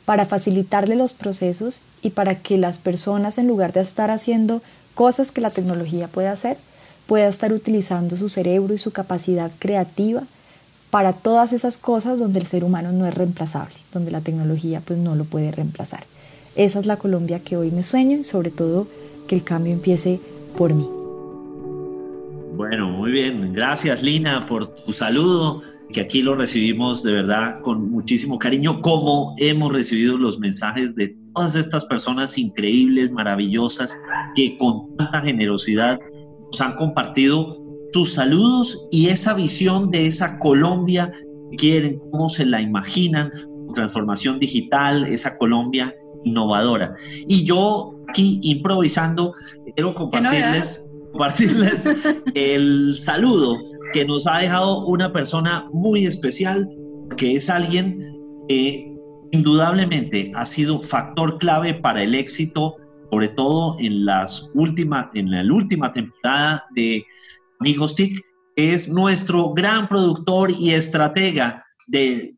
para 0.07 0.24
facilitarle 0.24 0.97
los 0.97 1.12
procesos 1.12 1.82
y 2.01 2.11
para 2.11 2.36
que 2.36 2.57
las 2.57 2.78
personas, 2.78 3.36
en 3.36 3.47
lugar 3.47 3.74
de 3.74 3.82
estar 3.82 4.11
haciendo 4.11 4.62
cosas 4.95 5.32
que 5.32 5.40
la 5.40 5.51
tecnología 5.51 6.09
puede 6.09 6.28
hacer, 6.28 6.57
pueda 7.07 7.28
estar 7.28 7.53
utilizando 7.53 8.16
su 8.16 8.28
cerebro 8.28 8.74
y 8.74 8.78
su 8.78 8.93
capacidad 8.93 9.51
creativa 9.59 10.22
para 10.90 11.12
todas 11.14 11.53
esas 11.53 11.78
cosas 11.78 12.18
donde 12.18 12.38
el 12.38 12.47
ser 12.47 12.64
humano 12.64 12.93
no 12.93 13.07
es 13.07 13.14
reemplazable, 13.14 13.74
donde 13.93 14.11
la 14.11 14.20
tecnología 14.20 14.82
pues 14.84 14.99
no 14.99 15.14
lo 15.14 15.24
puede 15.24 15.51
reemplazar. 15.51 16.05
Esa 16.55 16.80
es 16.80 16.86
la 16.86 16.99
Colombia 16.99 17.40
que 17.40 17.57
hoy 17.57 17.70
me 17.70 17.82
sueño 17.82 18.18
y 18.18 18.24
sobre 18.24 18.51
todo 18.51 18.86
que 19.26 19.34
el 19.34 19.43
cambio 19.43 19.72
empiece 19.72 20.20
por 20.57 20.74
mí. 20.74 20.86
Bueno, 22.55 22.88
muy 22.90 23.11
bien. 23.11 23.55
Gracias 23.55 24.03
Lina 24.03 24.40
por 24.40 24.66
tu 24.66 24.93
saludo, 24.93 25.62
que 25.93 26.01
aquí 26.01 26.22
lo 26.22 26.34
recibimos 26.34 27.03
de 27.03 27.12
verdad 27.12 27.61
con 27.62 27.90
muchísimo 27.90 28.38
cariño, 28.38 28.80
como 28.80 29.34
hemos 29.38 29.72
recibido 29.72 30.16
los 30.16 30.38
mensajes 30.38 30.95
de 30.95 31.14
todas 31.34 31.55
estas 31.55 31.84
personas 31.84 32.36
increíbles, 32.38 33.11
maravillosas, 33.11 33.97
que 34.34 34.57
con 34.59 34.97
tanta 34.97 35.20
generosidad 35.20 36.01
nos 36.47 36.61
han 36.61 36.74
compartido 36.76 37.59
sus 37.93 38.14
saludos 38.14 38.88
y 38.90 39.09
esa 39.09 39.34
visión 39.34 39.90
de 39.90 40.07
esa 40.07 40.38
Colombia 40.38 41.12
que 41.51 41.57
quieren, 41.57 42.01
cómo 42.11 42.28
se 42.28 42.47
la 42.47 42.61
imaginan, 42.61 43.30
transformación 43.74 44.38
digital, 44.38 45.05
esa 45.05 45.36
Colombia 45.38 45.95
innovadora. 46.24 46.95
Y 47.28 47.45
yo 47.45 47.95
aquí 48.09 48.40
improvisando, 48.43 49.34
quiero 49.74 49.95
compartirles, 49.95 50.91
compartirles 51.12 51.84
el 52.34 52.96
saludo 52.98 53.58
que 53.92 54.04
nos 54.04 54.26
ha 54.26 54.38
dejado 54.38 54.86
una 54.86 55.12
persona 55.12 55.68
muy 55.72 56.06
especial, 56.06 56.68
que 57.16 57.36
es 57.36 57.50
alguien 57.50 57.98
que 58.48 58.92
indudablemente 59.32 60.32
ha 60.34 60.44
sido 60.44 60.80
factor 60.80 61.38
clave 61.38 61.74
para 61.74 62.02
el 62.02 62.14
éxito, 62.14 62.76
sobre 63.10 63.28
todo 63.28 63.76
en 63.80 64.06
las 64.06 64.50
últimas, 64.54 65.08
en 65.14 65.30
la 65.30 65.42
última 65.54 65.92
temporada 65.92 66.64
de 66.74 67.04
Amigos 67.60 67.94
TIC, 67.94 68.20
es 68.56 68.88
nuestro 68.88 69.52
gran 69.54 69.88
productor 69.88 70.50
y 70.50 70.72
estratega 70.72 71.64
de 71.88 72.34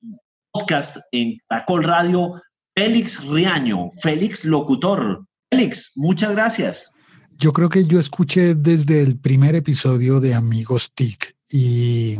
podcast 0.53 0.99
en 1.13 1.39
Caracol 1.49 1.85
Radio, 1.85 2.41
Félix 2.77 3.27
Riaño, 3.29 3.91
Félix 4.03 4.45
Locutor. 4.45 5.25
Félix, 5.51 5.93
muchas 5.97 6.33
gracias. 6.33 6.94
Yo 7.39 7.53
creo 7.53 7.69
que 7.69 7.85
yo 7.85 7.99
escuché 7.99 8.55
desde 8.55 9.03
el 9.03 9.19
primer 9.19 9.55
episodio 9.55 10.21
de 10.21 10.35
Amigos 10.35 10.93
TIC 10.95 11.35
y 11.51 12.17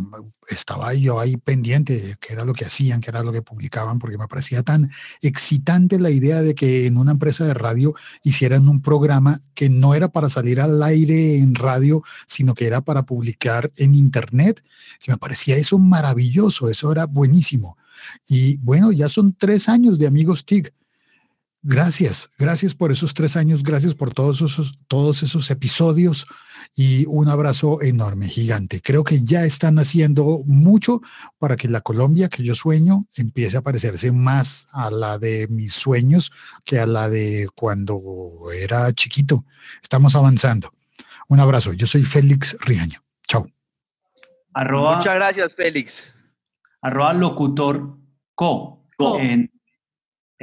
estaba 0.49 0.93
yo 0.95 1.21
ahí 1.21 1.37
pendiente 1.37 1.99
de 1.99 2.17
qué 2.21 2.33
era 2.33 2.45
lo 2.45 2.53
que 2.53 2.65
hacían, 2.65 3.01
qué 3.01 3.11
era 3.11 3.23
lo 3.23 3.33
que 3.33 3.41
publicaban, 3.41 3.99
porque 3.99 4.19
me 4.19 4.29
parecía 4.29 4.63
tan 4.63 4.91
excitante 5.23 5.99
la 5.99 6.11
idea 6.11 6.43
de 6.43 6.55
que 6.55 6.87
en 6.87 6.97
una 6.97 7.13
empresa 7.13 7.45
de 7.45 7.55
radio 7.55 7.95
hicieran 8.23 8.69
un 8.69 8.83
programa 8.83 9.41
que 9.55 9.69
no 9.69 9.95
era 9.95 10.09
para 10.09 10.29
salir 10.29 10.61
al 10.61 10.83
aire 10.83 11.39
en 11.39 11.55
radio, 11.55 12.03
sino 12.27 12.55
que 12.55 12.67
era 12.67 12.81
para 12.81 13.07
publicar 13.07 13.73
en 13.77 13.95
internet, 13.95 14.65
que 15.01 15.13
me 15.13 15.19
parecía 15.19 15.57
eso 15.57 15.79
maravilloso, 15.79 16.69
eso 16.69 16.91
era 16.91 17.07
buenísimo. 17.07 17.77
Y 18.29 18.57
bueno, 18.59 18.93
ya 18.93 19.09
son 19.09 19.33
tres 19.33 19.69
años 19.69 19.99
de 19.99 20.07
Amigos 20.07 20.45
TIC. 20.45 20.73
Gracias, 21.67 22.31
gracias 22.39 22.75
por 22.75 22.93
esos 22.93 23.15
tres 23.15 23.39
años, 23.39 23.63
gracias 23.63 23.95
por 23.95 24.13
todos 24.13 24.43
esos, 24.43 24.79
todos 24.87 25.23
esos 25.23 25.51
episodios 25.51 26.27
y 26.77 27.07
un 27.07 27.31
abrazo 27.31 27.81
enorme, 27.81 28.29
gigante. 28.29 28.83
Creo 28.83 29.03
que 29.03 29.25
ya 29.25 29.47
están 29.47 29.79
haciendo 29.79 30.43
mucho 30.45 31.01
para 31.39 31.57
que 31.57 31.69
la 31.69 31.81
Colombia 31.81 32.29
que 32.29 32.43
yo 32.43 32.55
sueño 32.55 33.07
empiece 33.17 33.57
a 33.57 33.63
parecerse 33.63 34.13
más 34.13 34.69
a 34.73 34.91
la 34.91 35.19
de 35.19 35.49
mis 35.49 35.73
sueños 35.73 36.33
que 36.67 36.81
a 36.81 36.87
la 36.87 37.09
de 37.09 37.49
cuando 37.55 38.51
era 38.53 38.93
chiquito. 38.93 39.47
Estamos 39.83 40.15
avanzando. 40.15 40.71
Un 41.29 41.41
abrazo. 41.41 41.73
Yo 41.73 41.87
soy 41.87 42.05
Félix 42.05 42.59
Riaño. 42.61 43.03
Chao. 43.27 43.49
Muchas 44.55 45.15
gracias, 45.15 45.55
Félix. 45.55 46.05
Arroba 46.83 47.15
locutor 47.15 47.97
co. 48.35 48.83
En, 49.19 49.49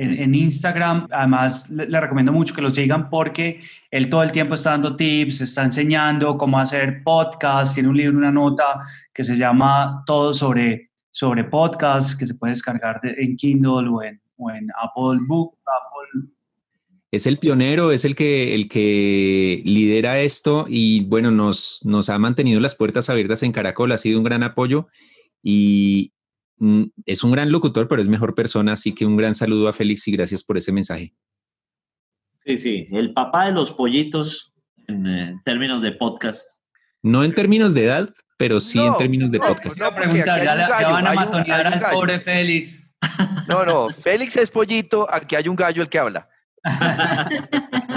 en, 0.02 0.36
Instagram. 0.36 1.08
Además, 1.12 1.70
le, 1.70 2.00
recomiendo 2.00 2.32
mucho 2.32 2.56
que 2.56 2.62
lo 2.62 2.72
sigan 2.72 3.10
porque 3.10 3.60
él 3.92 4.10
todo 4.10 4.24
el 4.24 4.32
tiempo 4.32 4.56
está 4.56 4.72
dando 4.72 4.96
tips, 4.96 5.42
está 5.42 5.64
enseñando 5.64 6.38
cómo 6.38 6.60
hacer 6.60 7.04
podcast. 7.04 7.76
Tiene 7.76 7.90
un 7.90 7.98
libro, 7.98 8.18
una 8.18 8.32
nota 8.32 8.82
que 9.14 9.24
se 9.24 9.36
llama 9.36 10.04
Todo 10.06 10.34
sobre, 10.34 10.90
sobre 11.12 11.44
podcast, 11.44 12.20
que 12.20 12.26
se 12.26 12.34
puede 12.34 12.52
descargar 12.52 13.00
en 13.04 13.36
Kindle 13.36 13.90
o 13.90 14.02
en, 14.02 14.20
o 14.38 14.50
en 14.50 14.68
Apple 14.82 15.20
Book. 15.28 15.58
Apple. 15.66 16.30
Es 17.12 17.28
el 17.28 17.38
pionero, 17.38 17.92
es 17.92 18.06
el 18.06 18.16
que, 18.16 18.56
el 18.56 18.68
que 18.68 19.62
lidera 19.66 20.20
esto 20.20 20.66
y 20.68 21.04
bueno, 21.04 21.30
nos, 21.30 21.82
nos 21.84 22.10
ha 22.10 22.18
mantenido 22.18 22.60
las 22.60 22.76
puertas 22.76 23.10
abiertas 23.10 23.44
en 23.44 23.52
Caracol, 23.52 23.92
ha 23.92 23.98
sido 23.98 24.18
un 24.18 24.24
gran 24.24 24.44
apoyo 24.44 24.88
y, 25.44 26.14
es 27.06 27.24
un 27.24 27.32
gran 27.32 27.52
locutor, 27.52 27.88
pero 27.88 28.02
es 28.02 28.08
mejor 28.08 28.36
persona, 28.36 28.74
así 28.74 28.94
que 28.94 29.06
un 29.06 29.18
gran 29.18 29.34
saludo 29.34 29.68
a 29.68 29.74
Félix 29.74 30.08
y 30.08 30.12
gracias 30.12 30.44
por 30.44 30.58
ese 30.58 30.72
mensaje. 30.72 31.14
Sí, 32.46 32.58
sí, 32.58 32.88
el 32.92 33.14
papá 33.14 33.46
de 33.46 33.52
los 33.52 33.72
pollitos 33.72 34.54
en 34.88 35.08
eh, 35.08 35.42
términos 35.44 35.82
de 35.82 35.92
podcast. 35.94 36.62
No 37.04 37.24
en 37.24 37.34
términos 37.34 37.74
de 37.74 37.86
edad, 37.86 38.10
pero 38.38 38.60
sí 38.60 38.80
en 38.80 38.96
términos 38.98 39.32
de 39.32 39.40
podcast. 39.40 39.78
No, 39.78 39.94
preguntar, 39.94 40.44
ya, 40.44 40.90
van 40.90 41.08
a 41.08 41.14
matonear 41.14 41.68
al 41.68 41.80
pobre 41.92 42.20
Félix. 42.20 42.88
No, 43.48 43.66
no, 43.66 43.90
Félix 43.90 44.38
es 44.38 44.50
pollito, 44.50 45.08
aquí 45.12 45.36
hay 45.36 45.48
un 45.48 45.56
gallo 45.56 45.82
el 45.82 45.90
que 45.90 46.00
habla. 46.00 46.30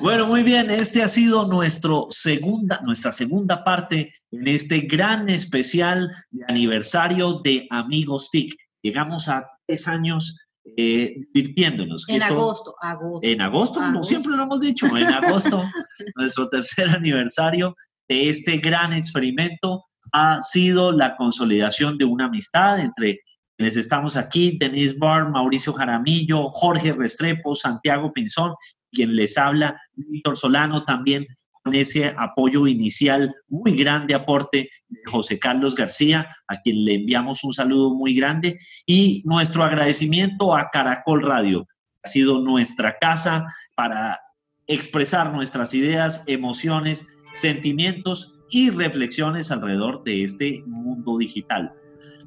bueno, 0.00 0.26
muy 0.26 0.42
bien, 0.42 0.70
este 0.70 1.02
ha 1.02 1.08
sido 1.08 1.46
nuestro 1.46 2.06
segunda, 2.10 2.80
nuestra 2.84 3.12
segunda 3.12 3.64
parte 3.64 4.14
en 4.30 4.48
este 4.48 4.80
gran 4.80 5.28
especial 5.28 6.10
de 6.30 6.44
aniversario 6.48 7.40
de 7.44 7.66
Amigos 7.70 8.30
TIC. 8.30 8.54
Llegamos 8.82 9.28
a 9.28 9.46
tres 9.66 9.88
años 9.88 10.38
eh, 10.76 11.14
divirtiéndonos. 11.32 12.08
En 12.08 12.22
agosto, 12.22 12.74
agosto. 12.80 13.26
En 13.26 13.40
agosto, 13.40 13.80
como 13.80 14.02
siempre 14.02 14.36
lo 14.36 14.42
hemos 14.42 14.60
dicho, 14.60 14.86
en 14.96 15.06
agosto, 15.06 15.62
nuestro 16.16 16.48
tercer 16.48 16.90
aniversario 16.90 17.76
de 18.08 18.30
este 18.30 18.58
gran 18.58 18.92
experimento 18.92 19.84
ha 20.12 20.40
sido 20.40 20.92
la 20.92 21.16
consolidación 21.16 21.98
de 21.98 22.04
una 22.04 22.26
amistad 22.26 22.80
entre 22.80 23.20
estamos 23.58 24.16
aquí, 24.16 24.56
Denise 24.58 24.96
Barr, 24.98 25.30
Mauricio 25.30 25.72
Jaramillo, 25.72 26.48
Jorge 26.48 26.92
Restrepo, 26.92 27.54
Santiago 27.54 28.12
Pinzón, 28.12 28.54
quien 28.92 29.16
les 29.16 29.38
habla, 29.38 29.80
Víctor 29.94 30.36
Solano 30.36 30.84
también 30.84 31.26
con 31.62 31.74
ese 31.74 32.14
apoyo 32.16 32.68
inicial, 32.68 33.34
muy 33.48 33.76
grande 33.76 34.14
aporte 34.14 34.70
de 34.88 35.00
José 35.06 35.40
Carlos 35.40 35.74
García, 35.74 36.28
a 36.46 36.60
quien 36.60 36.84
le 36.84 36.94
enviamos 36.94 37.42
un 37.42 37.52
saludo 37.52 37.92
muy 37.92 38.14
grande, 38.14 38.56
y 38.86 39.22
nuestro 39.24 39.64
agradecimiento 39.64 40.54
a 40.54 40.70
Caracol 40.70 41.22
Radio. 41.22 41.66
Ha 42.04 42.08
sido 42.08 42.38
nuestra 42.38 42.96
casa 43.00 43.46
para 43.74 44.20
expresar 44.68 45.32
nuestras 45.32 45.74
ideas, 45.74 46.22
emociones, 46.28 47.08
sentimientos 47.34 48.38
y 48.48 48.70
reflexiones 48.70 49.50
alrededor 49.50 50.04
de 50.04 50.22
este 50.22 50.62
mundo 50.66 51.18
digital. 51.18 51.72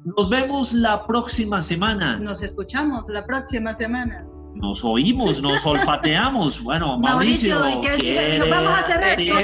Nos 0.04 0.30
vemos 0.30 0.72
la 0.72 1.06
próxima 1.06 1.60
semana. 1.62 2.18
Nos 2.18 2.42
escuchamos 2.42 3.06
la 3.08 3.26
próxima 3.26 3.74
semana. 3.74 4.24
Nos 4.54 4.84
oímos, 4.84 5.42
nos 5.42 5.64
olfateamos. 5.66 6.62
Bueno, 6.64 6.98
Mauricio, 6.98 7.56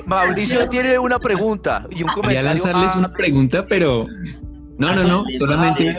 Mauricio 0.07 0.69
tiene 0.69 0.99
una 0.99 1.19
pregunta 1.19 1.87
y 1.91 2.03
un 2.03 2.09
comentario. 2.09 2.23
Voy 2.23 2.37
a 2.37 2.43
lanzarles 2.43 2.97
una 2.97 3.13
pregunta, 3.13 3.67
pero 3.67 4.07
no, 4.79 4.95
no, 4.95 5.05
no, 5.05 5.25
solamente 5.39 5.95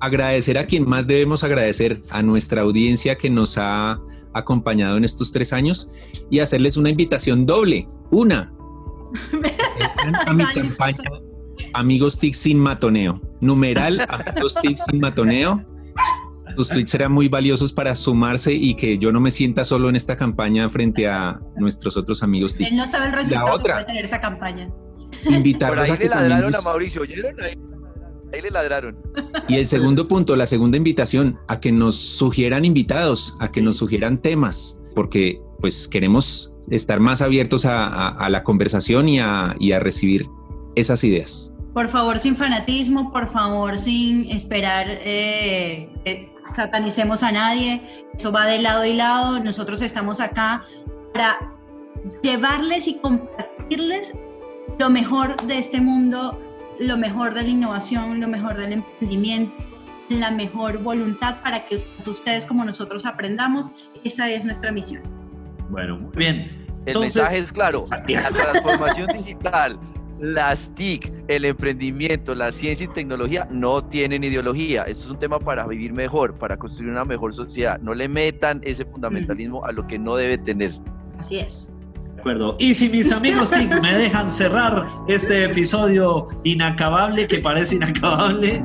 agradecer 0.00 0.58
a 0.58 0.66
quien 0.66 0.88
más 0.88 1.06
debemos 1.06 1.44
agradecer, 1.44 2.02
a 2.10 2.22
nuestra 2.22 2.62
audiencia 2.62 3.16
que 3.16 3.30
nos 3.30 3.56
ha 3.58 4.00
acompañado 4.32 4.96
en 4.96 5.04
estos 5.04 5.30
tres 5.30 5.52
años 5.52 5.90
y 6.30 6.40
hacerles 6.40 6.76
una 6.76 6.90
invitación 6.90 7.46
doble. 7.46 7.86
Una, 8.10 8.52
a 10.26 10.32
mi 10.32 10.44
campaña 10.44 11.23
Amigos 11.74 12.18
TIC 12.18 12.34
sin 12.34 12.58
matoneo. 12.58 13.20
Numeral 13.40 14.04
Amigos 14.08 14.56
TIC 14.62 14.78
sin 14.90 15.00
matoneo. 15.00 15.64
Tus 16.56 16.68
tweets 16.68 16.90
serán 16.90 17.12
muy 17.12 17.28
valiosos 17.28 17.72
para 17.72 17.94
sumarse 17.94 18.52
y 18.52 18.74
que 18.74 18.98
yo 18.98 19.10
no 19.10 19.20
me 19.20 19.30
sienta 19.30 19.64
solo 19.64 19.88
en 19.88 19.96
esta 19.96 20.16
campaña 20.16 20.68
frente 20.68 21.08
a 21.08 21.40
nuestros 21.56 21.96
otros 21.96 22.22
amigos 22.22 22.56
TIC. 22.56 22.68
Él 22.68 22.76
no 22.76 22.86
sabe 22.86 23.06
el 23.06 23.12
resultado 23.12 23.58
que 23.58 23.70
puede 23.70 23.84
tener 23.84 24.04
esa 24.04 24.20
campaña. 24.20 24.70
Invitarlos 25.28 25.90
a 25.90 25.96
que 25.96 26.04
le 26.04 26.10
ladraron 26.10 26.54
a 26.54 26.60
Mauricio, 26.60 27.02
¿oyeron? 27.02 27.34
Ahí, 27.42 27.58
ahí 28.32 28.42
le 28.42 28.50
ladraron. 28.50 28.96
Y 29.48 29.56
el 29.56 29.66
segundo 29.66 30.06
punto, 30.06 30.36
la 30.36 30.46
segunda 30.46 30.76
invitación, 30.76 31.38
a 31.48 31.60
que 31.60 31.72
nos 31.72 31.96
sugieran 31.96 32.64
invitados, 32.64 33.34
a 33.40 33.50
que 33.50 33.62
nos 33.62 33.76
sugieran 33.76 34.18
temas, 34.18 34.80
porque 34.94 35.40
pues 35.60 35.88
queremos 35.88 36.54
estar 36.70 37.00
más 37.00 37.22
abiertos 37.22 37.64
a, 37.64 38.28
la 38.28 38.44
conversación 38.44 39.08
y 39.08 39.18
a, 39.18 39.56
y 39.58 39.72
a 39.72 39.80
recibir 39.80 40.26
esas 40.76 41.04
ideas. 41.04 41.53
Por 41.74 41.88
favor, 41.88 42.20
sin 42.20 42.36
fanatismo, 42.36 43.12
por 43.12 43.28
favor, 43.28 43.76
sin 43.76 44.30
esperar 44.30 44.86
eh, 44.88 45.90
que 46.04 46.32
satanicemos 46.54 47.24
a 47.24 47.32
nadie. 47.32 48.06
Eso 48.16 48.30
va 48.30 48.46
de 48.46 48.60
lado 48.60 48.84
y 48.84 48.92
lado. 48.92 49.40
Nosotros 49.40 49.82
estamos 49.82 50.20
acá 50.20 50.64
para 51.12 51.52
llevarles 52.22 52.86
y 52.86 52.98
compartirles 53.00 54.14
lo 54.78 54.88
mejor 54.88 55.36
de 55.42 55.58
este 55.58 55.80
mundo, 55.80 56.40
lo 56.78 56.96
mejor 56.96 57.34
de 57.34 57.42
la 57.42 57.48
innovación, 57.48 58.20
lo 58.20 58.28
mejor 58.28 58.56
del 58.56 58.74
emprendimiento, 58.74 59.52
la 60.10 60.30
mejor 60.30 60.78
voluntad 60.78 61.42
para 61.42 61.66
que 61.66 61.84
ustedes 62.06 62.46
como 62.46 62.64
nosotros 62.64 63.04
aprendamos. 63.04 63.72
Esa 64.04 64.30
es 64.30 64.44
nuestra 64.44 64.70
misión. 64.70 65.02
Bueno, 65.70 65.96
muy 65.96 66.12
bien. 66.14 66.64
El 66.86 67.00
mensaje 67.00 67.38
es 67.38 67.50
claro, 67.50 67.82
la 67.90 68.28
transformación 68.30 69.08
digital, 69.08 69.78
las 70.24 70.74
TIC, 70.74 71.12
el 71.28 71.44
emprendimiento, 71.44 72.34
la 72.34 72.50
ciencia 72.50 72.84
y 72.84 72.88
tecnología 72.88 73.46
no 73.50 73.84
tienen 73.84 74.24
ideología. 74.24 74.84
Esto 74.84 75.04
es 75.04 75.10
un 75.10 75.18
tema 75.18 75.38
para 75.38 75.66
vivir 75.66 75.92
mejor, 75.92 76.34
para 76.34 76.56
construir 76.56 76.90
una 76.90 77.04
mejor 77.04 77.34
sociedad. 77.34 77.78
No 77.80 77.92
le 77.92 78.08
metan 78.08 78.62
ese 78.64 78.86
fundamentalismo 78.86 79.64
a 79.66 79.72
lo 79.72 79.86
que 79.86 79.98
no 79.98 80.16
debe 80.16 80.38
tener. 80.38 80.72
Así 81.18 81.40
es. 81.40 81.73
Y 82.58 82.74
si 82.74 82.88
mis 82.88 83.12
amigos 83.12 83.50
TIC 83.50 83.82
me 83.82 83.94
dejan 83.94 84.30
cerrar 84.30 84.86
este 85.08 85.44
episodio 85.44 86.26
inacabable, 86.44 87.28
que 87.28 87.38
parece 87.38 87.76
inacabable, 87.76 88.64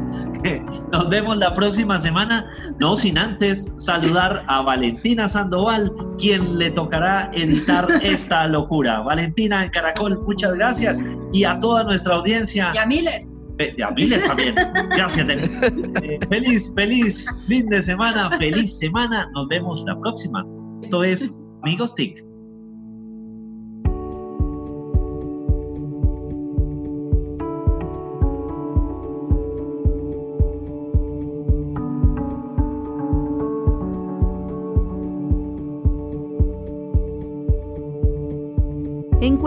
nos 0.94 1.10
vemos 1.10 1.38
la 1.38 1.54
próxima 1.54 2.00
semana, 2.00 2.50
no 2.80 2.96
sin 2.96 3.18
antes 3.18 3.74
saludar 3.78 4.46
a 4.48 4.62
Valentina 4.62 5.28
Sandoval, 5.28 5.92
quien 6.18 6.58
le 6.58 6.72
tocará 6.72 7.30
editar 7.34 7.86
esta 8.02 8.48
locura. 8.48 9.02
Valentina 9.02 9.66
en 9.66 9.72
Caracol, 9.72 10.18
muchas 10.26 10.56
gracias. 10.56 11.04
Y 11.34 11.44
a 11.44 11.60
toda 11.60 11.84
nuestra 11.84 12.16
audiencia. 12.16 12.72
Y 12.74 12.78
a 12.78 12.86
Miller. 12.86 13.26
Y 13.78 13.82
a 13.82 13.92
Miller 13.92 14.24
también. 14.24 14.56
Gracias, 14.96 15.28
eh, 15.28 16.20
feliz, 16.30 16.72
feliz 16.76 17.46
fin 17.46 17.68
de 17.68 17.84
semana, 17.84 18.32
feliz 18.38 18.80
semana. 18.80 19.30
Nos 19.34 19.50
vemos 19.50 19.84
la 19.86 20.00
próxima. 20.00 20.46
Esto 20.82 21.04
es 21.04 21.36
Amigos 21.64 21.94
TIC. 21.94 22.29